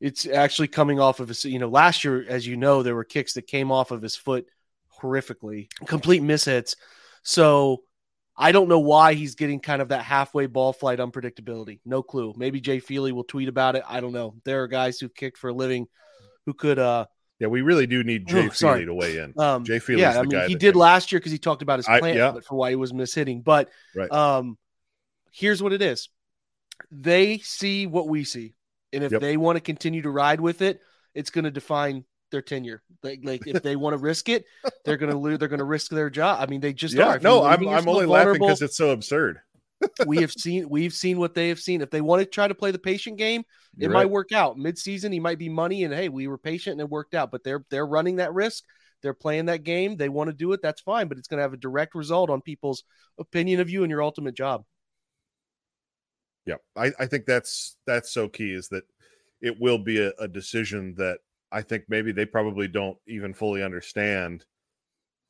it's 0.00 0.26
actually 0.26 0.68
coming 0.68 1.00
off 1.00 1.20
of 1.20 1.28
his 1.28 1.44
you 1.44 1.58
know, 1.58 1.68
last 1.68 2.04
year 2.04 2.24
as 2.28 2.46
you 2.46 2.56
know 2.56 2.82
there 2.82 2.94
were 2.94 3.04
kicks 3.04 3.34
that 3.34 3.46
came 3.46 3.72
off 3.72 3.90
of 3.90 4.02
his 4.02 4.16
foot 4.16 4.46
horrifically, 5.00 5.68
complete 5.86 6.22
mishits. 6.22 6.76
So 7.22 7.82
I 8.36 8.52
don't 8.52 8.68
know 8.68 8.80
why 8.80 9.14
he's 9.14 9.34
getting 9.34 9.60
kind 9.60 9.80
of 9.80 9.88
that 9.88 10.02
halfway 10.02 10.46
ball 10.46 10.72
flight 10.72 10.98
unpredictability. 10.98 11.80
No 11.84 12.02
clue. 12.02 12.34
Maybe 12.36 12.60
Jay 12.60 12.80
Feely 12.80 13.12
will 13.12 13.24
tweet 13.24 13.48
about 13.48 13.76
it. 13.76 13.84
I 13.88 14.00
don't 14.00 14.12
know. 14.12 14.34
There 14.44 14.62
are 14.62 14.68
guys 14.68 14.98
who 14.98 15.08
kicked 15.08 15.38
for 15.38 15.50
a 15.50 15.54
living 15.54 15.86
who 16.44 16.52
could 16.52 16.78
uh 16.78 17.06
Yeah, 17.44 17.48
we 17.48 17.60
really 17.60 17.86
do 17.86 18.02
need 18.02 18.26
Jay 18.26 18.46
Oh. 18.46 18.50
Feely 18.50 18.86
to 18.86 18.94
weigh 18.94 19.18
in. 19.18 19.38
um, 19.38 19.64
Jay 19.64 19.78
Feely, 19.78 20.00
yeah, 20.00 20.14
the 20.14 20.18
I 20.20 20.22
mean, 20.22 20.30
guy 20.30 20.48
he 20.48 20.54
did 20.54 20.72
can- 20.72 20.80
last 20.80 21.12
year 21.12 21.18
because 21.20 21.30
he 21.32 21.36
talked 21.38 21.60
about 21.60 21.78
his 21.78 21.86
I- 21.86 21.98
plan 22.00 22.16
yeah. 22.16 22.32
for 22.40 22.56
why 22.56 22.70
he 22.70 22.76
was 22.76 22.92
mishitting. 22.92 23.44
But 23.44 23.68
Right. 23.94 24.10
um, 24.10 24.56
here's 25.30 25.62
what 25.62 25.74
it 25.74 25.82
is: 25.82 26.08
they 26.90 27.38
see 27.38 27.86
what 27.86 28.08
we 28.08 28.24
see, 28.24 28.54
and 28.94 29.04
if 29.04 29.12
Yep. 29.12 29.20
they 29.20 29.36
want 29.36 29.56
to 29.56 29.60
continue 29.60 30.00
to 30.02 30.10
ride 30.10 30.40
with 30.40 30.62
it, 30.62 30.80
it's 31.14 31.28
going 31.30 31.44
to 31.44 31.50
define 31.50 32.04
their 32.30 32.40
tenure. 32.42 32.82
Like, 33.02 33.20
like 33.22 33.46
if 33.46 33.62
they 33.62 33.76
want 33.76 33.92
to 33.92 33.98
risk 33.98 34.30
it, 34.30 34.46
they're 34.86 34.96
going 34.96 35.12
to 35.12 35.18
lose. 35.18 35.38
They're 35.38 35.48
going 35.48 35.58
to 35.58 35.64
risk 35.64 35.90
their 35.90 36.08
job. 36.08 36.38
I 36.40 36.46
mean, 36.46 36.60
they 36.62 36.72
just 36.72 36.94
yeah, 36.94 37.08
are. 37.08 37.18
No, 37.18 37.44
I'm 37.44 37.68
I'm 37.68 37.86
only 37.86 38.06
laughing 38.06 38.34
because 38.34 38.62
it's 38.62 38.76
so 38.78 38.90
absurd. 38.90 39.40
We 40.06 40.18
have 40.18 40.32
seen 40.32 40.68
we've 40.68 40.92
seen 40.92 41.18
what 41.18 41.34
they 41.34 41.48
have 41.48 41.60
seen. 41.60 41.80
If 41.80 41.90
they 41.90 42.00
want 42.00 42.20
to 42.20 42.26
try 42.26 42.48
to 42.48 42.54
play 42.54 42.70
the 42.70 42.78
patient 42.78 43.18
game, 43.18 43.40
it 43.40 43.82
You're 43.82 43.90
might 43.90 44.04
right. 44.04 44.10
work 44.10 44.32
out. 44.32 44.56
Mid-season, 44.56 45.12
he 45.12 45.20
might 45.20 45.38
be 45.38 45.48
money, 45.48 45.84
and 45.84 45.92
hey, 45.92 46.08
we 46.08 46.26
were 46.26 46.38
patient 46.38 46.72
and 46.72 46.80
it 46.80 46.90
worked 46.90 47.14
out. 47.14 47.30
But 47.30 47.44
they're 47.44 47.64
they're 47.70 47.86
running 47.86 48.16
that 48.16 48.32
risk. 48.34 48.64
They're 49.02 49.14
playing 49.14 49.46
that 49.46 49.64
game. 49.64 49.96
They 49.96 50.08
want 50.08 50.30
to 50.30 50.34
do 50.34 50.52
it. 50.52 50.62
That's 50.62 50.80
fine, 50.80 51.08
but 51.08 51.18
it's 51.18 51.28
going 51.28 51.38
to 51.38 51.42
have 51.42 51.52
a 51.52 51.58
direct 51.58 51.94
result 51.94 52.30
on 52.30 52.40
people's 52.40 52.84
opinion 53.18 53.60
of 53.60 53.68
you 53.68 53.82
and 53.82 53.90
your 53.90 54.02
ultimate 54.02 54.34
job. 54.34 54.64
Yeah, 56.46 56.56
I, 56.76 56.92
I 56.98 57.06
think 57.06 57.26
that's 57.26 57.76
that's 57.86 58.12
so 58.12 58.28
key 58.28 58.52
is 58.52 58.68
that 58.68 58.84
it 59.40 59.60
will 59.60 59.78
be 59.78 60.00
a, 60.00 60.12
a 60.18 60.28
decision 60.28 60.94
that 60.96 61.18
I 61.52 61.62
think 61.62 61.84
maybe 61.88 62.12
they 62.12 62.26
probably 62.26 62.68
don't 62.68 62.96
even 63.06 63.34
fully 63.34 63.62
understand. 63.62 64.44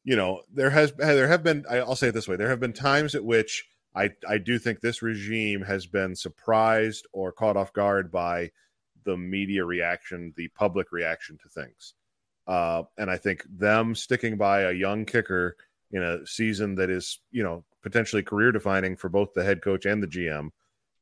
You 0.05 0.17
know, 0.17 0.43
there 0.53 0.71
has 0.71 0.93
there 0.93 1.29
have 1.29 1.43
been 1.43 1.65
I'll 1.69 1.97
say 1.97 2.09
it 2.09 2.15
this 2.15 2.29
way: 2.29 2.37
there 2.37 2.51
have 2.51 2.61
been 2.61 2.73
times 2.73 3.15
at 3.15 3.25
which 3.25 3.65
I 3.95 4.11
I 4.29 4.39
do 4.39 4.59
think 4.59 4.81
this 4.81 5.03
regime 5.03 5.63
has 5.63 5.87
been 5.87 6.15
surprised 6.17 7.07
or 7.13 7.33
caught 7.33 7.57
off 7.57 7.73
guard 7.73 8.11
by 8.11 8.51
the 9.05 9.17
media 9.17 9.65
reaction, 9.65 10.33
the 10.37 10.49
public 10.49 10.91
reaction 10.93 11.39
to 11.43 11.49
things. 11.49 11.95
Uh, 12.47 12.83
and 12.99 13.11
I 13.11 13.17
think 13.17 13.45
them 13.49 13.95
sticking 13.95 14.37
by 14.37 14.63
a 14.63 14.73
young 14.73 15.05
kicker 15.05 15.57
in 15.93 16.03
a 16.03 16.27
season 16.27 16.75
that 16.75 16.91
is, 16.91 17.21
you 17.31 17.43
know, 17.43 17.65
potentially 17.83 18.23
career 18.23 18.53
defining 18.53 18.97
for 18.97 19.09
both 19.09 19.33
the 19.35 19.45
head 19.45 19.63
coach 19.63 19.87
and 19.87 20.03
the 20.03 20.07
GM 20.07 20.51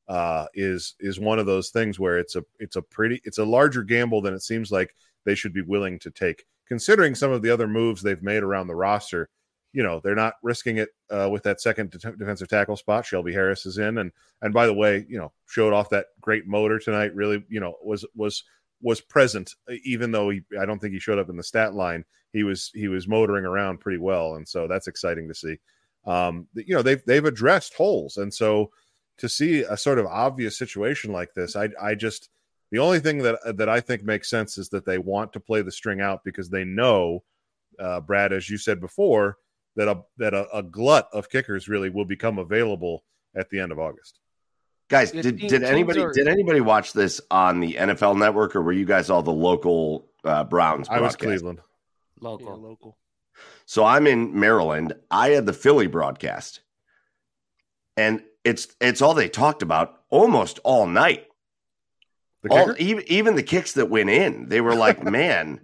uh, 0.08 0.46
is 0.54 0.94
is 1.00 1.18
one 1.18 1.38
of 1.38 1.46
those 1.46 1.70
things 1.70 1.98
where 1.98 2.18
it's 2.18 2.36
a 2.36 2.44
it's 2.58 2.76
a 2.76 2.82
pretty 2.82 3.20
it's 3.24 3.38
a 3.38 3.44
larger 3.44 3.82
gamble 3.82 4.20
than 4.20 4.34
it 4.34 4.42
seems 4.42 4.70
like 4.70 4.94
they 5.24 5.34
should 5.34 5.54
be 5.54 5.62
willing 5.62 5.98
to 6.00 6.10
take, 6.10 6.44
considering 6.66 7.14
some 7.14 7.32
of 7.32 7.42
the 7.42 7.50
other 7.50 7.68
moves 7.68 8.02
they've 8.02 8.22
made 8.22 8.42
around 8.42 8.66
the 8.66 8.74
roster. 8.74 9.28
You 9.72 9.82
know, 9.82 10.00
they're 10.02 10.14
not 10.14 10.34
risking 10.42 10.78
it 10.78 10.90
uh, 11.10 11.28
with 11.30 11.42
that 11.44 11.60
second 11.60 11.90
de- 11.90 12.16
defensive 12.16 12.48
tackle 12.48 12.76
spot. 12.76 13.06
Shelby 13.06 13.32
Harris 13.32 13.66
is 13.66 13.78
in, 13.78 13.98
and 13.98 14.12
and 14.42 14.52
by 14.52 14.66
the 14.66 14.74
way, 14.74 15.06
you 15.08 15.18
know, 15.18 15.32
showed 15.46 15.72
off 15.72 15.90
that 15.90 16.06
great 16.20 16.46
motor 16.46 16.78
tonight. 16.78 17.14
Really, 17.14 17.44
you 17.48 17.60
know, 17.60 17.74
was 17.82 18.04
was 18.14 18.44
was 18.82 19.00
present, 19.00 19.54
even 19.84 20.10
though 20.10 20.30
he 20.30 20.42
I 20.60 20.66
don't 20.66 20.78
think 20.78 20.92
he 20.92 21.00
showed 21.00 21.18
up 21.18 21.30
in 21.30 21.36
the 21.36 21.42
stat 21.42 21.74
line. 21.74 22.04
He 22.32 22.42
was 22.42 22.70
he 22.74 22.88
was 22.88 23.08
motoring 23.08 23.44
around 23.44 23.80
pretty 23.80 23.98
well, 23.98 24.34
and 24.34 24.46
so 24.46 24.66
that's 24.66 24.88
exciting 24.88 25.28
to 25.28 25.34
see. 25.34 25.58
Um, 26.04 26.48
you 26.54 26.74
know, 26.74 26.82
they've 26.82 27.04
they've 27.06 27.24
addressed 27.24 27.74
holes, 27.74 28.16
and 28.16 28.32
so 28.32 28.70
to 29.18 29.28
see 29.28 29.62
a 29.62 29.76
sort 29.76 29.98
of 29.98 30.06
obvious 30.06 30.58
situation 30.58 31.12
like 31.12 31.32
this, 31.34 31.56
I 31.56 31.68
I 31.80 31.94
just 31.94 32.28
the 32.72 32.78
only 32.78 33.00
thing 33.00 33.18
that 33.18 33.38
that 33.56 33.68
I 33.68 33.80
think 33.80 34.02
makes 34.02 34.28
sense 34.28 34.58
is 34.58 34.68
that 34.70 34.84
they 34.84 34.98
want 34.98 35.32
to 35.34 35.40
play 35.40 35.62
the 35.62 35.70
string 35.70 36.00
out 36.00 36.24
because 36.24 36.48
they 36.48 36.64
know, 36.64 37.22
uh, 37.78 38.00
Brad, 38.00 38.32
as 38.32 38.50
you 38.50 38.58
said 38.58 38.80
before, 38.80 39.36
that 39.76 39.88
a 39.88 40.02
that 40.18 40.34
a, 40.34 40.48
a 40.56 40.62
glut 40.62 41.08
of 41.12 41.28
kickers 41.28 41.68
really 41.68 41.90
will 41.90 42.04
become 42.04 42.38
available 42.38 43.04
at 43.34 43.48
the 43.50 43.58
end 43.58 43.72
of 43.72 43.78
August. 43.78 44.18
Guys, 44.88 45.10
did, 45.10 45.38
did 45.38 45.62
anybody 45.62 46.00
are- 46.00 46.12
did 46.12 46.28
anybody 46.28 46.60
watch 46.60 46.92
this 46.92 47.20
on 47.30 47.60
the 47.60 47.74
NFL 47.74 48.18
Network, 48.18 48.54
or 48.54 48.62
were 48.62 48.72
you 48.72 48.84
guys 48.84 49.08
all 49.08 49.22
the 49.22 49.32
local 49.32 50.06
uh, 50.24 50.44
Browns? 50.44 50.88
I 50.88 51.00
was 51.00 51.12
broadcast? 51.16 51.18
Cleveland. 51.20 51.58
Yeah, 51.60 52.28
Local. 52.28 52.60
local. 52.60 52.98
So 53.64 53.84
I'm 53.84 54.06
in 54.06 54.38
Maryland. 54.38 54.92
I 55.10 55.30
had 55.30 55.46
the 55.46 55.52
Philly 55.54 55.86
broadcast, 55.86 56.60
and 57.96 58.22
it's 58.44 58.68
it's 58.80 59.00
all 59.00 59.14
they 59.14 59.28
talked 59.28 59.62
about 59.62 60.02
almost 60.10 60.58
all 60.64 60.86
night. 60.86 61.26
The 62.42 62.50
All, 62.50 62.74
even 62.78 63.04
even 63.06 63.34
the 63.36 63.42
kicks 63.42 63.72
that 63.74 63.88
went 63.88 64.10
in, 64.10 64.48
they 64.48 64.60
were 64.60 64.74
like, 64.74 65.02
man, 65.10 65.60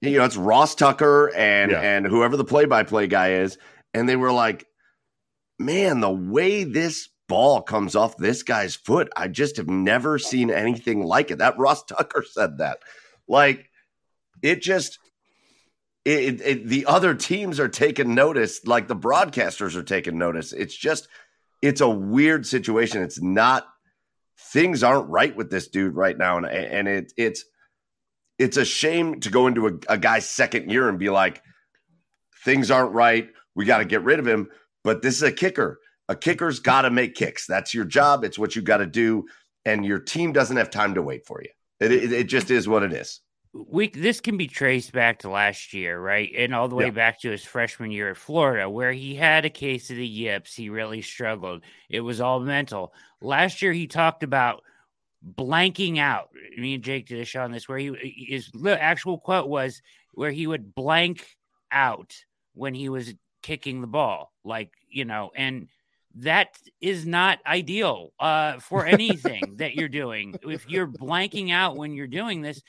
you 0.00 0.18
know, 0.18 0.24
it's 0.24 0.36
Ross 0.36 0.74
Tucker 0.74 1.32
and 1.34 1.70
Yeah. 1.70 1.80
and 1.80 2.06
whoever 2.06 2.36
the 2.36 2.44
play 2.44 2.64
by 2.64 2.82
play 2.82 3.06
guy 3.06 3.32
is, 3.34 3.58
and 3.94 4.08
they 4.08 4.16
were 4.16 4.32
like, 4.32 4.66
man, 5.58 6.00
the 6.00 6.10
way 6.10 6.64
this 6.64 7.08
ball 7.28 7.60
comes 7.62 7.94
off 7.96 8.16
this 8.16 8.42
guy's 8.42 8.74
foot, 8.74 9.08
I 9.16 9.28
just 9.28 9.56
have 9.58 9.68
never 9.68 10.18
seen 10.18 10.50
anything 10.50 11.02
like 11.04 11.30
it. 11.30 11.38
That 11.38 11.58
Ross 11.58 11.84
Tucker 11.84 12.24
said 12.30 12.58
that, 12.58 12.78
like, 13.28 13.68
it 14.42 14.62
just. 14.62 14.98
It, 16.04 16.40
it, 16.40 16.40
it- 16.40 16.66
the 16.68 16.86
other 16.86 17.14
teams 17.14 17.60
are 17.60 17.68
taking 17.68 18.14
notice, 18.14 18.64
like 18.66 18.88
the 18.88 18.96
broadcasters 18.96 19.76
are 19.76 19.82
taking 19.82 20.16
notice. 20.16 20.52
It's 20.54 20.74
just, 20.74 21.06
it's 21.60 21.82
a 21.82 21.88
weird 21.88 22.46
situation. 22.46 23.02
It's 23.02 23.20
not 23.20 23.66
things 24.52 24.82
aren't 24.82 25.10
right 25.10 25.34
with 25.36 25.50
this 25.50 25.68
dude 25.68 25.94
right 25.96 26.16
now, 26.16 26.38
and 26.38 26.46
and 26.46 26.88
it 26.88 27.12
it's 27.18 27.44
it's 28.38 28.56
a 28.56 28.64
shame 28.64 29.20
to 29.20 29.30
go 29.30 29.46
into 29.46 29.66
a, 29.66 29.72
a 29.88 29.98
guy's 29.98 30.28
second 30.28 30.70
year 30.70 30.88
and 30.88 30.98
be 30.98 31.10
like, 31.10 31.42
things 32.44 32.70
aren't 32.70 32.92
right. 32.92 33.28
We 33.54 33.64
got 33.64 33.78
to 33.78 33.84
get 33.84 34.02
rid 34.04 34.18
of 34.18 34.26
him. 34.26 34.48
But 34.84 35.02
this 35.02 35.16
is 35.16 35.22
a 35.22 35.32
kicker. 35.32 35.80
A 36.08 36.16
kicker's 36.16 36.60
got 36.60 36.82
to 36.82 36.90
make 36.90 37.14
kicks. 37.14 37.46
That's 37.46 37.74
your 37.74 37.84
job. 37.84 38.24
It's 38.24 38.38
what 38.38 38.56
you 38.56 38.62
got 38.62 38.78
to 38.78 38.86
do, 38.86 39.26
and 39.66 39.84
your 39.84 39.98
team 39.98 40.32
doesn't 40.32 40.56
have 40.56 40.70
time 40.70 40.94
to 40.94 41.02
wait 41.02 41.26
for 41.26 41.42
you. 41.42 41.50
It, 41.80 41.92
it, 41.92 42.12
it 42.12 42.24
just 42.24 42.50
is 42.50 42.66
what 42.66 42.82
it 42.82 42.92
is. 42.92 43.20
we 43.52 43.88
this 43.88 44.20
can 44.20 44.36
be 44.36 44.46
traced 44.46 44.92
back 44.92 45.18
to 45.20 45.28
last 45.30 45.74
year, 45.74 46.00
right? 46.00 46.30
And 46.36 46.54
all 46.54 46.68
the 46.68 46.76
way 46.76 46.86
Yeah. 46.86 46.90
back 46.92 47.20
to 47.20 47.30
his 47.30 47.44
freshman 47.44 47.90
year 47.90 48.10
at 48.10 48.16
Florida, 48.16 48.70
where 48.70 48.92
he 48.92 49.14
had 49.16 49.44
a 49.44 49.50
case 49.50 49.90
of 49.90 49.96
the 49.96 50.06
yips. 50.06 50.54
He 50.54 50.70
really 50.70 51.02
struggled. 51.02 51.62
It 51.90 52.00
was 52.00 52.20
all 52.20 52.40
mental. 52.40 52.94
Last 53.20 53.60
year, 53.60 53.72
he 53.72 53.86
talked 53.86 54.22
about 54.22 54.62
blanking 55.24 55.98
out. 55.98 56.30
Me 56.56 56.74
and 56.74 56.84
Jake 56.84 57.06
did 57.06 57.20
a 57.20 57.24
show 57.24 57.42
on 57.42 57.52
this 57.52 57.68
where 57.68 57.78
he 57.78 58.26
his 58.28 58.50
actual 58.66 59.18
quote 59.18 59.48
was 59.48 59.82
where 60.12 60.30
he 60.30 60.46
would 60.46 60.74
blank 60.74 61.36
out 61.70 62.14
when 62.54 62.74
he 62.74 62.88
was 62.88 63.14
kicking 63.42 63.80
the 63.80 63.86
ball, 63.86 64.32
like 64.44 64.72
you 64.88 65.04
know, 65.04 65.30
and 65.34 65.68
that 66.16 66.58
is 66.80 67.06
not 67.06 67.38
ideal 67.46 68.12
uh, 68.18 68.58
for 68.58 68.86
anything 68.86 69.56
that 69.58 69.74
you're 69.74 69.88
doing. 69.88 70.38
If 70.42 70.68
you're 70.68 70.86
blanking 70.86 71.52
out 71.52 71.76
when 71.76 71.92
you're 71.92 72.06
doing 72.06 72.42
this, 72.42 72.62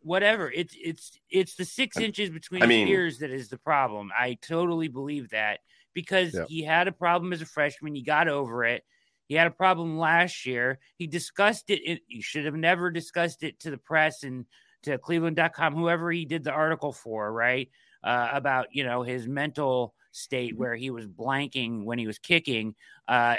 whatever 0.00 0.50
it's 0.50 0.74
it's 0.80 1.18
it's 1.30 1.54
the 1.56 1.64
six 1.64 1.98
inches 1.98 2.30
between 2.30 2.62
I 2.62 2.66
his 2.66 2.88
ears 2.88 3.18
that 3.18 3.30
is 3.30 3.48
the 3.48 3.58
problem. 3.58 4.10
I 4.16 4.38
totally 4.40 4.88
believe 4.88 5.30
that 5.30 5.60
because 5.94 6.34
Yeah. 6.34 6.44
he 6.48 6.62
had 6.62 6.88
a 6.88 6.92
problem 6.92 7.32
as 7.32 7.42
a 7.42 7.46
freshman, 7.46 7.94
he 7.94 8.02
got 8.02 8.28
over 8.28 8.64
it. 8.64 8.84
He 9.28 9.34
had 9.34 9.46
a 9.46 9.52
problem 9.52 9.98
last 9.98 10.46
year. 10.46 10.78
He 10.96 11.06
discussed 11.06 11.70
it. 11.70 11.80
it 11.84 12.02
he 12.06 12.20
should 12.20 12.44
have 12.44 12.54
never 12.54 12.90
discussed 12.90 13.42
it 13.42 13.58
to 13.60 13.70
the 13.70 13.78
press 13.78 14.22
and 14.22 14.46
to 14.82 14.98
Cleveland.com, 14.98 15.74
whoever 15.74 16.10
he 16.10 16.24
did 16.24 16.44
the 16.44 16.52
article 16.52 16.92
for, 16.92 17.32
right? 17.32 17.68
Uh, 18.04 18.28
about, 18.32 18.68
you 18.70 18.84
know, 18.84 19.02
his 19.02 19.26
mental 19.26 19.94
state 20.12 20.56
where 20.56 20.74
he 20.74 20.90
was 20.90 21.06
blanking 21.06 21.84
when 21.84 21.98
he 21.98 22.06
was 22.06 22.18
kicking. 22.18 22.74
Uh, 23.08 23.36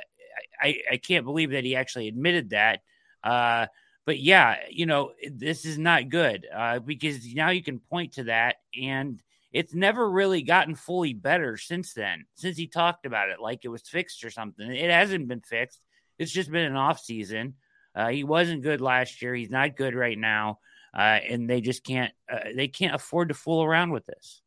I, 0.61 0.81
I 0.91 0.97
can't 0.97 1.25
believe 1.25 1.51
that 1.51 1.63
he 1.63 1.75
actually 1.75 2.07
admitted 2.07 2.49
that. 2.51 2.81
Uh, 3.23 3.67
but 4.05 4.19
yeah, 4.19 4.57
you 4.69 4.85
know, 4.85 5.11
this 5.29 5.65
is 5.65 5.77
not 5.77 6.09
good 6.09 6.47
uh, 6.53 6.79
because 6.79 7.33
now 7.33 7.49
you 7.49 7.63
can 7.63 7.79
point 7.79 8.13
to 8.13 8.23
that 8.25 8.57
and 8.79 9.21
it's 9.57 9.73
never 9.73 10.07
really 10.07 10.43
gotten 10.43 10.75
fully 10.75 11.15
better 11.15 11.57
since 11.57 11.93
then, 11.93 12.25
since 12.35 12.57
he 12.57 12.67
talked 12.67 13.07
about 13.07 13.29
it 13.29 13.39
like 13.39 13.61
it 13.65 13.69
was 13.69 13.81
fixed 13.81 14.23
or 14.23 14.29
something. 14.29 14.69
It 14.71 14.91
hasn't 14.91 15.27
been 15.27 15.41
fixed. 15.41 15.81
It's 16.19 16.31
just 16.31 16.51
been 16.51 16.65
an 16.65 16.75
off 16.75 16.99
season. 16.99 17.55
Uh, 17.95 18.09
he 18.09 18.23
wasn't 18.23 18.61
good 18.61 18.81
last 18.81 19.19
year. 19.19 19.33
He's 19.33 19.49
not 19.49 19.75
good 19.75 19.95
right 19.95 20.17
now. 20.17 20.59
Uh, 20.95 21.19
and 21.27 21.49
they 21.49 21.61
just 21.61 21.83
can't, 21.83 22.13
uh, 22.31 22.49
they 22.55 22.67
can't 22.67 22.93
afford 22.93 23.29
to 23.29 23.33
fool 23.33 23.63
around 23.63 23.89
with 23.89 24.05
this. 24.05 24.43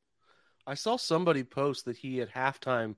I 0.65 0.75
saw 0.75 0.97
somebody 0.97 1.43
post 1.43 1.87
that 1.87 1.97
he 1.97 2.21
at 2.21 2.33
halftime, 2.33 2.95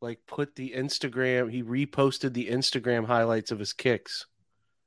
like 0.00 0.20
put 0.26 0.56
the 0.56 0.72
Instagram. 0.74 1.52
He 1.52 1.62
reposted 1.62 2.32
the 2.32 2.48
Instagram 2.48 3.04
highlights 3.04 3.50
of 3.50 3.58
his 3.58 3.74
kicks. 3.74 4.24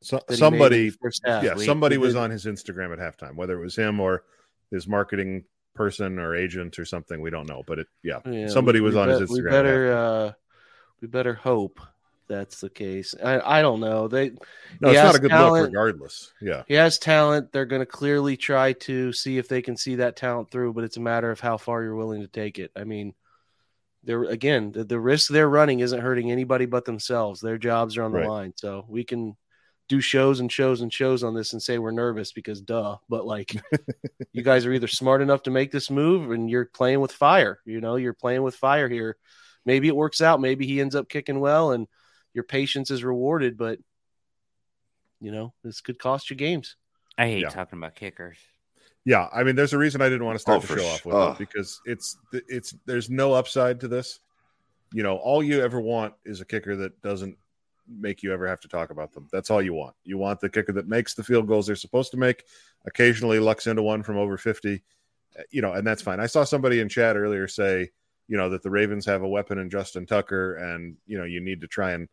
So, 0.01 0.15
that 0.15 0.23
he 0.35 0.41
made 0.41 0.47
in 0.47 0.59
somebody 0.59 0.89
first 0.89 1.21
yeah, 1.23 1.53
Sweet. 1.53 1.65
somebody 1.67 1.93
He 1.93 1.99
was 1.99 2.15
on 2.15 2.31
his 2.31 2.45
Instagram 2.45 2.91
at 2.91 2.97
halftime, 2.97 3.35
whether 3.35 3.53
it 3.53 3.63
was 3.63 3.75
him 3.75 3.99
or 3.99 4.23
his 4.71 4.87
marketing 4.87 5.43
person 5.80 6.19
or 6.19 6.36
agent 6.36 6.77
or 6.77 6.84
something. 6.84 7.21
We 7.21 7.30
don't 7.30 7.47
know, 7.47 7.63
but 7.65 7.80
it 7.80 7.88
yeah, 8.03 8.19
Yeah, 8.25 8.47
somebody 8.49 8.80
we- 8.82 8.86
was 8.88 8.95
we 8.95 9.01
on 9.01 9.07
his 9.09 9.21
Instagram. 9.21 9.45
at 9.47 9.51
better, 9.51 9.93
uh, 9.93 10.32
we 11.01 11.07
better 11.07 11.34
hope 11.34 11.80
that's 12.27 12.59
the 12.59 12.69
case. 12.69 13.15
I, 13.23 13.39
I 13.59 13.61
don't 13.61 13.80
know. 13.80 14.07
They 14.09 14.32
No, 14.82 14.89
it's 14.89 14.99
not 15.01 15.15
a 15.15 15.19
good 15.19 15.32
talent. 15.32 15.63
look 15.63 15.69
regardless. 15.71 16.34
Yeah. 16.41 16.63
He 16.67 16.73
has 16.75 16.99
talent. 16.99 17.51
They're 17.53 17.65
going 17.65 17.80
to 17.82 17.86
clearly 17.88 18.36
try 18.38 18.73
to 18.73 19.11
see 19.13 19.38
if 19.39 19.47
they 19.47 19.61
can 19.63 19.75
see 19.77 19.95
that 19.95 20.15
talent 20.17 20.51
through, 20.51 20.73
but 20.73 20.84
it's 20.84 20.97
a 20.97 21.01
matter 21.01 21.32
of 21.32 21.39
how 21.39 21.57
far 21.57 21.82
you're 21.82 21.95
willing 21.95 22.21
to 22.21 22.27
take 22.27 22.59
it. 22.59 22.71
I 22.75 22.84
mean, 22.84 23.13
they're 24.03 24.23
again 24.25 24.71
the, 24.73 24.84
the 24.84 24.99
risk 24.99 25.30
they're 25.32 25.49
running 25.49 25.80
isn't 25.80 25.99
hurting 26.01 26.30
anybody 26.32 26.65
but 26.65 26.84
themselves. 26.86 27.39
Their 27.41 27.57
jobs 27.57 27.97
are 27.97 28.03
on 28.03 28.11
the 28.11 28.19
Right. 28.19 28.30
line, 28.30 28.53
so 28.55 28.86
we 28.89 29.03
can 29.05 29.36
do 29.89 29.99
shows 29.99 30.39
and 30.39 30.51
shows 30.51 30.79
and 30.81 30.93
shows 30.93 31.23
on 31.23 31.33
this 31.33 31.51
and 31.53 31.61
say 31.61 31.77
we're 31.79 31.91
nervous 31.91 32.31
because 32.31 32.61
duh. 32.61 32.97
But 33.09 33.25
like, 33.25 33.55
you 34.31 34.43
guys 34.43 34.65
are 34.65 34.71
either 34.71 34.87
smart 34.87 35.21
enough 35.21 35.43
to 35.43 35.51
make 35.51 35.71
this 35.71 35.89
move 35.89 36.31
and 36.31 36.49
you're 36.49 36.65
playing 36.65 37.01
with 37.01 37.11
fire. 37.11 37.59
You 37.65 37.81
know, 37.81 37.95
you're 37.97 38.13
playing 38.13 38.43
with 38.43 38.55
fire 38.55 38.87
here. 38.87 39.17
Maybe 39.65 39.87
it 39.87 39.95
works 39.95 40.21
out. 40.21 40.39
Maybe 40.39 40.65
he 40.65 40.79
ends 40.79 40.95
up 40.95 41.09
kicking 41.09 41.39
well 41.39 41.71
and 41.71 41.87
your 42.33 42.43
patience 42.45 42.91
is 42.91 43.03
rewarded. 43.03 43.57
But 43.57 43.79
you 45.19 45.31
know, 45.31 45.53
this 45.63 45.81
could 45.81 45.99
cost 45.99 46.29
you 46.29 46.35
games. 46.35 46.75
I 47.17 47.25
hate 47.25 47.41
Yeah. 47.41 47.49
talking 47.49 47.77
about 47.79 47.95
kickers. 47.95 48.37
Yeah, 49.05 49.27
I 49.33 49.43
mean, 49.43 49.55
there's 49.55 49.73
a 49.73 49.77
reason 49.77 50.01
I 50.01 50.09
didn't 50.09 50.25
want 50.25 50.35
to 50.35 50.39
start 50.39 50.57
Oh, 50.57 50.61
the 50.61 50.67
show 50.67 50.87
sh- 50.87 50.93
off 50.93 51.05
with 51.05 51.15
ugh. 51.15 51.29
Oh. 51.29 51.31
it 51.31 51.37
because 51.39 51.81
it's 51.85 52.17
it's 52.31 52.75
there's 52.85 53.09
no 53.09 53.33
upside 53.33 53.79
to 53.81 53.87
this. 53.87 54.19
You 54.93 55.03
know, 55.03 55.17
all 55.17 55.41
you 55.43 55.61
ever 55.61 55.81
want 55.81 56.13
is 56.25 56.41
a 56.41 56.45
kicker 56.45 56.75
that 56.77 57.01
doesn't 57.01 57.37
make 57.89 58.21
you 58.21 58.33
ever 58.33 58.47
have 58.47 58.59
to 58.61 58.67
talk 58.67 58.89
about 58.91 59.11
them. 59.13 59.27
That's 59.31 59.49
all 59.49 59.61
you 59.61 59.73
want. 59.73 59.95
You 60.03 60.17
want 60.17 60.39
the 60.39 60.49
kicker 60.49 60.73
that 60.73 60.87
makes 60.87 61.13
the 61.15 61.23
field 61.23 61.47
goals 61.47 61.67
they're 61.67 61.75
supposed 61.75 62.11
to 62.11 62.17
make. 62.17 62.43
Occasionally 62.85 63.39
lucks 63.39 63.67
into 63.67 63.81
one 63.81 64.03
from 64.03 64.17
over 64.17 64.37
fifty. 64.37 64.83
Uh, 65.37 65.43
You 65.51 65.61
know, 65.61 65.73
and 65.73 65.85
that's 65.85 66.01
fine. 66.01 66.19
I 66.19 66.27
saw 66.27 66.43
somebody 66.43 66.79
in 66.79 66.89
chat 66.89 67.15
earlier 67.17 67.47
say, 67.47 67.89
you 68.27 68.37
know, 68.37 68.49
that 68.49 68.61
the 68.63 68.69
Ravens 68.69 69.05
have 69.05 69.23
a 69.23 69.27
weapon 69.27 69.57
in 69.57 69.69
Justin 69.69 70.05
Tucker, 70.05 70.55
and 70.55 70.97
you 71.07 71.17
know, 71.17 71.25
you 71.25 71.39
need 71.39 71.61
to 71.61 71.67
try 71.67 71.91
and 71.93 72.07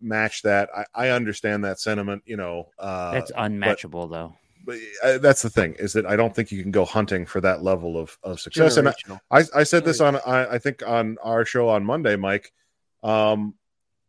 match 0.00 0.42
that. 0.42 0.70
I, 0.74 0.84
I 0.94 1.08
understand 1.10 1.64
that 1.64 1.80
sentiment. 1.80 2.22
You 2.24 2.36
know, 2.36 2.68
uh, 2.78 3.12
That's 3.12 3.32
unmatchable, 3.36 4.08
though. 4.08 4.34
but 4.64 4.78
uh, 5.02 5.18
that's 5.18 5.42
the 5.42 5.50
thing 5.50 5.74
is 5.78 5.92
that 5.94 6.06
I 6.06 6.16
don't 6.16 6.34
think 6.34 6.52
you 6.52 6.62
can 6.62 6.70
go 6.70 6.84
hunting 6.84 7.26
for 7.26 7.40
that 7.40 7.62
level 7.62 7.98
of 7.98 8.16
of 8.22 8.40
success. 8.40 8.76
And 8.76 8.88
I, 8.88 8.94
I, 9.30 9.44
I 9.56 9.62
said 9.64 9.84
this 9.84 10.00
on 10.00 10.16
I, 10.16 10.54
I 10.54 10.58
think 10.58 10.86
on 10.86 11.18
our 11.22 11.44
show 11.44 11.68
on 11.68 11.84
Monday, 11.84 12.16
Mike. 12.16 12.52
Um, 13.02 13.54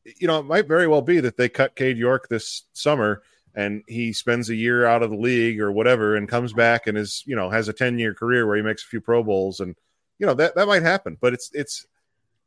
you 0.05 0.27
know, 0.27 0.39
it 0.39 0.45
might 0.45 0.67
very 0.67 0.87
well 0.87 1.01
be 1.01 1.19
that 1.19 1.37
they 1.37 1.49
cut 1.49 1.75
Cade 1.75 1.97
York 1.97 2.27
this 2.29 2.63
summer 2.73 3.21
and 3.55 3.83
he 3.87 4.13
spends 4.13 4.49
a 4.49 4.55
year 4.55 4.85
out 4.85 5.03
of 5.03 5.09
the 5.09 5.17
league 5.17 5.59
or 5.59 5.71
whatever 5.71 6.15
and 6.15 6.27
comes 6.29 6.53
back 6.53 6.87
and 6.87 6.97
is, 6.97 7.23
you 7.25 7.35
know, 7.35 7.49
has 7.49 7.67
a 7.67 7.73
10 7.73 7.99
year 7.99 8.13
career 8.13 8.47
where 8.47 8.55
he 8.55 8.61
makes 8.63 8.83
a 8.83 8.87
few 8.87 9.01
Pro 9.01 9.23
Bowls 9.23 9.59
and, 9.59 9.75
you 10.19 10.25
know, 10.25 10.33
that, 10.35 10.55
that 10.55 10.67
might 10.67 10.83
happen, 10.83 11.17
but 11.19 11.33
it's, 11.33 11.49
it's, 11.53 11.85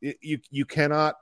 it, 0.01 0.17
you, 0.21 0.39
you 0.49 0.65
cannot 0.65 1.15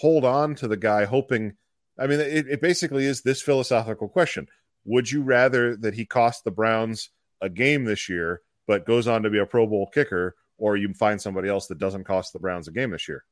hold 0.00 0.24
on 0.24 0.54
to 0.56 0.68
the 0.68 0.76
guy 0.76 1.04
hoping. 1.04 1.54
I 1.98 2.06
mean, 2.06 2.20
it, 2.20 2.46
it 2.48 2.60
basically 2.60 3.04
is 3.06 3.22
this 3.22 3.40
philosophical 3.42 4.08
question. 4.08 4.48
Would 4.84 5.10
you 5.10 5.22
rather 5.22 5.76
that 5.76 5.94
he 5.94 6.04
cost 6.06 6.44
the 6.44 6.50
Browns 6.50 7.10
a 7.40 7.48
game 7.48 7.84
this 7.84 8.08
year, 8.08 8.42
but 8.66 8.86
goes 8.86 9.06
on 9.06 9.22
to 9.22 9.30
be 9.30 9.38
a 9.38 9.46
Pro 9.46 9.66
Bowl 9.66 9.86
kicker, 9.92 10.34
or 10.58 10.76
you 10.76 10.92
find 10.94 11.20
somebody 11.20 11.48
else 11.48 11.66
that 11.68 11.78
doesn't 11.78 12.04
cost 12.04 12.32
the 12.32 12.38
Browns 12.38 12.68
a 12.68 12.72
game 12.72 12.90
this 12.90 13.08
year? 13.08 13.24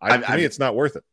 I, 0.00 0.14
I've- 0.14 0.24
to 0.24 0.30
I've- 0.32 0.44
it's 0.44 0.58
not 0.58 0.74
worth 0.76 0.96
it. 0.96 1.04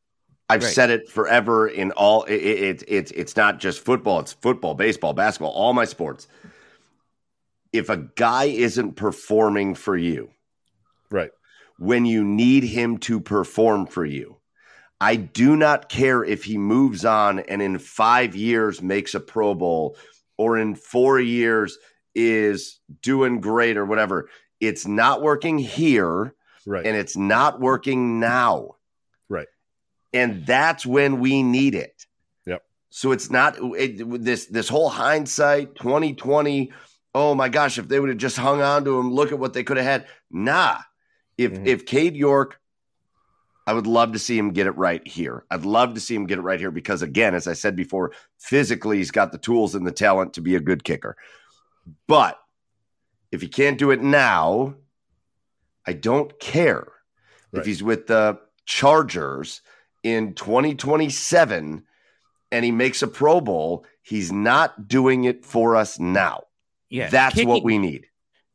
I've 0.53 0.63
Right. 0.63 0.73
said 0.73 0.89
it 0.91 1.09
forever 1.09 1.67
in 1.67 1.91
all 1.93 2.23
it, 2.25 2.35
it, 2.35 2.59
it, 2.59 2.83
it's 2.87 3.11
it's 3.11 3.35
not 3.35 3.59
just 3.59 3.83
football, 3.83 4.19
it's 4.19 4.33
football, 4.33 4.75
baseball, 4.75 5.13
basketball, 5.13 5.51
all 5.51 5.73
my 5.73 5.85
sports. 5.85 6.27
If 7.71 7.89
a 7.89 7.97
guy 7.97 8.45
isn't 8.45 8.93
performing 8.95 9.73
for 9.73 9.97
you 9.97 10.29
Right. 11.09 11.31
when 11.79 12.05
you 12.05 12.23
need 12.23 12.63
him 12.63 12.99
to 12.99 13.19
perform 13.19 13.87
for 13.87 14.05
you, 14.05 14.37
I 15.01 15.15
do 15.15 15.55
not 15.55 15.89
care 15.89 16.23
if 16.23 16.43
he 16.43 16.57
moves 16.59 17.03
on 17.03 17.39
and 17.39 17.61
in 17.63 17.79
5 17.79 18.35
years 18.35 18.81
makes 18.81 19.15
a 19.15 19.19
Pro 19.19 19.55
Bowl 19.55 19.97
or 20.37 20.57
in 20.59 20.75
4 20.75 21.19
years 21.19 21.79
is 22.13 22.79
doing 23.01 23.41
great 23.41 23.75
or 23.75 23.85
whatever. 23.85 24.29
It's 24.59 24.85
not 24.85 25.23
working 25.23 25.57
here 25.57 26.35
Right. 26.67 26.85
and 26.85 26.95
it's 26.95 27.17
not 27.17 27.59
working 27.59 28.19
now. 28.19 28.75
And 30.13 30.45
that's 30.45 30.85
when 30.85 31.19
we 31.19 31.41
need 31.43 31.75
it. 31.75 32.05
Yep. 32.45 32.63
So 32.89 33.11
it's 33.11 33.29
not 33.31 33.57
it, 33.59 34.23
this 34.23 34.45
this 34.45 34.69
whole 34.69 34.89
hindsight 34.89 35.75
2020. 35.75 36.71
Oh 37.15 37.35
my 37.35 37.49
gosh, 37.49 37.77
if 37.77 37.87
they 37.87 37.99
would 37.99 38.09
have 38.09 38.17
just 38.17 38.37
hung 38.37 38.61
on 38.61 38.85
to 38.85 38.99
him, 38.99 39.11
look 39.11 39.31
at 39.31 39.39
what 39.39 39.53
they 39.53 39.63
could 39.63 39.77
have 39.77 39.85
had. 39.85 40.07
Nah. 40.31 40.77
If 41.37 41.53
Mhm. 41.53 41.65
if 41.65 41.85
Cade 41.85 42.15
York, 42.15 42.59
I 43.65 43.73
would 43.73 43.87
love 43.87 44.11
to 44.13 44.19
see 44.19 44.37
him 44.37 44.51
get 44.51 44.67
it 44.67 44.77
right 44.77 45.05
here. 45.07 45.45
I'd 45.49 45.65
love 45.65 45.93
to 45.95 45.99
see 45.99 46.15
him 46.15 46.27
get 46.27 46.37
it 46.37 46.41
right 46.41 46.59
here 46.59 46.71
because 46.71 47.01
again, 47.01 47.33
as 47.33 47.47
I 47.47 47.53
said 47.53 47.75
before, 47.75 48.11
physically 48.37 48.97
he's 48.97 49.11
got 49.11 49.31
the 49.31 49.37
tools 49.37 49.73
and 49.73 49.87
the 49.87 49.91
talent 49.91 50.33
to 50.33 50.41
be 50.41 50.55
a 50.55 50.59
good 50.59 50.83
kicker. 50.83 51.15
But 52.07 52.39
if 53.31 53.41
he 53.41 53.47
can't 53.47 53.79
do 53.79 53.89
it 53.91 54.01
now, 54.01 54.75
I 55.87 55.93
don't 55.93 56.39
care. 56.39 56.87
Right. 57.51 57.61
If 57.61 57.65
he's 57.65 57.81
with 57.81 58.07
the 58.07 58.39
Chargers 58.65 59.61
in 60.03 60.33
2027 60.35 61.83
and 62.51 62.65
he 62.65 62.71
makes 62.71 63.01
a 63.01 63.07
Pro 63.07 63.41
Bowl, 63.41 63.85
he's 64.01 64.31
not 64.31 64.87
doing 64.87 65.23
it 65.23 65.45
for 65.45 65.75
us 65.75 65.97
now. 65.99 66.43
Yeah, 66.89 67.09
That's 67.09 67.43
what 67.43 67.63
we 67.63 67.79
need. 67.79 68.05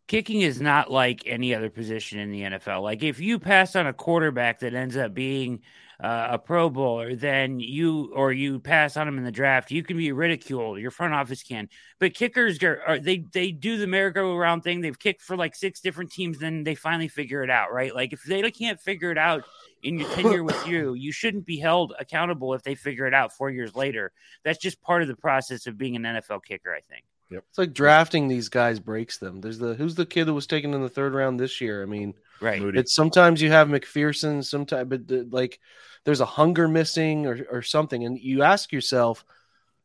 kicking 0.07 0.43
is 0.43 0.61
not 0.61 0.91
like 0.91 1.25
any 1.27 1.55
other 1.55 1.71
position 1.71 2.21
in 2.21 2.31
the 2.31 2.43
NFL. 2.43 2.83
Like 2.83 3.03
if 3.03 3.19
you 3.19 3.39
pass 3.41 3.75
on 3.75 3.87
a 3.89 3.93
quarterback 3.93 4.61
that 4.61 4.75
ends 4.75 4.97
up 4.97 5.13
being 5.15 5.61
uh, 6.01 6.29
a 6.31 6.39
Pro 6.39 6.71
Bowler, 6.71 7.17
then 7.17 7.59
you 7.59 8.13
or 8.15 8.33
you 8.33 8.61
pass 8.61 8.97
on 8.97 9.09
him 9.09 9.19
in 9.19 9.25
the 9.25 9.33
draft, 9.33 9.73
you 9.73 9.83
can 9.83 9.97
be 9.97 10.13
ridiculed. 10.13 10.79
Your 10.79 10.93
front 10.93 11.13
office 11.13 11.43
can, 11.43 11.69
but 11.99 12.15
kickers 12.15 12.63
are, 12.63 12.81
are 12.87 12.99
they 13.01 13.25
they 13.33 13.51
do 13.51 13.77
the 13.79 13.89
merry-go-round 13.89 14.63
thing. 14.63 14.81
They've 14.81 14.97
kicked 14.97 15.23
for 15.23 15.37
like 15.37 15.57
six 15.57 15.81
different 15.81 16.13
teams, 16.13 16.39
then 16.39 16.63
they 16.63 16.77
finally 16.77 17.09
figure 17.09 17.43
it 17.43 17.51
out, 17.51 17.73
right? 17.73 17.93
Like 17.93 18.13
if 18.13 18.23
they 18.23 18.49
can't 18.53 18.81
figure 18.81 19.11
it 19.11 19.19
out 19.19 19.43
in 19.83 19.99
your 19.99 20.09
tenure 20.15 20.45
with 20.45 20.67
you, 20.67 20.95
you 20.95 21.13
shouldn't 21.13 21.47
be 21.47 21.59
held 21.59 21.95
accountable 21.99 22.55
if 22.55 22.63
they 22.63 22.75
figure 22.75 23.07
it 23.07 23.15
out 23.15 23.33
four 23.33 23.51
years 23.51 23.75
later. 23.75 24.13
That's 24.45 24.59
just 24.59 24.81
part 24.83 25.03
of 25.03 25.09
the 25.09 25.17
process 25.17 25.67
of 25.67 25.79
being 25.79 25.97
an 25.97 26.03
NFL 26.03 26.45
kicker, 26.45 26.75
I 26.75 26.81
think. 26.81 27.05
It's 27.31 27.59
like 27.59 27.75
drafting 27.75 28.27
these 28.27 28.49
guys 28.49 28.81
breaks 28.81 29.19
them. 29.19 29.43
There's 29.43 29.59
the 29.59 29.75
who's 29.75 29.95
the 29.95 30.07
kid 30.07 30.25
that 30.25 30.33
was 30.33 30.47
taken 30.47 30.73
in 30.73 30.81
the 30.81 30.89
third 30.89 31.13
round 31.13 31.39
this 31.39 31.61
year. 31.61 31.83
I 31.83 31.87
mean, 31.87 32.15
Right. 32.41 32.61
Moody. 32.63 32.79
it's 32.81 32.95
sometimes 32.95 33.43
you 33.43 33.51
have 33.51 33.69
McPherson, 33.69 34.43
sometimes, 34.43 34.89
but 34.89 35.07
the, 35.07 35.29
like 35.31 35.59
there's 36.05 36.21
a 36.23 36.25
hunger 36.27 36.69
missing 36.69 37.27
or 37.27 37.47
or 37.51 37.61
something, 37.61 38.05
and 38.05 38.19
you 38.19 38.43
ask 38.45 38.73
yourself, 38.73 39.27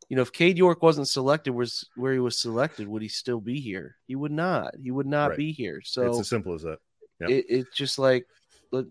you 0.08 0.16
know, 0.16 0.22
if 0.22 0.32
Cade 0.32 0.58
York 0.58 0.82
wasn't 0.82 1.10
selected, 1.10 1.52
was 1.52 1.86
where 1.98 2.14
he 2.14 2.20
was 2.20 2.40
selected, 2.40 2.88
would 2.88 3.02
he 3.02 3.10
still 3.10 3.42
be 3.42 3.60
here? 3.60 3.98
He 4.08 4.16
would 4.16 4.32
not. 4.32 4.76
He 4.82 4.92
would 4.92 5.08
not 5.08 5.32
Right. 5.32 5.38
be 5.38 5.52
here. 5.52 5.82
So 5.84 6.04
it's 6.08 6.20
as 6.20 6.30
simple 6.30 6.54
as 6.54 6.62
that. 6.62 6.78
Yeah. 7.20 7.28
it, 7.28 7.46
it's 7.50 7.76
just 7.76 8.00
like 8.00 8.26
but 8.26 8.32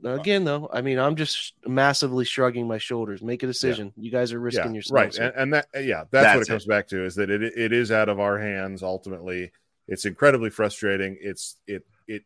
again 0.04 0.44
though 0.44 0.70
i 0.72 0.80
mean 0.80 0.98
i'm 0.98 1.16
just 1.16 1.54
massively 1.66 2.24
shrugging 2.24 2.66
my 2.68 2.78
shoulders 2.78 3.22
make 3.22 3.42
a 3.42 3.46
decision 3.46 3.92
you 3.96 4.10
guys 4.10 4.32
are 4.32 4.40
risking 4.40 4.66
yeah, 4.66 4.74
yourselves 4.74 5.18
right. 5.18 5.26
And, 5.26 5.34
and 5.36 5.54
that, 5.54 5.66
uh, 5.74 5.80
yeah, 5.80 6.04
that's, 6.10 6.12
what 6.12 6.22
That's 6.34 6.48
it 6.48 6.52
comes 6.52 6.66
back 6.66 6.88
to 6.88 7.04
is 7.04 7.14
that 7.16 7.30
it, 7.30 7.42
it 7.42 7.72
is 7.72 7.90
out 7.90 8.08
of 8.08 8.20
our 8.20 8.38
hands. 8.38 8.82
Ultimately, 8.82 9.52
it's 9.88 10.04
incredibly 10.04 10.50
frustrating. 10.50 11.16
It's, 11.20 11.56
it, 11.66 11.84
it 12.06 12.22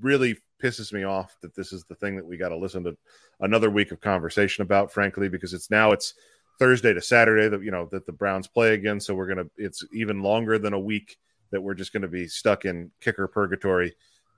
really 0.00 0.36
pisses 0.62 0.92
me 0.92 1.04
off 1.04 1.36
that 1.42 1.54
this 1.54 1.72
is 1.72 1.84
the 1.84 1.94
thing 1.94 2.16
that 2.16 2.26
we 2.26 2.36
got 2.36 2.50
to 2.50 2.56
listen 2.56 2.84
to 2.84 2.96
another 3.40 3.70
week 3.70 3.92
of 3.92 4.00
conversation 4.00 4.62
about, 4.62 4.92
frankly, 4.92 5.28
because 5.28 5.54
it's 5.54 5.70
now 5.70 5.92
it's 5.92 6.14
Thursday 6.58 6.92
to 6.92 7.02
Saturday 7.02 7.48
that, 7.48 7.62
you 7.62 7.70
know, 7.70 7.88
that 7.90 8.06
the 8.06 8.12
Browns 8.12 8.46
play 8.46 8.74
again. 8.74 9.00
So 9.00 9.14
we're 9.14 9.32
going 9.32 9.44
to, 9.44 9.50
it's 9.56 9.84
even 9.92 10.22
longer 10.22 10.58
than 10.58 10.72
a 10.72 10.80
week 10.80 11.16
that 11.50 11.60
we're 11.62 11.74
just 11.74 11.92
going 11.92 12.02
to 12.02 12.08
be 12.08 12.26
stuck 12.28 12.64
in 12.64 12.90
kicker 13.00 13.26
purgatory. 13.28 13.94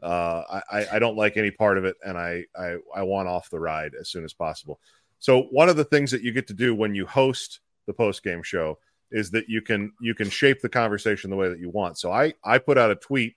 Uh, 0.07 0.61
I, 0.71 0.79
I- 0.79 0.87
I 0.95 0.99
don't 0.99 1.17
like 1.17 1.37
any 1.37 1.51
part 1.51 1.79
of 1.79 1.85
it, 1.85 1.97
and 2.05 2.17
I, 2.17 2.45
I 2.57 2.77
I 2.95 3.03
want 3.03 3.29
off 3.29 3.51
the 3.51 3.59
ride 3.61 3.93
as 4.01 4.09
soon 4.09 4.25
as 4.25 4.33
possible. 4.33 4.79
So 5.19 5.43
one 5.51 5.69
of 5.69 5.77
the 5.77 5.85
things 5.85 6.11
that 6.13 6.23
you 6.23 6.33
get 6.33 6.47
to 6.49 6.55
do 6.55 6.75
when 6.75 6.95
you 6.95 7.07
host 7.07 7.61
the 7.87 7.93
post 7.93 8.23
game 8.23 8.43
show 8.43 8.79
is 9.11 9.31
that 9.33 9.49
you 9.49 9.63
can 9.63 9.93
you 10.01 10.15
can 10.15 10.31
shape 10.31 10.61
the 10.61 10.69
conversation 10.69 11.31
the 11.31 11.37
way 11.37 11.49
that 11.49 11.59
you 11.59 11.71
want. 11.71 11.99
So 11.99 12.13
I 12.13 12.35
I 12.45 12.59
put 12.59 12.79
out 12.79 12.91
a 12.91 12.97
tweet 12.97 13.35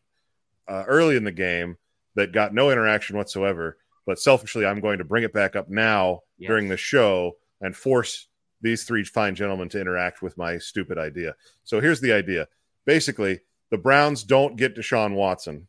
uh, 0.68 0.84
early 0.88 1.16
in 1.16 1.24
the 1.24 1.32
game 1.32 1.78
that 2.16 2.32
got 2.34 2.54
no 2.54 2.70
interaction 2.72 3.16
whatsoever, 3.18 3.78
but 4.06 4.20
selfishly 4.20 4.66
I'm 4.66 4.80
going 4.82 4.98
to 5.00 5.04
bring 5.04 5.24
it 5.24 5.34
back 5.34 5.56
up 5.56 5.70
now 5.70 6.22
Yes. 6.38 6.48
during 6.50 6.70
the 6.70 6.78
show 6.78 7.38
and 7.62 7.76
force 7.76 8.28
these 8.62 8.84
three 8.84 9.04
fine 9.04 9.36
gentlemen 9.36 9.70
to 9.70 9.80
interact 9.82 10.22
with 10.22 10.38
my 10.38 10.58
stupid 10.58 10.98
idea. 10.98 11.36
So 11.64 11.80
here's 11.82 12.02
the 12.02 12.14
idea. 12.14 12.48
Basically, 12.86 13.40
the 13.72 13.78
Browns 13.78 14.24
don't 14.24 14.56
get 14.56 14.76
Deshaun 14.76 15.14
Watson, 15.16 15.68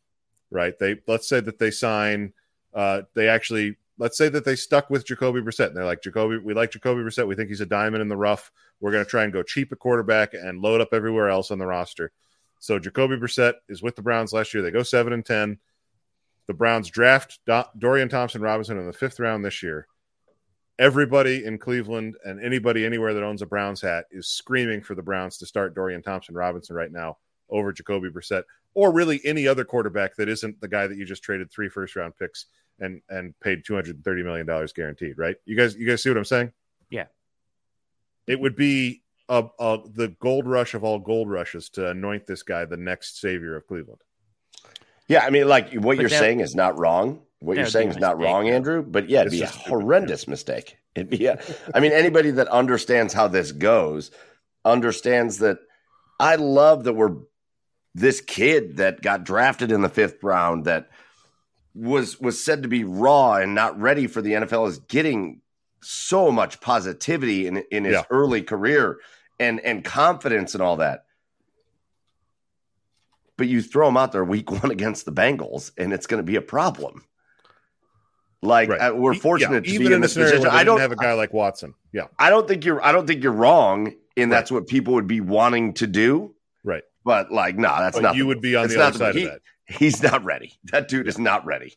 right? 0.50 0.78
They 0.78 0.96
let's 1.06 1.28
say 1.28 1.40
that 1.40 1.58
they 1.58 1.70
sign 1.70 2.32
uh 2.74 3.02
they 3.14 3.28
actually 3.28 3.76
let's 4.00 4.16
say 4.16 4.30
that 4.30 4.46
they 4.46 4.56
stuck 4.56 4.88
with 4.88 5.06
Jacoby 5.06 5.40
Brissett. 5.40 5.68
And 5.68 5.76
they're 5.76 5.84
like, 5.84 6.02
Jacoby, 6.02 6.38
we 6.38 6.54
like 6.54 6.72
Jacoby 6.72 7.02
Brissett. 7.02 7.28
We 7.28 7.36
think 7.36 7.50
he's 7.50 7.60
a 7.60 7.66
diamond 7.66 8.00
in 8.00 8.08
the 8.08 8.16
rough. 8.16 8.50
We're 8.80 8.92
going 8.92 9.04
to 9.04 9.10
try 9.10 9.24
and 9.24 9.32
go 9.32 9.42
cheap 9.42 9.70
at 9.70 9.78
quarterback 9.78 10.32
and 10.32 10.62
load 10.62 10.80
up 10.80 10.88
everywhere 10.92 11.28
else 11.28 11.50
on 11.50 11.58
the 11.58 11.66
roster. 11.66 12.10
So 12.58 12.78
Jacoby 12.78 13.16
Brissett 13.16 13.54
is 13.68 13.82
with 13.82 13.96
the 13.96 14.02
Browns 14.02 14.32
last 14.32 14.54
year. 14.54 14.62
They 14.62 14.70
go 14.70 14.82
seven 14.82 15.12
and 15.12 15.24
ten. 15.24 15.58
The 16.46 16.54
Browns 16.54 16.88
draft 16.88 17.40
Do- 17.46 17.62
Dorian 17.78 18.08
Thompson 18.08 18.40
Robinson 18.40 18.78
in 18.78 18.86
the 18.86 18.92
fifth 18.92 19.20
round 19.20 19.44
this 19.44 19.62
year. 19.62 19.86
Everybody 20.78 21.44
in 21.44 21.58
Cleveland 21.58 22.16
and 22.24 22.42
anybody 22.42 22.86
anywhere 22.86 23.12
that 23.12 23.22
owns 23.22 23.42
a 23.42 23.46
Browns 23.46 23.82
hat 23.82 24.06
is 24.10 24.28
screaming 24.28 24.82
for 24.82 24.94
the 24.94 25.02
Browns 25.02 25.36
to 25.38 25.46
start 25.46 25.74
Dorian 25.74 26.02
Thompson 26.02 26.34
Robinson 26.34 26.74
right 26.74 26.90
now 26.90 27.18
over 27.50 27.72
Jacoby 27.72 28.08
Brissett, 28.08 28.44
or 28.74 28.92
really 28.92 29.20
any 29.24 29.46
other 29.48 29.64
quarterback 29.64 30.16
that 30.16 30.28
isn't 30.28 30.60
the 30.60 30.68
guy 30.68 30.86
that 30.86 30.96
you 30.96 31.04
just 31.04 31.22
traded 31.22 31.50
three 31.50 31.68
first 31.68 31.96
round 31.96 32.16
picks 32.16 32.46
and 32.78 33.02
and 33.08 33.38
paid 33.40 33.64
two 33.64 33.74
hundred 33.74 33.96
and 33.96 34.04
thirty 34.04 34.22
million 34.22 34.46
dollars 34.46 34.72
guaranteed. 34.72 35.18
Right? 35.18 35.36
You 35.44 35.56
guys, 35.56 35.74
you 35.74 35.86
guys 35.86 36.02
see 36.02 36.10
what 36.10 36.16
I'm 36.18 36.24
saying? 36.24 36.52
Yeah. 36.90 37.06
It 38.26 38.38
would 38.40 38.56
be 38.56 39.02
a, 39.28 39.44
a, 39.58 39.78
the 39.92 40.08
gold 40.20 40.46
rush 40.46 40.74
of 40.74 40.84
all 40.84 40.98
gold 40.98 41.28
rushes 41.30 41.68
to 41.70 41.88
anoint 41.90 42.26
this 42.26 42.42
guy 42.42 42.64
the 42.64 42.76
next 42.76 43.20
savior 43.20 43.56
of 43.56 43.66
Cleveland. 43.66 44.00
Yeah, 45.08 45.24
I 45.24 45.30
mean, 45.30 45.48
like 45.48 45.72
what 45.72 45.96
But 45.96 46.00
you're 46.02 46.08
that- 46.10 46.18
saying 46.18 46.40
is 46.40 46.54
not 46.54 46.78
wrong. 46.78 47.22
What 47.40 47.56
you're 47.56 47.66
saying 47.66 47.88
a 47.88 47.90
is 47.92 47.96
not 47.96 48.18
mistake, 48.18 48.32
wrong, 48.32 48.44
though. 48.44 48.52
Andrew. 48.52 48.82
But 48.82 49.08
yeah, 49.08 49.22
it'd 49.22 49.32
It's 49.32 49.40
be 49.40 49.42
a 49.42 49.46
just 49.46 49.54
stupid, 49.60 49.70
horrendous 49.70 50.28
mistake. 50.28 50.76
It'd 50.94 51.08
be 51.08 51.24
a, 51.26 51.40
I 51.74 51.80
mean, 51.80 51.92
anybody 51.92 52.32
that 52.32 52.48
understands 52.48 53.14
how 53.14 53.28
this 53.28 53.50
goes 53.50 54.10
understands 54.64 55.38
that 55.38 55.58
I 56.18 56.34
love 56.36 56.84
that 56.84 56.92
we're 56.92 57.16
this 57.94 58.20
kid 58.20 58.76
that 58.76 59.02
got 59.02 59.24
drafted 59.24 59.72
in 59.72 59.80
the 59.82 59.88
fifth 59.88 60.22
round 60.22 60.64
that 60.66 60.88
was 61.74 62.20
was 62.20 62.42
said 62.42 62.62
to 62.62 62.68
be 62.68 62.84
raw 62.84 63.34
and 63.34 63.54
not 63.54 63.78
ready 63.80 64.06
for 64.06 64.20
the 64.22 64.32
NFL 64.32 64.68
is 64.68 64.78
getting 64.80 65.40
so 65.82 66.30
much 66.30 66.60
positivity 66.60 67.46
in 67.46 67.58
in 67.70 67.84
his 67.84 67.94
Yeah. 67.94 68.02
early 68.10 68.42
career 68.42 68.98
and 69.38 69.60
and 69.60 69.84
confidence 69.84 70.54
and 70.54 70.62
all 70.62 70.76
that. 70.76 71.04
But 73.36 73.48
you 73.48 73.62
throw 73.62 73.88
him 73.88 73.96
out 73.96 74.12
there 74.12 74.24
week 74.24 74.50
one 74.62 74.70
against 74.70 75.04
the 75.06 75.12
Bengals, 75.12 75.72
and 75.78 75.92
it's 75.92 76.06
going 76.06 76.18
to 76.18 76.24
be 76.26 76.36
a 76.36 76.42
problem. 76.42 77.04
Like 78.42 78.70
Right. 78.70 78.80
uh, 78.80 78.94
we're 78.94 79.14
fortunate 79.14 79.66
yeah, 79.66 79.72
to 79.74 79.78
be 79.86 79.92
in 79.92 80.00
this 80.00 80.14
position. 80.14 80.46
I 80.46 80.64
don't 80.64 80.80
have 80.80 80.92
a 80.92 80.96
guy 80.96 81.12
like 81.12 81.32
Watson. 81.32 81.74
Yeah, 81.92 82.04
I 82.18 82.30
don't 82.30 82.48
think 82.48 82.64
you're 82.64 82.82
I 82.84 82.92
don't 82.92 83.06
think 83.06 83.22
you're 83.22 83.32
wrong, 83.32 83.92
and 84.16 84.30
that's 84.32 84.50
what 84.50 84.66
people 84.66 84.94
would 84.94 85.06
be 85.06 85.20
wanting 85.20 85.74
to 85.74 85.86
do. 85.86 86.34
right. 86.64 86.82
But 87.04 87.30
like, 87.32 87.56
no, 87.56 87.68
that's 87.78 87.96
But 87.96 88.02
not. 88.02 88.14
you 88.16 88.26
would 88.26 88.40
be 88.40 88.56
on 88.56 88.64
It's 88.66 88.74
the 88.74 88.78
not 88.80 88.88
other 88.94 88.98
side 88.98 89.14
he- 89.14 89.24
of 89.24 89.30
that. 89.32 89.40
He's 89.66 90.02
not 90.02 90.24
ready. 90.24 90.54
That 90.72 90.88
dude 90.88 91.06
is 91.06 91.18
not 91.18 91.46
ready. 91.46 91.76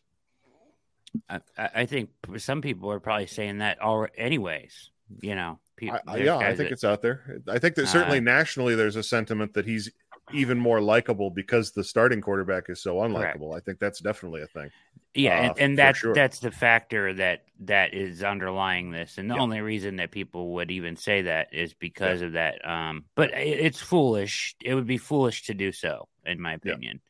I, 1.28 1.40
I 1.56 1.70
I 1.76 1.86
think 1.86 2.10
some 2.38 2.60
people 2.60 2.90
are 2.90 2.98
probably 3.00 3.28
saying 3.28 3.58
that 3.58 3.80
all 3.80 4.06
anyways. 4.16 4.90
You 5.20 5.34
know, 5.36 5.60
people, 5.76 5.98
I, 6.08 6.12
I- 6.14 6.16
yeah, 6.16 6.36
I 6.38 6.56
think 6.56 6.72
it's 6.72 6.82
out 6.82 7.02
there. 7.02 7.40
I 7.48 7.58
think 7.60 7.76
that 7.76 7.86
certainly 7.86 8.18
Uh, 8.18 8.22
nationally 8.22 8.74
there's 8.74 8.96
a 8.96 9.02
sentiment 9.02 9.54
that 9.54 9.64
he's 9.64 9.90
even 10.32 10.58
more 10.58 10.80
likable 10.80 11.30
because 11.30 11.72
the 11.72 11.84
starting 11.84 12.20
quarterback 12.20 12.64
is 12.68 12.82
so 12.82 12.96
unlikable. 12.96 13.56
I 13.56 13.60
think 13.60 13.78
that's 13.78 14.00
definitely 14.00 14.42
a 14.42 14.46
thing. 14.46 14.70
yeah, 15.14 15.38
uh, 15.38 15.42
and, 15.50 15.58
and 15.60 15.78
that's 15.78 15.98
sure. 15.98 16.14
that's 16.14 16.38
the 16.40 16.50
factor 16.50 17.12
that 17.14 17.44
that 17.60 17.92
is 17.94 18.22
underlying 18.24 18.90
this, 18.90 19.18
and 19.18 19.30
the 19.30 19.34
Yeah. 19.34 19.40
only 19.42 19.60
reason 19.60 19.96
that 19.96 20.10
people 20.10 20.54
would 20.54 20.70
even 20.70 20.96
say 20.96 21.22
that 21.22 21.48
is 21.52 21.74
because 21.74 22.22
of 22.22 22.32
that. 22.32 22.66
Um, 22.68 23.04
but 23.14 23.32
i- 23.34 23.38
it's 23.38 23.80
foolish. 23.80 24.56
It 24.62 24.74
would 24.74 24.86
be 24.86 24.98
foolish 24.98 25.46
to 25.46 25.54
do 25.54 25.72
so, 25.72 26.08
in 26.24 26.40
my 26.40 26.52
Yeah. 26.64 26.72
opinion. 26.72 27.00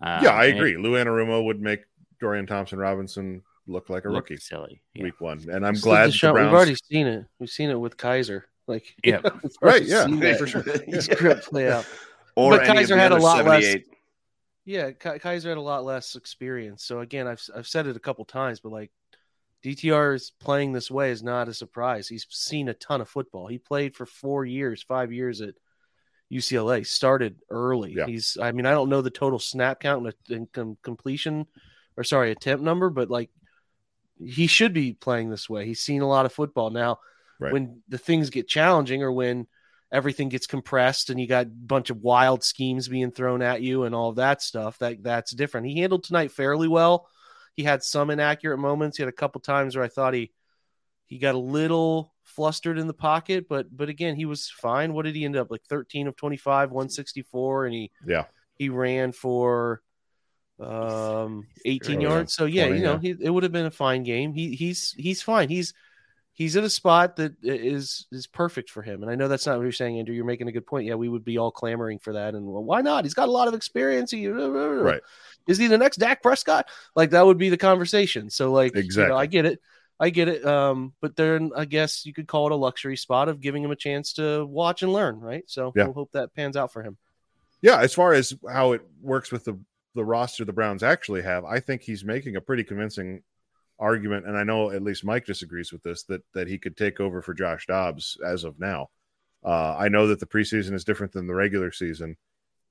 Um, 0.00 0.24
yeah, 0.24 0.30
I 0.30 0.46
and 0.46 0.56
it 0.56 0.58
agree. 0.58 0.76
Lou 0.76 0.92
Anarumo 0.92 1.44
would 1.44 1.60
make 1.60 1.80
Dorian 2.20 2.46
Thompson 2.46 2.78
Robinson 2.78 3.42
look 3.66 3.88
like 3.88 4.04
a 4.04 4.08
looked 4.10 4.30
rookie 4.30 4.40
silly. 4.40 4.80
Yeah. 4.94 5.04
week 5.04 5.20
one, 5.20 5.40
and 5.50 5.66
I'm 5.66 5.74
Still 5.76 5.92
glad 5.92 6.06
the 6.08 6.12
Deshaun- 6.12 6.32
Browns. 6.32 6.46
we've 6.46 6.54
already 6.54 6.74
seen 6.90 7.06
it. 7.06 7.26
We've 7.38 7.48
seen 7.50 7.70
it 7.70 7.76
with 7.78 7.96
Kizer. 7.96 8.42
Like, 8.66 8.94
Yeah. 9.04 9.20
Right, 9.60 9.82
yeah, 9.84 10.06
seen 10.06 10.18
yeah, 10.18 10.36
for 10.36 10.46
sure. 10.46 10.62
His 10.86 11.04
script 11.12 11.44
play 11.44 11.70
out. 11.70 11.86
Or 12.36 12.52
But 12.58 12.66
Kizer 12.66 12.96
had 12.96 13.12
a 13.12 13.16
lot 13.22 13.44
less- 13.44 13.64
Yeah, 14.64 14.90
Kizer 14.92 15.48
had 15.50 15.58
a 15.58 15.60
lot 15.62 15.84
less 15.84 16.16
experience. 16.16 16.84
So 16.84 17.00
again, 17.00 17.26
I've 17.26 17.42
I've 17.54 17.66
said 17.66 17.86
it 17.86 17.96
a 17.96 18.00
couple 18.00 18.24
times, 18.24 18.60
but 18.60 18.72
like 18.72 18.90
DTR 19.62 20.14
is 20.14 20.32
playing 20.40 20.72
this 20.72 20.90
way 20.90 21.10
is 21.10 21.22
not 21.22 21.48
a 21.48 21.54
surprise. 21.54 22.08
He's 22.08 22.26
seen 22.30 22.68
a 22.68 22.74
ton 22.74 23.00
of 23.00 23.08
football. 23.08 23.46
He 23.46 23.58
played 23.58 23.94
for 23.94 24.06
four 24.06 24.44
years, 24.44 24.82
five 24.82 25.12
years 25.12 25.40
at 25.40 25.54
UCLA. 26.32 26.86
Started 26.86 27.36
early. 27.50 27.94
Yeah. 27.96 28.06
He's. 28.06 28.36
I 28.40 28.52
mean, 28.52 28.66
I 28.66 28.72
don't 28.72 28.88
know 28.88 29.02
the 29.02 29.10
total 29.10 29.38
snap 29.38 29.80
count 29.80 30.14
and, 30.30 30.48
and 30.56 30.82
completion, 30.82 31.46
or 31.96 32.04
sorry, 32.04 32.30
attempt 32.30 32.64
number, 32.64 32.90
but 32.90 33.10
like 33.10 33.30
he 34.24 34.46
should 34.46 34.72
be 34.72 34.92
playing 34.94 35.28
this 35.28 35.48
way. 35.48 35.66
He's 35.66 35.80
seen 35.80 36.00
a 36.02 36.08
lot 36.08 36.24
of 36.26 36.32
football 36.32 36.70
now. 36.70 36.98
Right. 37.38 37.52
When 37.52 37.82
the 37.88 37.98
things 37.98 38.30
get 38.30 38.48
challenging, 38.48 39.02
or 39.02 39.12
when 39.12 39.46
everything 39.94 40.28
gets 40.28 40.48
compressed 40.48 41.08
and 41.08 41.20
you 41.20 41.28
got 41.28 41.46
a 41.46 41.48
bunch 41.48 41.88
of 41.88 41.98
wild 41.98 42.42
schemes 42.42 42.88
being 42.88 43.12
thrown 43.12 43.40
at 43.42 43.62
you 43.62 43.84
and 43.84 43.94
all 43.94 44.12
that 44.12 44.42
stuff 44.42 44.76
that 44.78 45.00
that's 45.04 45.32
different. 45.32 45.68
He 45.68 45.78
handled 45.78 46.02
tonight 46.02 46.32
fairly 46.32 46.66
well. 46.66 47.06
He 47.54 47.62
had 47.62 47.84
some 47.84 48.10
inaccurate 48.10 48.58
moments. 48.58 48.96
He 48.96 49.04
had 49.04 49.08
a 49.08 49.12
couple 49.12 49.40
times 49.40 49.76
where 49.76 49.84
i 49.84 49.88
thought 49.88 50.12
he 50.12 50.32
he 51.06 51.18
got 51.18 51.36
a 51.36 51.38
little 51.38 52.12
flustered 52.24 52.78
in 52.78 52.88
the 52.88 52.94
pocket 52.94 53.46
but 53.48 53.66
but 53.70 53.88
again 53.88 54.16
he 54.16 54.24
was 54.24 54.50
fine. 54.50 54.92
What 54.92 55.04
did 55.04 55.14
he 55.14 55.24
end 55.24 55.36
up 55.36 55.50
like 55.50 55.62
13 55.68 56.08
of 56.08 56.16
25 56.16 56.72
164 56.72 57.66
and 57.66 57.74
he 57.74 57.90
Yeah, 58.04 58.24
he 58.56 58.68
ran 58.70 59.12
for 59.12 59.80
um 60.58 61.46
18 61.64 61.98
Oh, 61.98 62.02
yards. 62.02 62.34
So 62.34 62.46
yeah 62.46 62.64
20, 62.66 62.78
you 62.78 62.84
know 62.84 62.98
he, 62.98 63.14
it 63.20 63.30
would 63.30 63.44
have 63.44 63.52
been 63.52 63.66
a 63.66 63.70
fine 63.70 64.02
game. 64.02 64.32
He 64.32 64.56
he's 64.56 64.92
he's 64.92 65.22
fine. 65.22 65.48
He's 65.48 65.72
he's 66.34 66.56
in 66.56 66.64
a 66.64 66.70
spot 66.70 67.16
that 67.16 67.32
is 67.42 68.06
is 68.12 68.26
perfect 68.26 68.68
for 68.68 68.82
him 68.82 69.02
and 69.02 69.10
i 69.10 69.14
know 69.14 69.28
that's 69.28 69.46
not 69.46 69.56
what 69.56 69.62
you're 69.62 69.72
saying 69.72 69.98
andrew 69.98 70.14
you're 70.14 70.24
making 70.24 70.48
a 70.48 70.52
good 70.52 70.66
point 70.66 70.84
yeah 70.86 70.94
we 70.94 71.08
would 71.08 71.24
be 71.24 71.38
all 71.38 71.50
clamoring 71.50 71.98
for 71.98 72.12
that 72.12 72.34
and 72.34 72.44
well, 72.44 72.62
why 72.62 72.80
not 72.80 73.04
he's 73.04 73.14
got 73.14 73.28
a 73.28 73.32
lot 73.32 73.48
of 73.48 73.54
experience 73.54 74.10
he, 74.10 74.26
right. 74.28 75.00
is 75.46 75.58
he 75.58 75.66
the 75.66 75.78
next 75.78 75.98
Dak 75.98 76.22
Prescott? 76.22 76.68
Like 76.94 77.10
that 77.10 77.24
would 77.24 77.38
be 77.38 77.50
the 77.50 77.56
conversation. 77.56 78.30
So 78.30 78.52
like 78.52 78.74
you 78.74 78.80
know, 78.80 78.84
Exactly. 78.84 79.16
I 79.16 79.26
get 79.26 79.46
it. 79.46 79.60
I 80.00 80.10
get 80.10 80.28
it. 80.28 80.44
Um, 80.44 80.92
but 81.00 81.16
then 81.16 81.52
I 81.56 81.64
guess 81.64 82.04
you 82.04 82.12
could 82.12 82.26
call 82.26 82.46
it 82.46 82.52
a 82.52 82.56
luxury 82.56 82.96
spot 82.96 83.28
of 83.28 83.40
giving 83.40 83.62
him 83.62 83.70
a 83.70 83.76
chance 83.76 84.14
to 84.14 84.44
watch 84.44 84.82
and 84.82 84.92
learn, 84.92 85.20
right? 85.20 85.44
So 85.46 85.72
Yeah. 85.74 85.84
we'll 85.84 85.94
hope 85.94 86.12
that 86.12 86.34
pans 86.34 86.56
out 86.56 86.72
for 86.72 86.82
him. 86.82 86.96
Yeah, 87.62 87.80
as 87.80 87.94
far 87.94 88.12
as 88.12 88.34
how 88.50 88.72
it 88.72 88.82
works 89.00 89.30
with 89.32 89.44
the 89.44 89.58
the 89.94 90.04
roster 90.04 90.44
the 90.44 90.52
Browns 90.52 90.82
actually 90.82 91.22
have, 91.22 91.44
I 91.44 91.60
think 91.60 91.82
he's 91.82 92.04
making 92.04 92.36
a 92.36 92.40
pretty 92.40 92.64
convincing 92.64 93.22
argument, 93.78 94.26
and 94.26 94.36
I 94.36 94.44
know 94.44 94.70
at 94.70 94.82
least 94.82 95.04
Mike 95.04 95.26
disagrees 95.26 95.72
with 95.72 95.82
this 95.82 96.04
that 96.04 96.22
that 96.32 96.48
he 96.48 96.58
could 96.58 96.76
take 96.76 97.00
over 97.00 97.22
for 97.22 97.34
Josh 97.34 97.66
Dobbs 97.66 98.18
as 98.24 98.44
of 98.44 98.58
now. 98.58 98.90
Uh, 99.44 99.76
I 99.76 99.88
know 99.88 100.06
that 100.06 100.20
the 100.20 100.26
preseason 100.26 100.72
is 100.72 100.84
different 100.84 101.12
than 101.12 101.26
the 101.26 101.34
regular 101.34 101.72
season, 101.72 102.16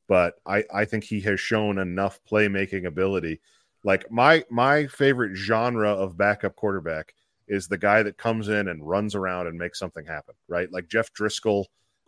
but 0.08 0.36
I 0.46 0.64
I 0.74 0.86
think 0.86 1.04
he 1.04 1.22
has 1.22 1.40
shown 1.40 1.78
enough 1.78 2.20
playmaking 2.30 2.86
ability. 2.86 3.42
Like 3.84 4.10
my 4.12 4.44
my 4.50 4.88
favorite 4.88 5.36
genre 5.36 5.90
of 5.90 6.18
backup 6.18 6.56
quarterback 6.56 7.14
is 7.48 7.68
the 7.68 7.78
guy 7.78 8.04
that 8.04 8.18
comes 8.18 8.48
in 8.48 8.68
and 8.68 8.88
runs 8.88 9.16
around 9.16 9.48
and 9.48 9.58
makes 9.58 9.78
something 9.78 10.06
happen, 10.06 10.34
right? 10.48 10.72
Like 10.72 10.88
Jeff 10.88 11.14
Driskel, 11.14 11.66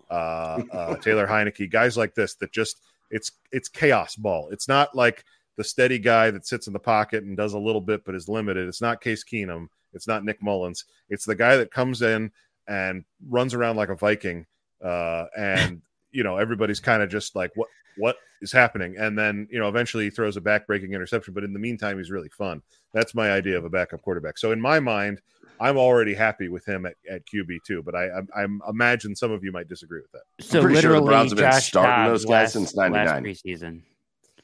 uh, 0.09 0.61
uh, 0.71 0.95
Taylor 1.01 1.27
Heinicke, 1.27 1.69
guys 1.69 1.97
like 1.97 2.15
this 2.15 2.35
that 2.35 2.51
just 2.51 2.79
it's 3.11 3.31
it's 3.51 3.69
chaos 3.69 4.15
ball. 4.15 4.49
It's 4.51 4.67
not 4.67 4.95
like 4.95 5.23
the 5.57 5.63
steady 5.63 5.99
guy 5.99 6.31
that 6.31 6.45
sits 6.45 6.67
in 6.67 6.73
the 6.73 6.79
pocket 6.79 7.23
and 7.23 7.37
does 7.37 7.53
a 7.53 7.59
little 7.59 7.81
bit 7.81 8.03
but 8.05 8.15
is 8.15 8.27
limited. 8.27 8.67
It's 8.67 8.81
not 8.81 9.01
Case 9.01 9.23
Keenum. 9.23 9.67
It's 9.93 10.07
not 10.07 10.25
Nick 10.25 10.41
Mullens. 10.41 10.85
It's 11.09 11.25
the 11.25 11.35
guy 11.35 11.55
that 11.57 11.71
comes 11.71 12.01
in 12.01 12.31
and 12.67 13.05
runs 13.29 13.53
around 13.53 13.77
like 13.77 13.89
a 13.89 13.95
Viking, 13.95 14.45
uh, 14.83 15.25
and 15.37 15.81
you 16.11 16.23
know 16.23 16.37
everybody's 16.37 16.79
kind 16.79 17.01
of 17.01 17.09
just 17.09 17.35
like 17.35 17.51
what 17.55 17.69
what 17.97 18.17
is 18.41 18.51
happening, 18.51 18.97
and 18.97 19.17
then 19.17 19.47
you 19.49 19.59
know 19.59 19.69
eventually 19.69 20.05
he 20.05 20.09
throws 20.09 20.37
a 20.37 20.41
backbreaking 20.41 20.91
interception. 20.91 21.33
But 21.33 21.43
in 21.43 21.53
the 21.53 21.59
meantime, 21.59 21.97
he's 21.97 22.11
really 22.11 22.29
fun. 22.29 22.61
That's 22.93 23.15
my 23.15 23.31
idea 23.31 23.57
of 23.57 23.65
a 23.65 23.69
backup 23.69 24.01
quarterback. 24.01 24.37
So 24.37 24.51
in 24.51 24.59
my 24.59 24.79
mind, 24.79 25.21
I'm 25.59 25.77
already 25.77 26.13
happy 26.13 26.49
with 26.49 26.65
him 26.67 26.85
at, 26.85 26.95
at 27.09 27.25
QB 27.25 27.59
two, 27.65 27.81
but 27.81 27.95
I, 27.95 28.07
I 28.07 28.43
I 28.43 28.47
imagine 28.69 29.15
some 29.15 29.31
of 29.31 29.43
you 29.43 29.51
might 29.51 29.69
disagree 29.69 30.01
with 30.01 30.11
that. 30.11 30.23
So 30.45 30.61
pretty 30.61 30.81
sure 30.81 30.93
the 30.93 30.99
literally, 30.99 31.07
Browns 31.07 31.31
have 31.31 31.37
been 31.37 31.51
Josh 31.51 31.67
starting 31.67 31.91
Dobbs 31.91 32.09
those 32.11 32.25
guys 32.25 32.29
last, 32.31 32.53
since 32.53 32.75
last 32.75 32.91
99. 32.91 33.23
preseason. 33.23 33.81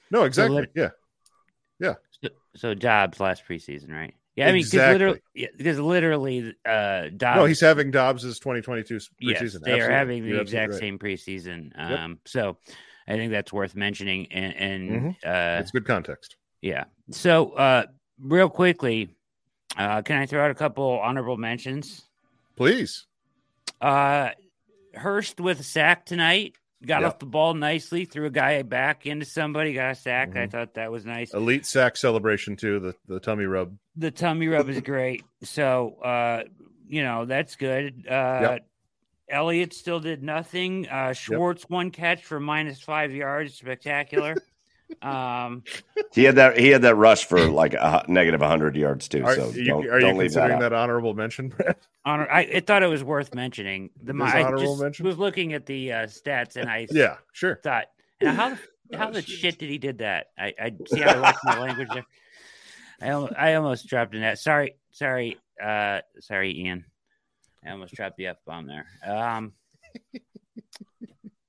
No, 0.09 0.23
exactly. 0.23 0.61
lit- 0.61 0.71
yeah. 0.75 0.89
So, 1.81 2.29
so 2.55 2.73
Dobbs 2.73 3.19
last 3.19 3.43
preseason, 3.47 3.89
right? 3.91 4.13
Yeah, 4.35 4.47
I 4.47 4.51
mean, 4.53 4.59
because 4.61 4.73
Exactly. 4.73 4.93
literally, 4.93 5.21
yeah, 5.35 5.47
because 5.57 5.79
literally, 5.79 6.55
uh, 6.65 7.09
Dobbs. 7.17 7.37
No, 7.37 7.45
he's 7.45 7.59
having 7.59 7.91
Dobbs' 7.91 8.23
2022 8.39 8.95
preseason. 8.95 9.07
Yes, 9.19 9.39
they 9.39 9.45
Absolutely. 9.45 9.81
are 9.81 9.91
having 9.91 10.23
the 10.23 10.29
You're 10.29 10.41
exact 10.41 10.75
same 10.75 10.97
preseason. 10.97 11.71
Yep. 11.77 11.99
Um, 11.99 12.19
so 12.25 12.57
I 13.07 13.13
think 13.17 13.31
that's 13.31 13.51
worth 13.51 13.75
mentioning. 13.75 14.31
And, 14.31 14.55
and 14.55 15.05
right. 15.23 15.57
uh, 15.57 15.59
It's 15.61 15.71
good 15.71 15.85
context. 15.85 16.37
yeah. 16.61 16.85
So 17.09 17.51
uh, 17.51 17.83
real 18.19 18.49
quickly, 18.49 19.15
uh, 19.77 20.01
can 20.01 20.17
I 20.17 20.25
throw 20.25 20.45
out 20.45 20.51
a 20.51 20.55
couple 20.55 20.99
honorable 20.99 21.35
mentions? 21.37 22.03
Please. 22.55 23.07
Uh, 23.81 24.29
Hurst 24.93 25.39
with 25.41 25.59
a 25.59 25.63
sack 25.63 26.05
tonight. 26.05 26.53
Got 26.85 27.01
Yep. 27.01 27.07
off 27.11 27.19
the 27.19 27.25
ball 27.27 27.53
nicely, 27.53 28.05
threw 28.05 28.25
a 28.25 28.31
guy 28.31 28.61
back 28.63 29.05
into 29.05 29.23
somebody, 29.25 29.73
got 29.73 29.91
a 29.91 29.95
sack. 29.95 30.35
I 30.35 30.47
Mhm. 30.47 30.51
thought 30.51 30.73
that 30.73 30.91
was 30.91 31.05
nice. 31.05 31.31
Elite 31.33 31.65
sack 31.65 31.95
celebration 31.95 32.55
too. 32.55 32.79
The 32.79 32.95
the 33.07 33.19
tummy 33.19 33.45
rub. 33.45 33.77
The 33.95 34.09
tummy 34.11 34.47
rub 34.47 34.67
is 34.69 34.81
great. 34.81 35.23
So, 35.43 35.95
uh, 36.03 36.43
you 36.87 37.03
know, 37.03 37.25
that's 37.25 37.55
good. 37.55 38.05
Uh, 38.07 38.39
Yep. 38.41 38.67
Elliott 39.29 39.73
still 39.73 39.99
did 39.99 40.21
nothing. 40.23 40.89
Uh, 40.89 41.13
Schwartz 41.13 41.63
one 41.69 41.89
catch 41.91 42.23
for 42.25 42.39
minus 42.39 42.81
five 42.81 43.11
yards, 43.13 43.53
spectacular. 43.55 44.35
um, 45.01 45.63
He 46.13 46.23
had 46.23 46.35
that. 46.35 46.57
He 46.57 46.69
had 46.69 46.81
that 46.83 46.95
rush 46.95 47.25
for 47.25 47.39
like 47.47 47.73
a 47.73 48.03
negative 48.07 48.41
100 48.41 48.75
yards 48.75 49.07
too. 49.07 49.23
Are, 49.23 49.35
so 49.35 49.49
you, 49.51 49.65
don't, 49.65 49.87
are 49.89 49.99
you 49.99 50.05
don't 50.05 50.17
leave 50.17 50.33
that 50.33 50.39
considering 50.41 50.53
out. 50.53 50.59
that, 50.61 50.73
honorable 50.73 51.13
mention, 51.13 51.49
Brad? 51.49 51.75
honor, 52.05 52.27
I, 52.29 52.41
I 52.41 52.59
thought 52.61 52.83
it 52.83 52.87
was 52.87 53.03
worth 53.03 53.33
mentioning. 53.35 53.89
The 54.03 54.11
It 54.11 54.15
my, 54.15 54.27
is 54.27 54.33
I 54.35 54.43
honorable 54.43 54.65
just 54.73 54.81
mention? 54.81 55.05
was 55.05 55.17
looking 55.17 55.53
at 55.53 55.65
the 55.65 55.91
uh, 55.93 55.97
stats 56.07 56.55
and 56.55 56.69
I 56.69 56.87
Yeah, 56.91 57.17
sure. 57.33 57.59
thought, 57.63 57.85
now 58.21 58.33
how 58.33 58.49
the- 58.49 58.59
how 58.97 59.07
Oh, 59.07 59.11
the 59.11 59.21
shit. 59.21 59.39
shit 59.39 59.59
did 59.59 59.69
he 59.69 59.77
did 59.77 59.99
that? 59.99 60.27
I, 60.37 60.53
I 60.59 60.73
see 60.87 61.03
I 61.03 61.13
lost 61.15 61.39
my 61.45 61.57
language 61.59 61.87
there. 61.93 62.05
I 63.01 63.09
almost, 63.11 63.33
I 63.37 63.53
almost 63.55 63.87
dropped 63.87 64.13
in 64.15 64.21
that. 64.21 64.37
Sorry, 64.39 64.75
sorry, 64.91 65.37
uh, 65.63 66.01
sorry, 66.19 66.59
Ian. 66.59 66.85
I 67.65 67.71
almost 67.71 67.93
dropped 67.95 68.17
the 68.17 68.27
f 68.27 68.37
bomb 68.45 68.67
there. 68.67 68.85
Um, 69.07 69.53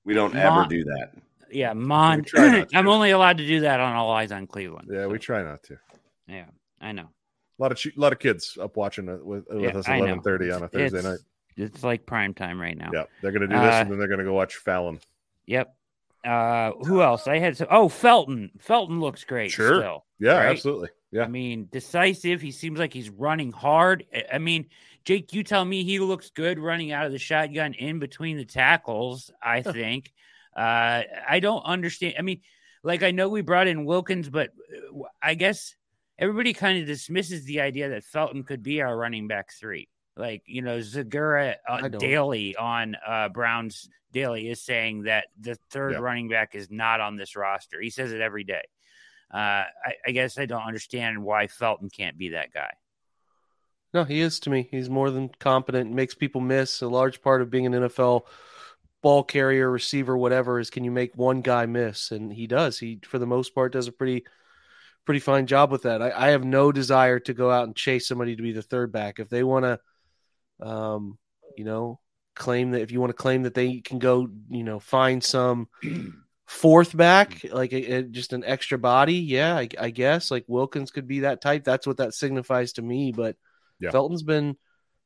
We 0.04 0.14
don't 0.14 0.34
Ma- 0.34 0.40
ever 0.40 0.66
do 0.68 0.84
that. 0.84 1.10
Yeah, 1.52 1.72
Mon. 1.72 2.18
We 2.18 2.24
try 2.24 2.50
not 2.58 2.68
to. 2.70 2.76
I'm 2.78 2.88
only 2.88 3.10
allowed 3.10 3.38
to 3.38 3.46
do 3.46 3.60
that 3.60 3.80
on 3.80 3.94
All 3.94 4.10
Eyes 4.10 4.32
on 4.32 4.46
Cleveland. 4.46 4.88
Yeah, 4.92 5.06
we 5.06 5.18
try 5.18 5.42
not 5.42 5.62
to. 5.64 5.76
yeah, 6.26 6.46
I 6.80 6.92
know. 6.92 7.08
A 7.58 7.62
lot 7.62 7.72
of 7.72 7.78
lot 7.96 8.12
of 8.12 8.18
kids 8.18 8.58
up 8.60 8.76
watching 8.76 9.08
it 9.08 9.24
with, 9.24 9.44
with 9.48 9.62
Yeah, 9.62 9.78
us 9.78 9.86
eleven 9.88 10.20
thirty 10.22 10.50
on 10.50 10.62
a 10.62 10.68
Thursday 10.68 10.98
It's- 10.98 11.04
night. 11.04 11.18
It's 11.54 11.84
like 11.84 12.06
prime 12.06 12.32
time 12.32 12.58
right 12.58 12.76
now. 12.76 12.90
Yeah, 12.94 13.04
they're 13.20 13.30
gonna 13.30 13.46
do 13.46 13.54
this, 13.54 13.62
Uh, 13.74 13.78
and 13.82 13.90
then 13.90 13.98
they're 13.98 14.08
gonna 14.08 14.24
go 14.24 14.32
watch 14.32 14.56
Fallon. 14.56 14.98
Yep. 15.46 15.74
Uh, 16.24 16.72
who 16.86 17.02
else? 17.02 17.26
I 17.28 17.38
had 17.40 17.56
some. 17.58 17.66
Oh, 17.70 17.88
Felton. 17.90 18.52
Felton 18.58 19.00
looks 19.00 19.24
great. 19.24 19.50
Sure. 19.50 19.80
Still. 19.80 20.04
Yeah, 20.18 20.38
right? 20.38 20.46
absolutely. 20.50 20.88
Yeah, 21.10 21.24
I 21.24 21.28
mean, 21.28 21.68
decisive. 21.70 22.40
He 22.40 22.52
seems 22.52 22.78
like 22.78 22.92
he's 22.94 23.10
running 23.10 23.52
hard. 23.52 24.06
I 24.32 24.38
mean, 24.38 24.66
Jake, 25.04 25.34
you 25.34 25.42
tell 25.44 25.64
me 25.64 25.84
he 25.84 25.98
looks 25.98 26.30
good 26.30 26.58
running 26.58 26.90
out 26.90 27.04
of 27.04 27.12
the 27.12 27.18
shotgun 27.18 27.74
in 27.74 27.98
between 27.98 28.38
the 28.38 28.44
tackles. 28.46 29.30
I 29.42 29.60
think. 29.60 30.10
Uh, 30.56 31.02
I 31.28 31.40
don't 31.40 31.62
understand. 31.62 32.14
I 32.18 32.22
mean, 32.22 32.40
like 32.82 33.02
I 33.02 33.10
know 33.10 33.28
we 33.28 33.40
brought 33.42 33.66
in 33.68 33.84
Wilkins, 33.84 34.28
but 34.28 34.50
uh, 34.50 35.02
I 35.22 35.34
guess 35.34 35.74
everybody 36.18 36.52
kind 36.52 36.80
of 36.80 36.86
dismisses 36.86 37.44
the 37.44 37.60
idea 37.60 37.90
that 37.90 38.04
Felton 38.04 38.42
could 38.44 38.62
be 38.62 38.82
our 38.82 38.96
running 38.96 39.28
back 39.28 39.52
three. 39.52 39.88
Like 40.16 40.42
you 40.46 40.62
know, 40.62 40.78
Zegura 40.78 41.56
uh, 41.68 41.88
daily 41.88 42.54
on 42.56 42.96
uh, 43.06 43.28
Browns 43.30 43.88
daily 44.12 44.50
is 44.50 44.60
saying 44.62 45.04
that 45.04 45.26
the 45.40 45.56
third 45.70 45.92
Yeah. 45.92 45.98
running 45.98 46.28
back 46.28 46.54
is 46.54 46.70
not 46.70 47.00
on 47.00 47.16
this 47.16 47.34
roster. 47.34 47.80
He 47.80 47.88
says 47.90 48.12
it 48.12 48.20
every 48.20 48.44
day. 48.44 48.62
Uh, 49.32 49.64
I, 49.86 49.94
I 50.06 50.10
guess 50.10 50.36
I 50.36 50.44
don't 50.44 50.62
understand 50.66 51.22
why 51.24 51.46
Felton 51.46 51.88
can't 51.88 52.18
be 52.18 52.30
that 52.30 52.52
guy. 52.52 52.72
No, 53.94 54.04
he 54.04 54.20
is 54.20 54.40
to 54.40 54.50
me. 54.50 54.68
He's 54.70 54.90
more 54.90 55.10
than 55.10 55.30
competent. 55.38 55.92
Makes 55.92 56.14
people 56.14 56.40
miss. 56.40 56.82
A 56.82 56.88
large 56.88 57.22
part 57.22 57.40
of 57.42 57.50
being 57.50 57.66
an 57.66 57.72
NFL 57.72 58.22
ball 59.02 59.22
carrier, 59.24 59.70
receiver, 59.70 60.16
whatever, 60.16 60.58
is 60.60 60.70
can 60.70 60.84
you 60.84 60.90
make 60.90 61.16
one 61.16 61.40
guy 61.42 61.66
miss? 61.66 62.10
And 62.10 62.32
he 62.32 62.46
does. 62.46 62.78
He, 62.78 63.00
for 63.04 63.18
the 63.18 63.26
most 63.26 63.54
part, 63.54 63.72
does 63.72 63.88
a 63.88 63.92
pretty, 63.92 64.24
pretty 65.04 65.20
fine 65.20 65.46
job 65.46 65.70
with 65.70 65.82
that. 65.82 66.00
I, 66.00 66.10
I 66.10 66.28
have 66.30 66.44
no 66.44 66.72
desire 66.72 67.18
to 67.20 67.34
go 67.34 67.50
out 67.50 67.66
and 67.66 67.76
chase 67.76 68.06
somebody 68.08 68.36
to 68.36 68.42
be 68.42 68.52
the 68.52 68.62
third 68.62 68.92
back. 68.92 69.18
If 69.18 69.28
they 69.28 69.42
want 69.42 69.64
to, 69.64 70.66
um, 70.66 71.18
you 71.56 71.64
know, 71.64 72.00
claim 72.34 72.70
that 72.70 72.82
if 72.82 72.92
you 72.92 73.00
want 73.00 73.10
to 73.10 73.14
claim 73.14 73.42
that 73.42 73.54
they 73.54 73.80
can 73.80 73.98
go, 73.98 74.28
you 74.48 74.64
know, 74.64 74.78
find 74.78 75.22
some 75.22 75.68
fourth 76.46 76.96
back, 76.96 77.44
like 77.52 77.72
a, 77.72 77.96
a- 77.98 78.02
just 78.04 78.32
an 78.32 78.44
extra 78.44 78.78
body, 78.78 79.16
yeah, 79.16 79.56
I, 79.56 79.68
I 79.78 79.90
guess 79.90 80.30
like 80.30 80.44
Wilkins 80.46 80.90
could 80.90 81.06
be 81.08 81.20
that 81.20 81.40
type. 81.40 81.64
That's 81.64 81.86
what 81.86 81.98
that 81.98 82.14
signifies 82.14 82.74
to 82.74 82.82
me. 82.82 83.12
But 83.12 83.36
Yeah. 83.80 83.90
Felton's 83.90 84.22
been 84.22 84.56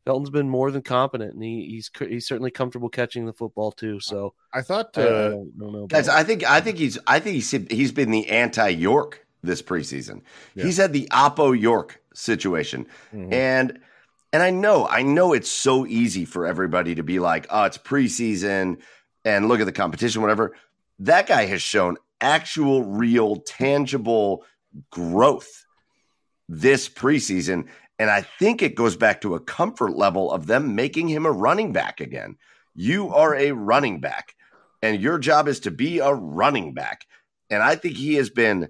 Felton's 0.07 0.31
been 0.31 0.49
more 0.49 0.71
than 0.71 0.81
competent, 0.81 1.35
and 1.35 1.43
he, 1.43 1.67
he's 1.67 1.91
he's 1.99 2.27
certainly 2.27 2.51
comfortable 2.51 2.89
catching 2.89 3.27
the 3.27 3.33
football 3.35 3.73
too. 3.73 4.01
So 4.01 4.33
I 4.55 4.63
thought 4.63 4.97
I, 4.97 5.03
I 5.03 5.05
uh, 5.05 5.31
don't, 5.31 5.59
don't. 5.59 5.89
Guys, 5.89 6.09
I 6.09 6.23
think 6.23 6.45
I 6.45 6.63
think 6.63 6.79
he's 6.79 6.99
I 7.07 7.21
think 7.21 7.35
he's 7.35 7.51
he's 7.51 7.93
been 7.93 8.11
the 8.11 8.29
anti 8.31 8.69
York 8.69 9.27
this 9.43 9.61
preseason. 9.61 10.23
Yeah. 10.55 10.65
He's 10.65 10.79
had 10.79 10.93
the 10.95 11.09
Oppo 11.13 11.59
York 11.59 12.01
situation. 12.15 12.87
mhm. 13.13 13.33
And 13.33 13.81
and 14.33 14.43
I 14.43 14.51
know, 14.51 14.87
I 14.87 15.03
know 15.03 15.33
it's 15.33 15.51
so 15.51 15.87
easy 15.87 16.25
for 16.25 16.47
everybody 16.47 16.95
to 16.97 17.03
be 17.03 17.19
like, 17.19 17.47
oh, 17.49 17.65
it's 17.65 17.79
preseason 17.79 18.79
and 19.25 19.49
look 19.49 19.61
at 19.61 19.67
the 19.67 19.73
competition, 19.73 20.21
whatever. 20.21 20.55
That 20.99 21.27
guy 21.27 21.47
has 21.47 21.63
shown 21.63 21.97
actual, 22.21 22.85
real, 22.85 23.37
tangible 23.37 24.45
growth 24.91 25.65
this 26.49 26.89
preseason. 26.89 27.69
And 27.99 28.11
I 28.11 28.23
think 28.23 28.63
it 28.63 28.75
goes 28.75 28.97
back 28.97 29.21
to 29.23 29.35
a 29.35 29.41
comfort 29.41 29.97
level 29.97 30.31
of 30.31 30.47
them 30.47 30.75
making 30.75 31.09
him 31.09 31.25
a 31.25 31.33
running 31.33 31.73
back 31.73 32.01
again. 32.01 32.37
You 32.75 33.15
are 33.15 33.35
a 33.35 33.53
running 33.53 34.01
back, 34.01 34.35
and 34.83 35.01
your 35.01 35.19
job 35.19 35.49
is 35.49 35.61
to 35.61 35.71
be 35.71 35.99
a 35.99 36.13
running 36.13 36.75
back. 36.75 37.07
And 37.49 37.63
I 37.63 37.77
think 37.77 37.97
he 37.97 38.15
has 38.15 38.29
been 38.29 38.69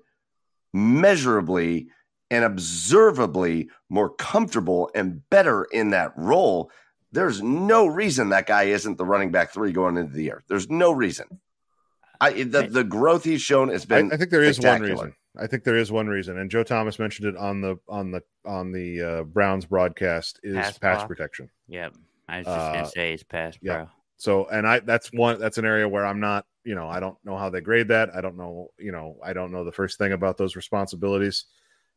measurably 0.73 1.89
and 2.31 2.45
observably 2.45 3.71
more 3.89 4.11
comfortable 4.11 4.91
and 4.95 5.29
better 5.31 5.65
in 5.65 5.91
that 5.91 6.13
role. 6.17 6.71
There's 7.13 7.43
no 7.43 7.87
reason 7.87 8.29
that 8.29 8.47
guy 8.47 8.65
isn't 8.65 8.99
the 8.99 9.05
running 9.05 9.31
back 9.31 9.53
three 9.53 9.73
going 9.73 9.97
into 9.97 10.13
the 10.13 10.25
year. 10.25 10.45
There's 10.49 10.69
no 10.69 10.93
reason. 10.93 11.41
I 12.21 12.45
the, 12.45 12.67
the 12.69 12.85
growth 12.85 13.25
he's 13.25 13.43
shown 13.43 13.69
has 13.69 13.85
been. 13.85 14.13
I 14.13 14.17
think 14.17 14.31
there 14.31 14.43
is 14.43 14.61
one 14.61 14.83
reason. 14.83 15.15
I 15.39 15.47
think 15.47 15.65
there 15.65 15.77
is 15.77 15.93
one 15.93 16.07
reason, 16.07 16.39
and 16.39 16.51
Joe 16.51 16.63
Thomas 16.63 16.99
mentioned 16.99 17.29
it 17.29 17.37
on 17.37 17.61
the 17.61 17.79
on 17.89 18.11
the 18.11 18.23
on 18.45 18.73
the 18.73 19.03
uh, 19.03 19.23
Browns 19.25 19.67
broadcast 19.67 20.41
is 20.43 20.55
Pass 20.55 20.79
pass, 20.79 21.05
protection. 21.05 21.51
Yep. 21.69 21.95
I 22.29 22.39
was 22.39 22.47
just 22.47 22.59
Uh, 22.59 22.73
gonna 22.73 22.89
say 22.89 23.13
it's 23.13 23.23
past, 23.23 23.59
yeah. 23.63 23.75
bro. 23.75 23.89
So, 24.17 24.47
and 24.49 24.67
I 24.67 24.81
that's 24.81 25.13
one 25.13 25.39
that's 25.39 25.59
an 25.59 25.65
area 25.65 25.89
where 25.89 26.07
I'm 26.07 26.21
not, 26.21 26.47
you 26.65 26.75
know, 26.75 26.89
I 26.89 27.01
don't 27.01 27.17
know 27.25 27.37
how 27.37 27.51
they 27.51 27.61
grade 27.61 27.89
that. 27.89 28.15
I 28.15 28.21
don't 28.21 28.37
know, 28.37 28.71
you 28.79 28.93
know, 28.93 29.19
I 29.23 29.33
don't 29.33 29.53
know 29.53 29.65
the 29.65 29.73
first 29.73 29.99
thing 29.99 30.13
about 30.13 30.39
those 30.39 30.57
responsibilities. 30.57 31.45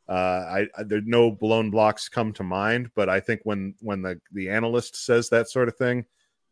Uh, 0.08 0.12
I, 0.12 0.68
I 0.78 0.84
there 0.84 1.02
no 1.02 1.32
blown 1.32 1.70
blocks 1.70 2.10
come 2.10 2.34
to 2.34 2.44
mind, 2.44 2.90
but 2.96 3.10
I 3.10 3.20
think 3.20 3.42
when 3.44 3.76
when 3.80 4.02
the 4.02 4.20
the 4.34 4.50
analyst 4.50 5.04
says 5.06 5.30
that 5.30 5.50
sort 5.50 5.68
of 5.70 5.78
thing, 5.78 6.06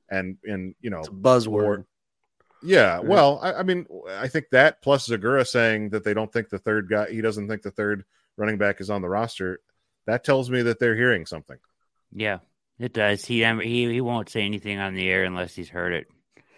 and 0.10 0.38
and 0.46 0.74
you 0.80 0.90
know, 0.90 1.00
it's 1.00 1.10
a 1.10 1.12
buzzword. 1.12 1.86
Yeah, 2.64 3.00
well, 3.00 3.40
I, 3.42 3.54
I 3.54 3.64
mean, 3.64 3.86
I 4.10 4.28
think 4.28 4.48
that 4.52 4.82
plus 4.82 5.08
Zegura 5.08 5.46
saying 5.46 5.90
that 5.90 6.04
they 6.04 6.14
don't 6.14 6.32
think 6.32 6.50
the 6.50 6.60
third 6.60 6.90
guy, 6.90 7.10
he 7.12 7.22
doesn't 7.22 7.48
think 7.48 7.62
the 7.62 7.72
third 7.72 8.04
running 8.36 8.58
back 8.58 8.82
is 8.82 8.90
on 8.90 9.02
the 9.02 9.10
roster. 9.10 9.60
That 10.06 10.24
tells 10.24 10.50
me 10.50 10.64
that 10.64 10.80
they're 10.80 10.96
hearing 10.96 11.26
something. 11.26 11.58
Yeah, 12.14 12.40
it 12.80 12.94
does. 12.94 13.26
He 13.26 13.44
he 13.44 13.92
he 13.92 14.02
won't 14.02 14.30
say 14.30 14.42
anything 14.42 14.80
on 14.80 14.94
the 14.94 15.10
air 15.10 15.24
unless 15.24 15.56
he's 15.56 15.70
heard 15.70 15.94
it. 15.94 16.08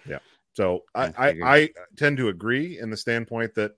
Yeah. 0.07 0.19
So 0.53 0.83
I, 0.93 1.05
I 1.05 1.27
I. 1.27 1.35
I 1.41 1.69
tend 1.97 2.17
to 2.17 2.29
agree 2.29 2.79
in 2.79 2.89
the 2.89 2.97
standpoint 2.97 3.55
that 3.55 3.73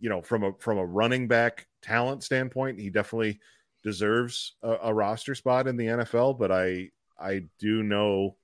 you 0.00 0.08
know 0.08 0.22
from 0.22 0.44
a 0.44 0.52
from 0.58 0.78
a 0.78 0.84
running 0.84 1.28
back 1.28 1.66
talent 1.82 2.24
standpoint, 2.24 2.80
he 2.80 2.90
definitely 2.90 3.40
deserves 3.82 4.54
a, 4.62 4.76
a 4.84 4.94
roster 4.94 5.34
spot 5.34 5.66
in 5.66 5.76
the 5.76 5.86
NFL. 5.86 6.38
But 6.38 6.50
I 6.50 6.90
I 7.18 7.44
do 7.58 7.82
know, 7.82 8.36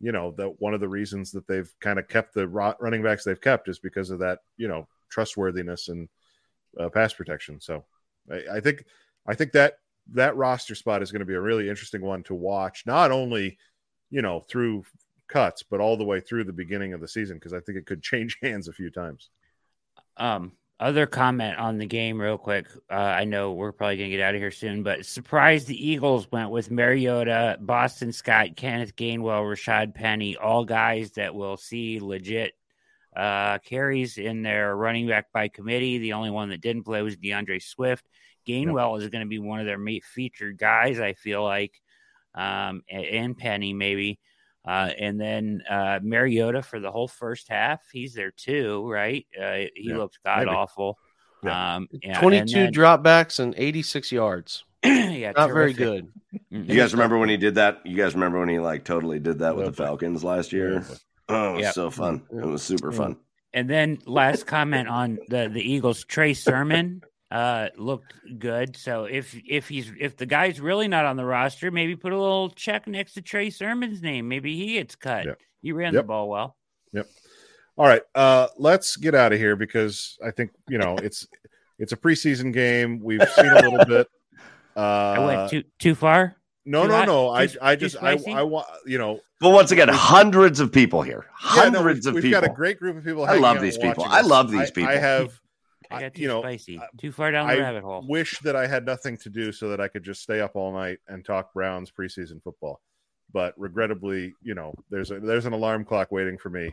you 0.00 0.12
know, 0.12 0.32
that 0.32 0.60
one 0.60 0.74
of 0.74 0.80
the 0.80 0.88
reasons 0.88 1.30
that 1.32 1.46
they've 1.46 1.72
kind 1.80 1.98
of 1.98 2.08
kept 2.08 2.34
the 2.34 2.48
running 2.48 3.02
backs 3.02 3.24
they've 3.24 3.40
kept 3.40 3.68
is 3.68 3.78
because 3.78 4.10
of 4.10 4.18
that 4.20 4.40
you 4.56 4.68
know 4.68 4.88
trustworthiness 5.10 5.88
and 5.88 6.08
uh, 6.78 6.88
pass 6.88 7.12
protection. 7.12 7.60
So 7.60 7.84
I, 8.30 8.56
I 8.56 8.60
think 8.60 8.84
I 9.26 9.34
think 9.34 9.52
that 9.52 9.74
that 10.12 10.36
roster 10.36 10.74
spot 10.74 11.02
is 11.02 11.12
going 11.12 11.20
to 11.20 11.26
be 11.26 11.34
a 11.34 11.40
really 11.40 11.68
interesting 11.68 12.02
one 12.02 12.22
to 12.24 12.34
watch. 12.34 12.84
Not 12.86 13.12
only 13.12 13.58
you 14.10 14.22
know 14.22 14.40
through 14.40 14.84
cuts, 15.28 15.62
but 15.62 15.80
all 15.80 15.96
the 15.96 16.04
way 16.04 16.20
through 16.20 16.44
the 16.44 16.52
beginning 16.52 16.92
of 16.92 17.00
the 17.00 17.08
season 17.08 17.36
because 17.36 17.52
I 17.52 17.60
think 17.60 17.78
it 17.78 17.86
could 17.86 18.02
change 18.02 18.38
hands 18.42 18.68
a 18.68 18.72
few 18.72 18.90
times. 18.90 19.30
Um, 20.16 20.52
other 20.80 21.06
comment 21.06 21.58
on 21.58 21.78
the 21.78 21.86
game, 21.86 22.20
real 22.20 22.38
quick. 22.38 22.66
Uh, 22.90 22.94
I 22.94 23.24
know 23.24 23.52
we're 23.52 23.70
probably 23.70 23.98
gonna 23.98 24.08
get 24.08 24.22
out 24.22 24.34
of 24.34 24.40
here 24.40 24.50
soon, 24.50 24.82
but 24.82 25.06
surprised 25.06 25.68
the 25.68 25.88
Eagles 25.88 26.26
went 26.32 26.50
with 26.50 26.70
Mariota, 26.70 27.58
Boston 27.60 28.12
Scott, 28.12 28.56
Kenneth 28.56 28.96
Gainwell, 28.96 29.44
Rashad 29.44 29.94
Penny, 29.94 30.36
all 30.36 30.64
guys 30.64 31.12
that 31.12 31.34
will 31.34 31.58
see 31.58 32.00
legit 32.00 32.54
uh, 33.14 33.58
carries 33.58 34.18
in 34.18 34.42
their 34.42 34.74
running 34.74 35.06
back 35.06 35.30
by 35.32 35.48
committee. 35.48 35.98
The 35.98 36.14
only 36.14 36.30
one 36.30 36.48
that 36.48 36.60
didn't 36.62 36.84
play 36.84 37.02
was 37.02 37.16
D'Andre 37.16 37.58
Swift. 37.58 38.08
Gainwell 38.46 39.00
is 39.00 39.08
going 39.10 39.24
to 39.24 39.28
be 39.28 39.38
one 39.38 39.60
of 39.60 39.66
their 39.66 39.78
featured 40.02 40.56
guys. 40.58 40.98
I 40.98 41.12
feel 41.12 41.44
like, 41.44 41.74
um, 42.34 42.82
and 42.88 43.36
Penny 43.36 43.72
maybe. 43.74 44.18
Uh, 44.66 44.90
and 44.98 45.18
then 45.20 45.62
uh, 45.70 45.98
Mariota 46.02 46.62
for 46.62 46.80
the 46.80 46.90
whole 46.90 47.08
first 47.08 47.48
half, 47.48 47.80
he's 47.92 48.12
there 48.14 48.30
too, 48.30 48.86
right? 48.90 49.26
Uh, 49.40 49.52
he 49.74 49.88
Yeah, 49.88 49.96
looked 49.96 50.18
god 50.24 50.46
maybe. 50.46 50.50
awful. 50.50 50.98
Yeah. 51.42 51.76
Um, 51.76 51.88
yeah, 52.02 52.10
and 52.10 52.18
22 52.18 52.52
then- 52.54 52.72
dropbacks 52.72 53.38
and 53.40 53.54
86 53.56 54.12
yards. 54.12 54.64
yeah, 54.84 55.32
Not 55.36 55.50
very 55.52 55.72
good. 55.72 56.08
Mm, 56.52 56.68
You 56.68 56.74
guys 56.76 56.92
remember 56.92 57.18
when 57.18 57.28
he 57.30 57.36
did 57.38 57.54
that? 57.56 57.80
You 57.86 57.96
guys 57.96 58.14
remember 58.14 58.38
when 58.40 58.48
he 58.50 58.58
like 58.58 58.84
totally 58.84 59.18
did 59.18 59.38
that 59.40 59.56
with 59.56 59.66
the 59.66 59.72
Falcons 59.72 60.22
last 60.24 60.52
year? 60.52 60.84
Oh, 61.28 61.50
it 61.50 61.56
was 61.56 61.62
Yep. 61.62 61.74
so 61.74 61.90
fun. 61.90 62.22
It 62.30 62.44
was 62.46 62.62
super 62.62 62.92
fun. 62.92 63.16
And 63.52 63.68
then 63.68 63.98
last 64.06 64.46
comment 64.46 64.88
on 64.88 65.18
the 65.28 65.48
the 65.52 65.60
Eagles, 65.60 66.04
Trey 66.04 66.34
Sermon 66.34 67.02
uh 67.30 67.68
looked 67.76 68.14
good. 68.38 68.76
So 68.76 69.04
if 69.04 69.36
if 69.48 69.68
he's 69.68 69.92
if 69.98 70.16
the 70.16 70.26
guy's 70.26 70.60
really 70.60 70.88
not 70.88 71.04
on 71.04 71.16
the 71.16 71.24
roster, 71.24 71.70
maybe 71.70 71.94
put 71.96 72.12
a 72.12 72.18
little 72.20 72.50
check 72.50 72.86
next 72.88 73.14
to 73.14 73.22
Trey 73.22 73.50
Sermon's 73.50 74.02
name. 74.02 74.28
Maybe 74.28 74.56
he 74.56 74.74
gets 74.74 74.96
cut. 74.96 75.26
Yep. 75.26 75.38
He 75.62 75.72
ran 75.72 75.94
the 75.94 76.02
ball 76.02 76.28
well. 76.28 76.56
Yep. 76.92 77.06
All 77.78 77.86
right, 77.86 78.02
uh, 78.14 78.48
let's 78.58 78.96
get 78.96 79.14
out 79.14 79.32
of 79.32 79.38
here 79.38 79.56
because 79.56 80.18
I 80.24 80.30
think 80.32 80.50
you 80.68 80.78
know 80.78 80.96
it's 81.02 81.26
it's 81.78 81.92
a 81.92 81.96
preseason 81.96 82.52
game. 82.52 83.00
We've 83.02 83.22
seen 83.36 83.46
a 83.46 83.54
little 83.62 83.84
bit. 83.86 84.08
Uh, 84.76 84.80
I 84.80 85.18
went 85.20 85.50
too 85.50 85.62
too 85.78 85.94
far. 85.94 86.36
no, 86.66 86.82
too 86.82 86.88
no, 86.88 86.94
hot? 86.96 87.06
no. 87.06 87.30
I 87.30 87.46
Too- 87.46 87.58
I 87.62 87.76
just 87.76 87.96
I? 88.02 88.18
I 88.28 88.42
want 88.42 88.66
you 88.86 88.98
know 88.98 89.20
But 89.40 89.50
once 89.50 89.70
again, 89.70 89.88
hundreds 89.88 90.60
of 90.60 90.72
people 90.72 91.00
here. 91.02 91.26
yeah, 91.54 91.68
no, 91.68 91.78
Hundreds 91.78 92.06
we've, 92.06 92.08
of 92.08 92.14
we've 92.16 92.24
people. 92.24 92.40
got 92.42 92.50
a 92.50 92.52
great 92.52 92.78
group 92.78 92.96
of 92.98 93.04
people. 93.04 93.24
I 93.24 93.36
love 93.36 93.60
these 93.62 93.78
people. 93.78 94.04
I 94.04 94.20
love 94.22 94.50
these 94.50 94.70
people. 94.70 94.90
I 94.90 94.94
people. 94.96 95.08
have 95.08 95.39
I 95.90 96.00
got 96.00 96.14
too 96.14 96.22
you 96.22 96.28
know, 96.28 96.40
spicy. 96.42 96.80
too 96.98 97.12
far 97.12 97.30
down 97.30 97.46
the 97.46 97.54
I 97.54 97.58
rabbit 97.58 97.82
hole. 97.82 98.04
wish 98.06 98.38
that 98.40 98.56
I 98.56 98.66
had 98.66 98.86
nothing 98.86 99.16
to 99.18 99.30
do 99.30 99.52
so 99.52 99.68
that 99.70 99.80
I 99.80 99.88
could 99.88 100.02
just 100.04 100.22
stay 100.22 100.40
up 100.40 100.56
all 100.56 100.72
night 100.72 100.98
and 101.08 101.24
talk 101.24 101.52
Browns 101.52 101.90
preseason 101.90 102.42
football. 102.42 102.80
But 103.32 103.54
regrettably, 103.56 104.34
you 104.42 104.54
know, 104.54 104.74
there's 104.90 105.10
a 105.10 105.20
there's 105.20 105.46
an 105.46 105.52
alarm 105.52 105.84
clock 105.84 106.10
waiting 106.10 106.36
for 106.38 106.50
me 106.50 106.70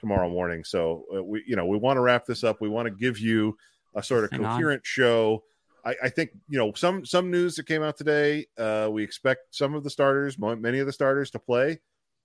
tomorrow 0.00 0.28
morning. 0.28 0.64
So 0.64 1.04
uh, 1.14 1.22
we, 1.22 1.44
you 1.46 1.56
know, 1.56 1.66
we 1.66 1.76
want 1.78 1.96
to 1.96 2.00
wrap 2.00 2.26
this 2.26 2.42
up. 2.42 2.60
We 2.60 2.68
want 2.68 2.86
to 2.86 2.90
give 2.94 3.18
you 3.18 3.56
a 3.94 4.02
sort 4.02 4.24
of 4.24 4.30
Hang 4.32 4.44
on. 4.44 4.52
coherent 4.52 4.84
show. 4.84 5.44
I, 5.84 5.94
I 6.04 6.08
think 6.08 6.30
you 6.48 6.58
know 6.58 6.72
some 6.74 7.04
some 7.06 7.30
news 7.30 7.54
that 7.56 7.66
came 7.66 7.82
out 7.82 7.96
today. 7.96 8.46
Uh, 8.58 8.88
we 8.90 9.02
expect 9.02 9.54
some 9.54 9.74
of 9.74 9.84
the 9.84 9.90
starters, 9.90 10.36
many 10.38 10.78
of 10.78 10.86
the 10.86 10.92
starters, 10.92 11.30
to 11.30 11.38
play 11.38 11.80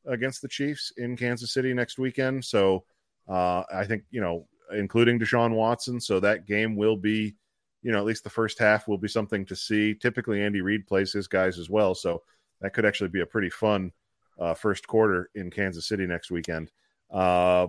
against 0.05 0.41
the 0.41 0.47
Chiefs 0.47 0.91
in 0.97 1.15
Kansas 1.15 1.53
City 1.53 1.73
next 1.73 1.97
weekend. 1.97 2.43
So 2.43 2.83
uh, 3.29 3.63
I 3.73 3.85
think 3.85 4.03
you 4.09 4.19
know, 4.21 4.47
including 4.73 5.19
Deshaun 5.19 5.53
Watson. 5.53 5.99
So 5.99 6.19
that 6.19 6.45
game 6.45 6.75
will 6.75 6.97
be, 6.97 7.35
you 7.81 7.91
know, 7.91 7.99
at 7.99 8.05
least 8.05 8.23
the 8.23 8.29
first 8.29 8.59
half 8.59 8.87
will 8.87 8.97
be 8.97 9.07
something 9.07 9.45
to 9.45 9.55
see. 9.55 9.93
Typically, 9.93 10.41
Andy 10.41 10.61
Reid 10.61 10.87
plays 10.87 11.13
his 11.13 11.27
guys 11.27 11.59
as 11.59 11.69
well, 11.69 11.95
so 11.95 12.23
that 12.61 12.73
could 12.73 12.85
actually 12.85 13.09
be 13.09 13.21
a 13.21 13.25
pretty 13.25 13.49
fun 13.49 13.91
uh, 14.39 14.53
first 14.53 14.87
quarter 14.87 15.29
in 15.35 15.51
Kansas 15.51 15.87
City 15.87 16.05
next 16.05 16.31
weekend. 16.31 16.71
Uh, 17.11 17.67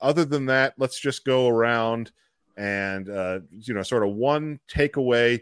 other 0.00 0.24
than 0.24 0.46
that, 0.46 0.74
let's 0.78 1.00
just 1.00 1.24
go 1.24 1.48
around 1.48 2.12
and 2.56 3.08
uh, 3.08 3.40
you 3.50 3.74
know, 3.74 3.82
sort 3.82 4.06
of 4.06 4.14
one 4.14 4.60
takeaway. 4.68 5.40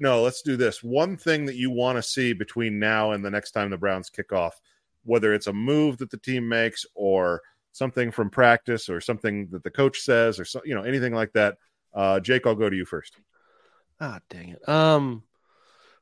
no, 0.00 0.22
let's 0.22 0.42
do 0.42 0.56
this. 0.56 0.82
One 0.82 1.16
thing 1.16 1.44
that 1.46 1.56
you 1.56 1.70
want 1.70 1.96
to 1.96 2.02
see 2.02 2.32
between 2.32 2.78
now 2.78 3.12
and 3.12 3.24
the 3.24 3.30
next 3.30 3.50
time 3.50 3.70
the 3.70 3.76
Browns 3.76 4.10
kick 4.10 4.32
off, 4.32 4.60
whether 5.04 5.34
it's 5.34 5.48
a 5.48 5.52
move 5.52 5.98
that 5.98 6.10
the 6.10 6.16
team 6.18 6.48
makes 6.48 6.86
or 6.94 7.42
something 7.76 8.10
from 8.10 8.30
practice 8.30 8.88
or 8.88 9.00
something 9.00 9.48
that 9.50 9.62
the 9.62 9.70
coach 9.70 10.00
says 10.00 10.40
or 10.40 10.44
so, 10.44 10.60
you 10.64 10.74
know 10.74 10.82
anything 10.82 11.14
like 11.14 11.32
that. 11.32 11.56
Uh, 11.94 12.20
Jake, 12.20 12.46
I'll 12.46 12.54
go 12.54 12.70
to 12.70 12.76
you 12.76 12.84
first. 12.84 13.16
Ah, 14.00 14.20
dang 14.28 14.50
it. 14.50 14.68
Um, 14.68 15.22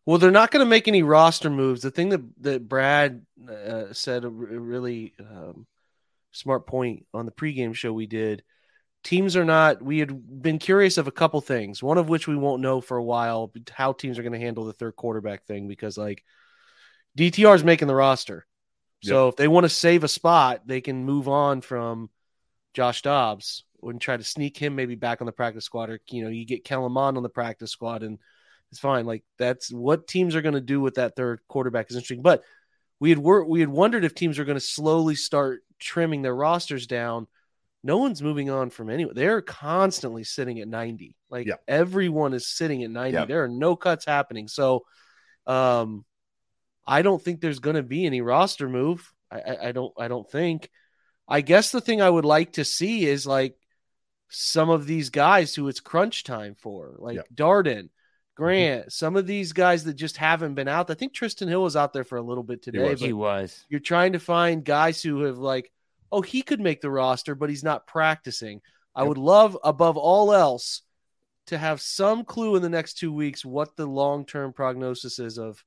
well, 0.06 0.18
they're 0.18 0.30
not 0.30 0.50
going 0.50 0.64
to 0.64 0.70
make 0.70 0.88
any 0.88 1.02
roster 1.02 1.50
moves. 1.50 1.82
The 1.82 1.90
thing 1.90 2.10
that 2.10 2.22
that 2.42 2.68
Brad 2.68 3.24
uh, 3.48 3.92
said 3.92 4.24
a 4.24 4.28
really 4.28 5.14
um, 5.18 5.66
smart 6.32 6.66
point 6.66 7.06
on 7.14 7.26
the 7.26 7.32
pregame 7.32 7.74
show 7.74 7.92
we 7.92 8.06
did. 8.06 8.42
Teams 9.02 9.36
are 9.36 9.44
not. 9.44 9.82
We 9.82 9.98
had 9.98 10.42
been 10.42 10.58
curious 10.58 10.96
of 10.96 11.06
a 11.06 11.12
couple 11.12 11.40
things. 11.40 11.82
One 11.82 11.98
of 11.98 12.08
which 12.08 12.26
we 12.26 12.36
won't 12.36 12.62
know 12.62 12.80
for 12.80 12.96
a 12.96 13.04
while 13.04 13.52
how 13.70 13.92
teams 13.92 14.18
are 14.18 14.22
going 14.22 14.32
to 14.32 14.38
handle 14.38 14.64
the 14.64 14.72
third 14.72 14.96
quarterback 14.96 15.44
thing 15.44 15.68
because 15.68 15.98
like 15.98 16.24
DTR 17.18 17.54
is 17.54 17.64
making 17.64 17.88
the 17.88 17.94
roster. 17.94 18.46
So 19.08 19.28
if 19.28 19.36
they 19.36 19.48
want 19.48 19.64
to 19.64 19.70
save 19.70 20.04
a 20.04 20.08
spot, 20.08 20.66
they 20.66 20.80
can 20.80 21.04
move 21.04 21.28
on 21.28 21.60
from 21.60 22.10
Josh 22.72 23.02
Dobbs 23.02 23.64
and 23.82 24.00
try 24.00 24.16
to 24.16 24.24
sneak 24.24 24.56
him 24.56 24.74
maybe 24.74 24.94
back 24.94 25.20
on 25.20 25.26
the 25.26 25.32
practice 25.32 25.64
squad, 25.64 25.90
or 25.90 26.00
you 26.10 26.24
know, 26.24 26.30
you 26.30 26.46
get 26.46 26.64
Kellen 26.64 26.96
on 26.96 27.22
the 27.22 27.28
practice 27.28 27.70
squad, 27.70 28.02
and 28.02 28.18
it's 28.70 28.80
fine. 28.80 29.06
Like 29.06 29.24
that's 29.38 29.72
what 29.72 30.06
teams 30.06 30.34
are 30.34 30.42
going 30.42 30.54
to 30.54 30.60
do 30.60 30.80
with 30.80 30.94
that 30.94 31.16
third 31.16 31.40
quarterback 31.48 31.90
is 31.90 31.96
interesting. 31.96 32.22
But 32.22 32.42
we 32.98 33.10
had 33.10 33.18
wor- 33.18 33.44
we 33.44 33.60
had 33.60 33.68
wondered 33.68 34.04
if 34.04 34.14
teams 34.14 34.38
are 34.38 34.44
going 34.44 34.58
to 34.58 34.64
slowly 34.64 35.14
start 35.14 35.62
trimming 35.78 36.22
their 36.22 36.34
rosters 36.34 36.86
down. 36.86 37.26
No 37.82 37.98
one's 37.98 38.22
moving 38.22 38.48
on 38.48 38.70
from 38.70 38.88
anyone. 38.88 39.14
They're 39.14 39.42
constantly 39.42 40.24
sitting 40.24 40.58
at 40.60 40.68
90. 40.68 41.16
Like 41.28 41.46
everyone 41.68 42.32
is 42.32 42.48
sitting 42.48 42.82
at 42.82 42.90
90. 42.90 43.14
Yeah. 43.14 43.24
There 43.26 43.44
are 43.44 43.48
no 43.48 43.76
cuts 43.76 44.06
happening. 44.06 44.48
So 44.48 44.84
um 45.46 46.06
I 46.86 47.02
don't 47.02 47.22
think 47.22 47.40
there's 47.40 47.60
going 47.60 47.76
to 47.76 47.82
be 47.82 48.06
any 48.06 48.20
roster 48.20 48.68
move. 48.68 49.12
I, 49.30 49.40
I, 49.40 49.68
I 49.68 49.72
don't. 49.72 49.92
I 49.98 50.08
don't 50.08 50.30
think. 50.30 50.70
I 51.26 51.40
guess 51.40 51.70
the 51.70 51.80
thing 51.80 52.02
I 52.02 52.10
would 52.10 52.26
like 52.26 52.54
to 52.54 52.64
see 52.64 53.06
is 53.06 53.26
like 53.26 53.56
some 54.28 54.68
of 54.68 54.86
these 54.86 55.10
guys 55.10 55.54
who 55.54 55.68
it's 55.68 55.80
crunch 55.80 56.24
time 56.24 56.54
for, 56.54 56.96
like 56.98 57.16
Yep. 57.16 57.26
Darden, 57.34 57.64
mm-hmm. 57.64 58.42
Grant, 58.42 58.92
some 58.92 59.16
of 59.16 59.26
these 59.26 59.52
guys 59.52 59.84
that 59.84 59.94
just 59.94 60.16
haven't 60.16 60.54
been 60.54 60.68
out. 60.68 60.90
I 60.90 60.94
think 60.94 61.14
Trysten 61.14 61.48
Hill 61.48 61.62
was 61.62 61.76
out 61.76 61.92
there 61.92 62.04
for 62.04 62.16
a 62.18 62.22
little 62.22 62.42
bit 62.42 62.62
today. 62.62 62.80
was. 62.90 63.00
but 63.00 63.06
He 63.06 63.12
was. 63.12 63.64
you're 63.68 63.80
trying 63.80 64.12
to 64.12 64.20
find 64.20 64.64
guys 64.64 65.02
who 65.02 65.22
have 65.22 65.38
like, 65.38 65.70
oh, 66.12 66.20
he 66.20 66.42
could 66.42 66.60
make 66.60 66.80
the 66.80 66.90
roster, 66.90 67.34
but 67.34 67.48
he's 67.48 67.64
not 67.64 67.86
practicing. 67.86 68.60
I 68.94 69.02
would 69.02 69.18
love 69.18 69.58
above 69.64 69.96
all 69.96 70.32
else 70.32 70.82
to 71.46 71.58
have 71.58 71.80
some 71.80 72.24
clue 72.24 72.56
in 72.56 72.62
the 72.62 72.68
next 72.68 72.94
two 72.94 73.12
weeks 73.12 73.44
what 73.44 73.76
the 73.76 73.86
long 73.86 74.24
term 74.24 74.52
prognosis 74.52 75.18
is 75.18 75.38
of 75.38 75.64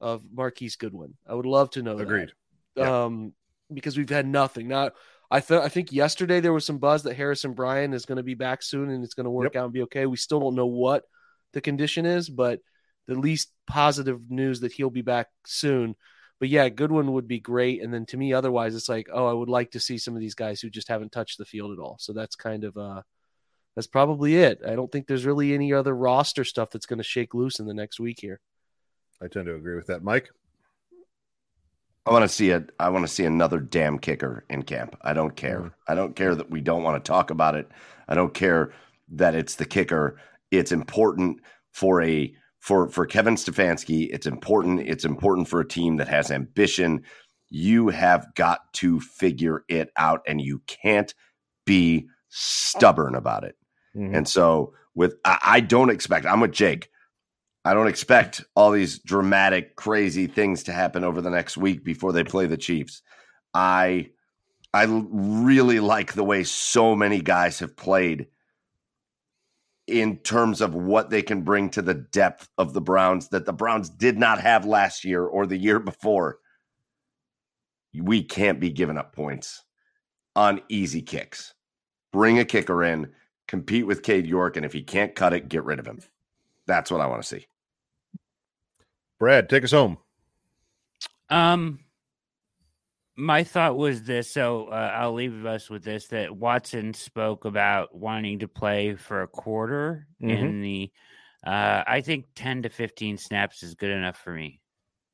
of 0.00 0.22
Marquise 0.32 0.76
Goodwin. 0.76 1.14
I 1.26 1.34
would 1.34 1.46
love 1.46 1.70
to 1.70 1.82
know. 1.82 1.96
that. 1.96 2.02
Agreed. 2.02 2.32
Yeah. 2.76 3.04
Um, 3.04 3.32
because 3.72 3.96
we've 3.96 4.08
had 4.08 4.26
nothing. 4.26 4.68
Now, 4.68 4.92
I 5.30 5.40
thought 5.40 5.62
I 5.64 5.68
think 5.68 5.92
yesterday 5.92 6.40
there 6.40 6.52
was 6.52 6.64
some 6.64 6.78
buzz 6.78 7.02
that 7.02 7.16
Harrison 7.16 7.52
Bryant 7.52 7.94
is 7.94 8.06
going 8.06 8.16
to 8.16 8.22
be 8.22 8.34
back 8.34 8.62
soon 8.62 8.90
and 8.90 9.04
it's 9.04 9.14
going 9.14 9.24
to 9.24 9.30
work 9.30 9.54
Yep. 9.54 9.60
out 9.60 9.64
and 9.64 9.72
be 9.74 9.82
okay. 9.82 10.06
We 10.06 10.16
still 10.16 10.40
don't 10.40 10.54
know 10.54 10.66
what 10.66 11.04
the 11.52 11.60
condition 11.60 12.06
is, 12.06 12.30
but 12.30 12.60
the 13.06 13.14
least 13.14 13.50
positive 13.66 14.30
news 14.30 14.60
that 14.60 14.72
he'll 14.72 14.90
be 14.90 15.02
back 15.02 15.28
soon. 15.46 15.96
But 16.40 16.48
yeah, 16.50 16.68
Goodwin 16.68 17.12
would 17.12 17.26
be 17.28 17.40
great. 17.40 17.82
And 17.82 17.92
then 17.92 18.06
to 18.06 18.16
me, 18.16 18.32
otherwise, 18.32 18.74
it's 18.74 18.88
like, 18.88 19.08
oh, 19.12 19.26
I 19.26 19.32
would 19.32 19.48
like 19.48 19.72
to 19.72 19.80
see 19.80 19.98
some 19.98 20.14
of 20.14 20.20
these 20.20 20.34
guys 20.36 20.60
who 20.60 20.70
just 20.70 20.88
haven't 20.88 21.10
touched 21.12 21.36
the 21.36 21.44
field 21.44 21.72
at 21.72 21.78
all. 21.82 21.96
So 21.98 22.12
that's 22.12 22.36
kind 22.36 22.64
of 22.64 22.76
uh 22.76 23.02
that's 23.74 23.86
probably 23.86 24.36
it. 24.36 24.60
I 24.66 24.74
don't 24.76 24.90
think 24.90 25.06
there's 25.06 25.26
really 25.26 25.52
any 25.54 25.72
other 25.72 25.94
roster 25.94 26.44
stuff 26.44 26.70
that's 26.70 26.86
going 26.86 26.98
to 26.98 27.04
shake 27.04 27.34
loose 27.34 27.58
in 27.60 27.66
the 27.66 27.74
next 27.74 28.00
week 28.00 28.18
here. 28.20 28.40
I 29.22 29.28
tend 29.28 29.46
to 29.46 29.54
agree 29.54 29.76
with 29.76 29.86
that, 29.86 30.02
Mike. 30.02 30.30
I 32.06 32.12
want 32.12 32.22
to 32.22 32.28
see 32.28 32.50
it. 32.50 32.70
I 32.78 32.88
want 32.88 33.06
to 33.06 33.12
see 33.12 33.24
another 33.24 33.60
damn 33.60 33.98
kicker 33.98 34.44
in 34.48 34.62
camp. 34.62 34.96
I 35.02 35.12
don't 35.12 35.36
care. 35.36 35.60
Mm. 35.60 35.72
I 35.88 35.94
don't 35.94 36.16
care 36.16 36.34
that 36.34 36.50
we 36.50 36.60
don't 36.60 36.82
want 36.82 37.02
to 37.02 37.06
talk 37.06 37.30
about 37.30 37.54
it. 37.54 37.68
I 38.08 38.14
don't 38.14 38.32
care 38.32 38.72
that 39.10 39.34
it's 39.34 39.56
the 39.56 39.66
kicker. 39.66 40.18
It's 40.50 40.72
important 40.72 41.40
for 41.72 42.00
a 42.02 42.34
for 42.60 42.88
for 42.88 43.04
Kevin 43.04 43.34
Stefanski. 43.34 44.08
It's 44.10 44.26
important. 44.26 44.80
It's 44.80 45.04
important 45.04 45.48
for 45.48 45.60
a 45.60 45.68
team 45.68 45.96
that 45.96 46.08
has 46.08 46.30
ambition. 46.30 47.02
You 47.50 47.88
have 47.88 48.26
got 48.34 48.72
to 48.74 49.00
figure 49.00 49.64
it 49.68 49.90
out, 49.96 50.22
and 50.26 50.40
you 50.40 50.62
can't 50.66 51.12
be 51.66 52.08
stubborn 52.30 53.14
about 53.14 53.44
it. 53.44 53.56
Mhm. 53.94 54.16
And 54.16 54.28
so, 54.28 54.72
with 54.94 55.16
I, 55.26 55.38
I 55.42 55.60
don't 55.60 55.90
expect. 55.90 56.24
I'm 56.24 56.40
with 56.40 56.52
Jake. 56.52 56.90
I 57.68 57.74
don't 57.74 57.86
expect 57.86 58.42
all 58.56 58.70
these 58.70 58.98
dramatic, 58.98 59.76
crazy 59.76 60.26
things 60.26 60.62
to 60.62 60.72
happen 60.72 61.04
over 61.04 61.20
the 61.20 61.28
next 61.28 61.58
week 61.58 61.84
before 61.84 62.14
they 62.14 62.24
play 62.24 62.46
the 62.46 62.56
Chiefs. 62.56 63.02
I 63.52 64.08
I 64.72 64.86
really 64.88 65.78
like 65.78 66.14
the 66.14 66.24
way 66.24 66.44
so 66.44 66.96
many 66.96 67.20
guys 67.20 67.58
have 67.58 67.76
played 67.76 68.28
in 69.86 70.16
terms 70.16 70.62
of 70.62 70.74
what 70.74 71.10
they 71.10 71.20
can 71.20 71.42
bring 71.42 71.68
to 71.70 71.82
the 71.82 71.92
depth 71.92 72.48
of 72.56 72.72
the 72.72 72.80
Browns 72.80 73.28
that 73.28 73.44
the 73.44 73.52
Browns 73.52 73.90
did 73.90 74.16
not 74.16 74.40
have 74.40 74.64
last 74.64 75.04
year 75.04 75.26
or 75.26 75.46
the 75.46 75.58
year 75.58 75.78
before. 75.78 76.38
We 77.94 78.22
can't 78.22 78.60
be 78.60 78.70
giving 78.70 78.96
up 78.96 79.14
points 79.14 79.62
on 80.34 80.62
easy 80.70 81.02
kicks. 81.02 81.52
Bring 82.14 82.38
a 82.38 82.46
kicker 82.46 82.82
in, 82.82 83.12
compete 83.46 83.86
with 83.86 84.02
Cade 84.02 84.26
York, 84.26 84.56
and 84.56 84.64
if 84.64 84.72
he 84.72 84.82
can't 84.82 85.14
cut 85.14 85.34
it, 85.34 85.50
get 85.50 85.64
rid 85.64 85.78
of 85.78 85.86
him. 85.86 86.00
That's 86.66 86.90
what 86.90 87.02
I 87.02 87.06
want 87.08 87.20
to 87.20 87.28
see. 87.28 87.47
Brad, 89.18 89.48
take 89.48 89.64
us 89.64 89.72
home. 89.72 89.98
Um, 91.28 91.80
my 93.16 93.44
thought 93.44 93.76
was 93.76 94.02
this. 94.04 94.30
So 94.30 94.66
uh, 94.68 94.92
I'll 94.94 95.12
leave 95.14 95.44
us 95.44 95.68
with 95.68 95.84
this: 95.84 96.06
that 96.08 96.34
Watson 96.34 96.94
spoke 96.94 97.44
about 97.44 97.94
wanting 97.94 98.38
to 98.40 98.48
play 98.48 98.94
for 98.94 99.22
a 99.22 99.28
quarter 99.28 100.06
Mhm. 100.22 100.30
in 100.30 100.60
the. 100.60 100.92
Uh, 101.46 101.84
I 101.86 102.00
think 102.00 102.26
ten 102.34 102.62
to 102.62 102.68
fifteen 102.68 103.16
snaps 103.16 103.62
is 103.62 103.74
good 103.74 103.90
enough 103.90 104.16
for 104.18 104.32
me. 104.32 104.60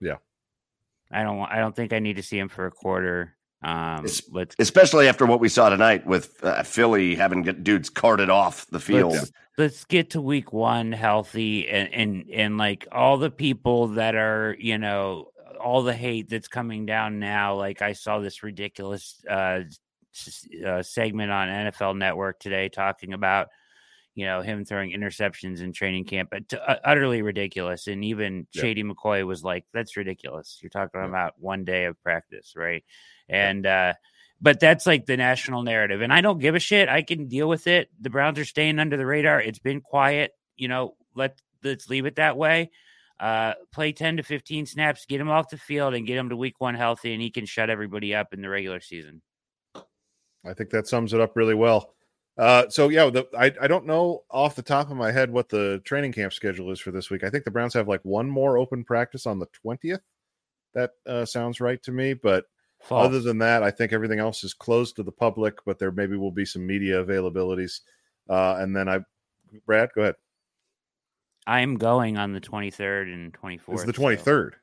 Yeah. 0.01 0.17
I 1.11 1.23
don't. 1.23 1.41
I 1.41 1.59
don't 1.59 1.75
think 1.75 1.93
I 1.93 1.99
need 1.99 2.17
to 2.17 2.23
see 2.23 2.39
him 2.39 2.49
for 2.49 2.67
a 2.67 2.71
quarter. 2.71 3.37
Um, 3.65 4.05
Especially 4.59 5.09
after 5.09 5.25
what 5.25 5.41
we 5.41 5.49
saw 5.49 5.71
tonight 5.71 6.07
with 6.07 6.43
uh, 6.45 6.63
Philly 6.63 7.15
having 7.15 7.43
get 7.43 7.65
dudes 7.65 7.89
carted 7.89 8.29
off 8.29 8.67
the 8.67 8.79
field. 8.79 9.15
let's, 9.15 9.33
let's 9.57 9.85
get 9.87 10.11
to 10.11 10.21
week 10.21 10.53
one 10.53 10.93
healthy 10.93 11.67
and, 11.69 11.93
and 11.95 12.31
and 12.31 12.59
like 12.59 12.87
all 12.93 13.17
the 13.17 13.31
people 13.31 13.89
that 13.89 14.15
are 14.15 14.55
you 14.59 14.77
know 14.77 15.31
all 15.61 15.83
the 15.83 15.95
hate 15.95 16.29
that's 16.29 16.49
coming 16.49 16.85
down 16.85 17.19
now 17.19 17.55
like 17.55 17.81
i 17.81 17.93
saw 17.95 18.19
this 18.19 18.43
ridiculous 18.43 19.23
uh, 19.31 19.61
uh 20.67 20.83
segment 20.83 21.31
on 21.31 21.49
nfl 21.49 21.97
network 21.97 22.39
today 22.39 22.69
talking 22.69 23.15
about 23.15 23.49
you 24.15 24.27
know 24.27 24.43
him 24.43 24.65
throwing 24.65 24.91
interceptions 24.91 25.61
in 25.61 25.73
training 25.73 26.05
camp 26.05 26.29
but 26.31 26.49
t- 26.49 26.57
uh, 26.57 26.77
utterly 26.85 27.23
ridiculous 27.23 27.87
and 27.87 28.05
even 28.05 28.47
Yeah. 28.53 28.63
shady 28.63 28.83
mccoy 28.85 29.27
was 29.27 29.43
like 29.43 29.65
that's 29.73 29.97
ridiculous 29.97 30.59
you're 30.61 30.71
talking 30.71 31.01
Yeah. 31.01 31.09
about 31.09 31.35
one 31.39 31.65
day 31.65 31.85
of 31.87 32.01
practice 32.03 32.53
right 32.57 32.85
and 33.29 33.67
uh 33.67 33.93
but 34.41 34.61
that's 34.61 34.87
like 34.87 35.07
the 35.07 35.17
national 35.17 35.63
narrative 35.63 36.03
and 36.03 36.13
i 36.13 36.21
don't 36.21 36.41
give 36.41 36.55
a 36.55 36.61
shit 36.61 36.89
i 36.89 37.03
can 37.03 37.29
deal 37.29 37.49
with 37.49 37.67
it 37.67 37.89
the 38.01 38.11
browns 38.11 38.39
are 38.39 38.45
staying 38.45 38.79
under 38.79 38.97
the 38.97 39.07
radar 39.07 39.41
it's 39.41 39.59
been 39.59 39.81
quiet 39.81 40.33
you 40.57 40.69
know 40.69 40.95
let 41.15 41.41
let's 41.63 41.89
leave 41.89 42.07
it 42.07 42.17
that 42.17 42.37
way 42.37 42.71
uh 43.21 43.55
play 43.73 43.93
10 43.93 44.19
to 44.19 44.23
15 44.23 44.67
snaps 44.67 45.07
get 45.07 45.21
him 45.21 45.31
off 45.31 45.49
the 45.49 45.57
field 45.57 45.95
and 45.95 46.07
get 46.07 46.19
him 46.19 46.29
to 46.29 46.37
week 46.37 46.61
one 46.61 46.75
healthy 46.75 47.13
and 47.13 47.23
he 47.23 47.31
can 47.31 47.47
shut 47.47 47.71
everybody 47.71 48.15
up 48.15 48.35
in 48.35 48.43
the 48.43 48.49
regular 48.49 48.81
season 48.81 49.23
I 50.45 50.53
think 50.53 50.71
that 50.71 50.87
sums 50.87 51.15
it 51.15 51.21
up 51.21 51.37
really 51.37 51.55
well. 51.55 51.95
Uh, 52.37 52.69
so 52.69 52.89
yeah, 52.89 53.09
the, 53.11 53.27
I 53.39 53.53
I 53.61 53.69
don't 53.69 53.87
know 53.87 54.25
off 54.31 54.57
the 54.57 54.63
top 54.63 54.91
of 54.91 54.97
my 54.97 55.13
head 55.13 55.31
what 55.31 55.49
the 55.49 55.81
training 55.85 56.13
camp 56.13 56.33
schedule 56.33 56.71
is 56.73 56.81
for 56.81 56.91
this 56.91 57.11
week. 57.11 57.23
I 57.23 57.31
think 57.31 57.45
the 57.45 57.51
Browns 57.51 57.75
have 57.75 57.89
like 57.89 58.05
one 58.05 58.29
more 58.29 58.59
open 58.59 58.85
practice 58.85 59.27
on 59.27 59.39
the 59.39 59.47
twentieth. 59.53 60.01
That 60.75 60.93
uh, 61.07 61.25
sounds 61.25 61.61
right 61.61 61.81
to 61.85 61.93
me. 61.93 62.15
But 62.15 62.47
False. 62.85 63.07
other 63.07 63.21
than 63.21 63.39
that, 63.39 63.63
I 63.63 63.71
think 63.71 63.93
everything 63.93 64.19
else 64.19 64.45
is 64.45 64.55
closed 64.55 64.97
to 64.97 65.03
the 65.03 65.13
public. 65.13 65.59
But 65.65 65.79
there 65.79 65.91
maybe 65.93 66.17
will 66.17 66.31
be 66.33 66.45
some 66.45 66.67
media 66.67 67.05
availabilities. 67.05 67.81
Uh, 68.29 68.57
and 68.59 68.75
then 68.75 68.89
I, 68.89 69.01
Brad, 69.67 69.91
go 69.95 70.03
ahead. 70.03 70.15
i'm 71.47 71.77
going 71.77 72.17
on 72.17 72.33
the 72.33 72.41
23rd 72.41 73.13
and 73.13 73.33
24th 73.35 73.61
It's 73.69 73.85
the 73.85 73.93
so- 73.93 73.93
twenty 73.93 74.17
third. 74.17 74.57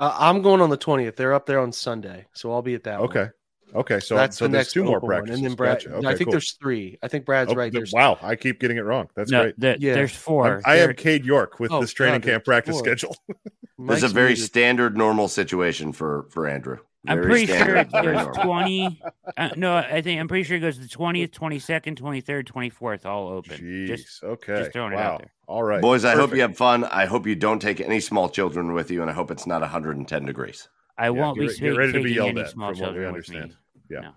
Uh, 0.00 0.16
I'm 0.16 0.42
going 0.42 0.60
on 0.60 0.70
the 0.70 0.78
20th. 0.78 1.16
They're 1.16 1.34
up 1.34 1.44
there 1.44 1.58
on 1.58 1.72
Sunday, 1.72 2.26
so 2.32 2.52
I'll 2.52 2.62
be 2.62 2.74
at 2.74 2.84
that. 2.84 3.00
one. 3.00 3.08
Okay. 3.08 3.26
Okay. 3.74 3.98
So 3.98 4.14
that's 4.14 4.38
so 4.38 4.44
the 4.44 4.52
there's 4.52 4.66
next 4.66 4.72
two 4.74 4.84
more 4.84 4.98
open 4.98 5.08
one. 5.08 5.16
practices. 5.16 5.40
and 5.40 5.48
then 5.50 5.56
Brad. 5.56 5.84
Gotcha. 5.84 5.96
I 6.08 6.14
think 6.14 6.26
cool. 6.28 6.30
there's 6.30 6.52
three. 6.52 6.98
I 7.02 7.08
think 7.08 7.24
Brad's 7.26 7.50
Oh, 7.50 7.56
right. 7.56 7.64
th- 7.72 7.72
There's 7.80 7.92
wow, 7.92 8.16
I 8.22 8.36
keep 8.36 8.60
getting 8.60 8.76
it 8.76 8.82
wrong. 8.84 9.08
That's 9.16 9.32
no, 9.32 9.42
great. 9.42 9.58
the- 9.58 9.76
Yeah. 9.80 9.94
there's 9.94 10.12
I'm- 10.12 10.20
four 10.20 10.62
I 10.64 10.76
am 10.76 10.86
There- 10.86 10.94
Cade 10.94 11.24
York 11.24 11.58
with 11.58 11.72
Oh, 11.72 11.80
this 11.80 11.92
training 11.92 12.20
God, 12.20 12.30
camp 12.30 12.44
practice 12.44 12.76
four. 12.76 12.84
schedule. 12.84 13.16
This 13.80 13.98
is 14.04 14.10
a 14.10 14.14
very 14.14 14.36
standard, 14.36 14.96
normal 14.96 15.26
situation 15.26 15.92
for 15.92 16.26
for 16.30 16.46
Andrew. 16.46 16.78
I'm 17.06 17.18
Very 17.18 17.30
pretty 17.30 17.46
sure 17.46 17.56
standard, 17.56 17.78
it 17.78 17.90
very 17.90 18.16
goes 18.16 18.36
20. 18.36 19.02
Uh, 19.36 19.50
no, 19.56 19.76
I 19.76 20.00
think 20.00 20.18
I'm 20.18 20.26
pretty 20.26 20.42
sure 20.42 20.56
it 20.56 20.60
goes 20.60 20.80
the 20.80 20.88
20th, 20.88 21.30
22nd, 21.30 21.96
23rd, 21.96 22.44
24th, 22.44 23.06
all 23.06 23.28
open. 23.28 23.58
Jeez. 23.58 23.86
Just 23.86 24.24
okay. 24.24 24.58
just 24.58 24.72
throwing 24.72 24.94
it 24.94 24.96
wow. 24.96 25.12
out 25.12 25.18
there. 25.18 25.32
All 25.46 25.62
right. 25.62 25.80
Boys, 25.80 26.04
I 26.04 26.16
hope 26.16 26.34
you 26.34 26.40
have 26.40 26.56
fun. 26.56 26.84
I 26.84 27.04
hope 27.04 27.26
you 27.26 27.36
don't 27.36 27.60
take 27.60 27.80
any 27.80 28.00
small 28.00 28.28
children 28.28 28.72
with 28.72 28.90
you, 28.90 29.02
and 29.02 29.10
I 29.10 29.14
hope 29.14 29.30
it's 29.30 29.46
not 29.46 29.60
110 29.60 30.24
degrees. 30.24 30.68
I 30.96 31.04
Yeah, 31.04 31.10
won't 31.10 31.38
get, 31.38 31.50
be 31.50 31.58
get 31.58 31.76
ready 31.76 31.92
to 31.92 31.98
be 31.98 32.04
taking 32.04 32.16
yelled 32.16 32.30
any 32.30 32.40
at 32.40 32.50
small 32.50 32.74
from 32.74 32.80
what 32.80 32.94
we 32.96 33.06
understand. 33.06 33.54
Yeah. 33.88 34.00
No. 34.00 34.10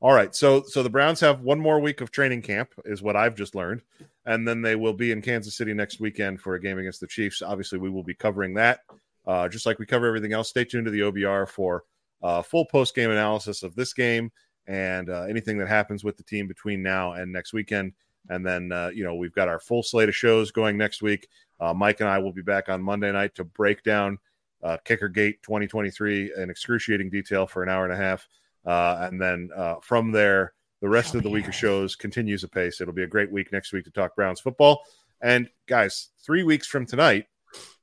All 0.00 0.12
right. 0.12 0.34
So 0.34 0.64
so 0.66 0.82
the 0.82 0.90
Browns 0.90 1.20
have 1.20 1.42
one 1.42 1.60
more 1.60 1.78
week 1.78 2.00
of 2.00 2.10
training 2.10 2.42
camp, 2.42 2.70
is 2.84 3.02
what 3.02 3.14
I've 3.14 3.36
just 3.36 3.54
learned. 3.54 3.82
And 4.24 4.48
then 4.48 4.62
they 4.62 4.74
will 4.74 4.94
be 4.94 5.12
in 5.12 5.22
Kansas 5.22 5.56
City 5.56 5.74
next 5.74 6.00
weekend 6.00 6.40
for 6.40 6.54
a 6.54 6.60
game 6.60 6.78
against 6.78 7.00
the 7.00 7.06
Chiefs. 7.06 7.42
Obviously, 7.42 7.78
we 7.78 7.90
will 7.90 8.02
be 8.02 8.14
covering 8.14 8.54
that. 8.54 8.80
Uh, 9.24 9.48
just 9.48 9.66
like 9.66 9.78
we 9.78 9.86
cover 9.86 10.06
everything 10.06 10.32
else. 10.32 10.48
Stay 10.48 10.64
tuned 10.64 10.86
to 10.86 10.90
the 10.90 11.00
OBR 11.00 11.48
for 11.48 11.84
uh, 12.26 12.42
full 12.42 12.64
post 12.64 12.92
game 12.96 13.12
analysis 13.12 13.62
of 13.62 13.76
this 13.76 13.92
game 13.92 14.32
and 14.66 15.10
uh, 15.10 15.22
anything 15.30 15.58
that 15.58 15.68
happens 15.68 16.02
with 16.02 16.16
the 16.16 16.24
team 16.24 16.48
between 16.48 16.82
now 16.82 17.12
and 17.12 17.32
next 17.32 17.52
weekend. 17.52 17.92
And 18.28 18.44
then, 18.44 18.72
uh, 18.72 18.90
you 18.92 19.04
know, 19.04 19.14
we've 19.14 19.32
got 19.32 19.46
our 19.46 19.60
full 19.60 19.84
slate 19.84 20.08
of 20.08 20.16
shows 20.16 20.50
going 20.50 20.76
next 20.76 21.02
week. 21.02 21.28
Uh, 21.60 21.72
Mike 21.72 22.00
and 22.00 22.08
I 22.08 22.18
will 22.18 22.32
be 22.32 22.42
back 22.42 22.68
on 22.68 22.82
Monday 22.82 23.12
night 23.12 23.36
to 23.36 23.44
break 23.44 23.84
down 23.84 24.18
uh, 24.64 24.76
Kicker 24.84 25.08
Gate 25.08 25.40
2023 25.44 26.32
in 26.36 26.50
excruciating 26.50 27.10
detail 27.10 27.46
for 27.46 27.62
an 27.62 27.68
hour 27.68 27.84
and 27.84 27.92
a 27.92 27.96
half. 27.96 28.26
Uh, 28.64 29.06
and 29.08 29.22
then 29.22 29.50
uh, 29.54 29.76
from 29.80 30.10
there, 30.10 30.52
the 30.80 30.88
rest 30.88 31.14
of 31.14 31.22
the 31.22 31.30
week 31.30 31.46
of 31.46 31.54
shows 31.54 31.94
continues 31.94 32.42
apace. 32.42 32.80
It'll 32.80 32.92
be 32.92 33.04
a 33.04 33.06
great 33.06 33.30
week 33.30 33.52
next 33.52 33.72
week 33.72 33.84
to 33.84 33.92
talk 33.92 34.16
Browns 34.16 34.40
football. 34.40 34.82
And 35.22 35.48
guys, 35.68 36.08
three 36.24 36.42
weeks 36.42 36.66
from 36.66 36.86
tonight, 36.86 37.26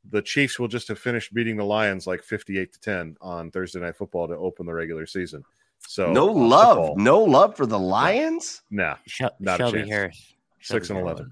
the 0.10 0.22
Chiefs 0.22 0.60
will 0.60 0.68
just 0.68 0.88
have 0.90 1.00
finished 1.00 1.34
beating 1.34 1.56
the 1.58 1.64
Lions 1.66 2.06
like 2.06 2.24
58 2.24 2.74
to 2.74 2.80
10 2.80 3.18
on 3.22 3.52
Thursday 3.52 3.80
Night 3.80 3.96
Football 3.96 4.28
to 4.28 4.36
open 4.36 4.66
the 4.66 4.74
regular 4.74 5.06
season. 5.06 5.44
So 5.88 6.12
no 6.12 6.30
uh, 6.30 6.34
love, 6.34 6.78
football- 6.78 6.96
no 6.98 7.24
love 7.24 7.58
for 7.58 7.66
the 7.66 7.80
Lions. 7.80 8.62
Nah, 8.70 8.96
Shel- 9.08 9.36
Not 9.40 9.62
a 9.62 9.72
chance. 9.72 9.90
Harris. 9.90 10.34
six 10.62 10.90
and 10.90 11.00
11. 11.00 11.32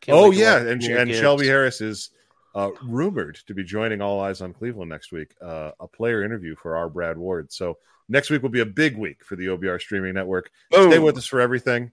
Can't 0.00 0.18
Oh 0.18 0.30
yeah, 0.30 0.58
and, 0.58 0.82
and 0.82 1.10
Shelby 1.12 1.46
Harris 1.46 1.80
is 1.80 2.10
uh, 2.54 2.70
rumored 2.82 3.38
to 3.46 3.54
be 3.54 3.64
joining 3.64 4.00
All 4.00 4.20
Eyes 4.20 4.40
on 4.40 4.52
Cleveland 4.52 4.90
next 4.90 5.12
week. 5.12 5.34
Uh, 5.40 5.72
a 5.80 5.86
player 5.88 6.22
interview 6.22 6.54
for 6.56 6.76
our 6.76 6.88
Brad 6.88 7.16
Ward. 7.18 7.52
So 7.52 7.78
next 8.08 8.30
week 8.30 8.42
will 8.42 8.50
be 8.50 8.60
a 8.60 8.66
big 8.66 8.96
week 8.96 9.24
for 9.24 9.36
the 9.36 9.46
OBR 9.46 9.80
streaming 9.80 10.14
network. 10.14 10.50
Stay 10.72 10.98
with 10.98 11.16
us 11.16 11.26
for 11.26 11.40
everything. 11.40 11.90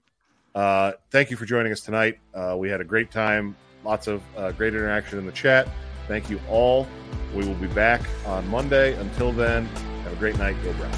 Uh, 0.54 0.92
thank 1.10 1.30
you 1.30 1.36
for 1.36 1.44
joining 1.44 1.72
us 1.72 1.80
tonight. 1.80 2.18
Uh, 2.32 2.54
we 2.58 2.70
had 2.70 2.80
a 2.80 2.84
great 2.84 3.10
time. 3.10 3.56
Lots 3.84 4.06
of 4.06 4.22
uh, 4.36 4.52
great 4.52 4.74
interaction 4.74 5.18
in 5.18 5.26
the 5.26 5.32
chat. 5.32 5.68
Thank 6.06 6.30
you 6.30 6.40
all. 6.48 6.86
We 7.34 7.46
will 7.46 7.54
be 7.54 7.66
back 7.66 8.02
on 8.26 8.46
Monday. 8.48 8.94
Until 8.94 9.32
then, 9.32 9.66
have 10.04 10.12
a 10.12 10.16
great 10.16 10.38
night. 10.38 10.56
Go 10.62 10.72
Browns. 10.74 10.96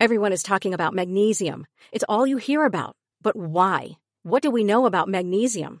Everyone 0.00 0.34
is 0.34 0.42
talking 0.42 0.74
about 0.74 0.92
magnesium. 0.92 1.66
It's 1.90 2.04
all 2.06 2.26
you 2.26 2.36
hear 2.36 2.66
about. 2.66 2.94
But 3.22 3.36
why? 3.36 3.92
What 4.22 4.42
do 4.42 4.50
we 4.50 4.62
know 4.62 4.84
about 4.84 5.08
magnesium? 5.08 5.80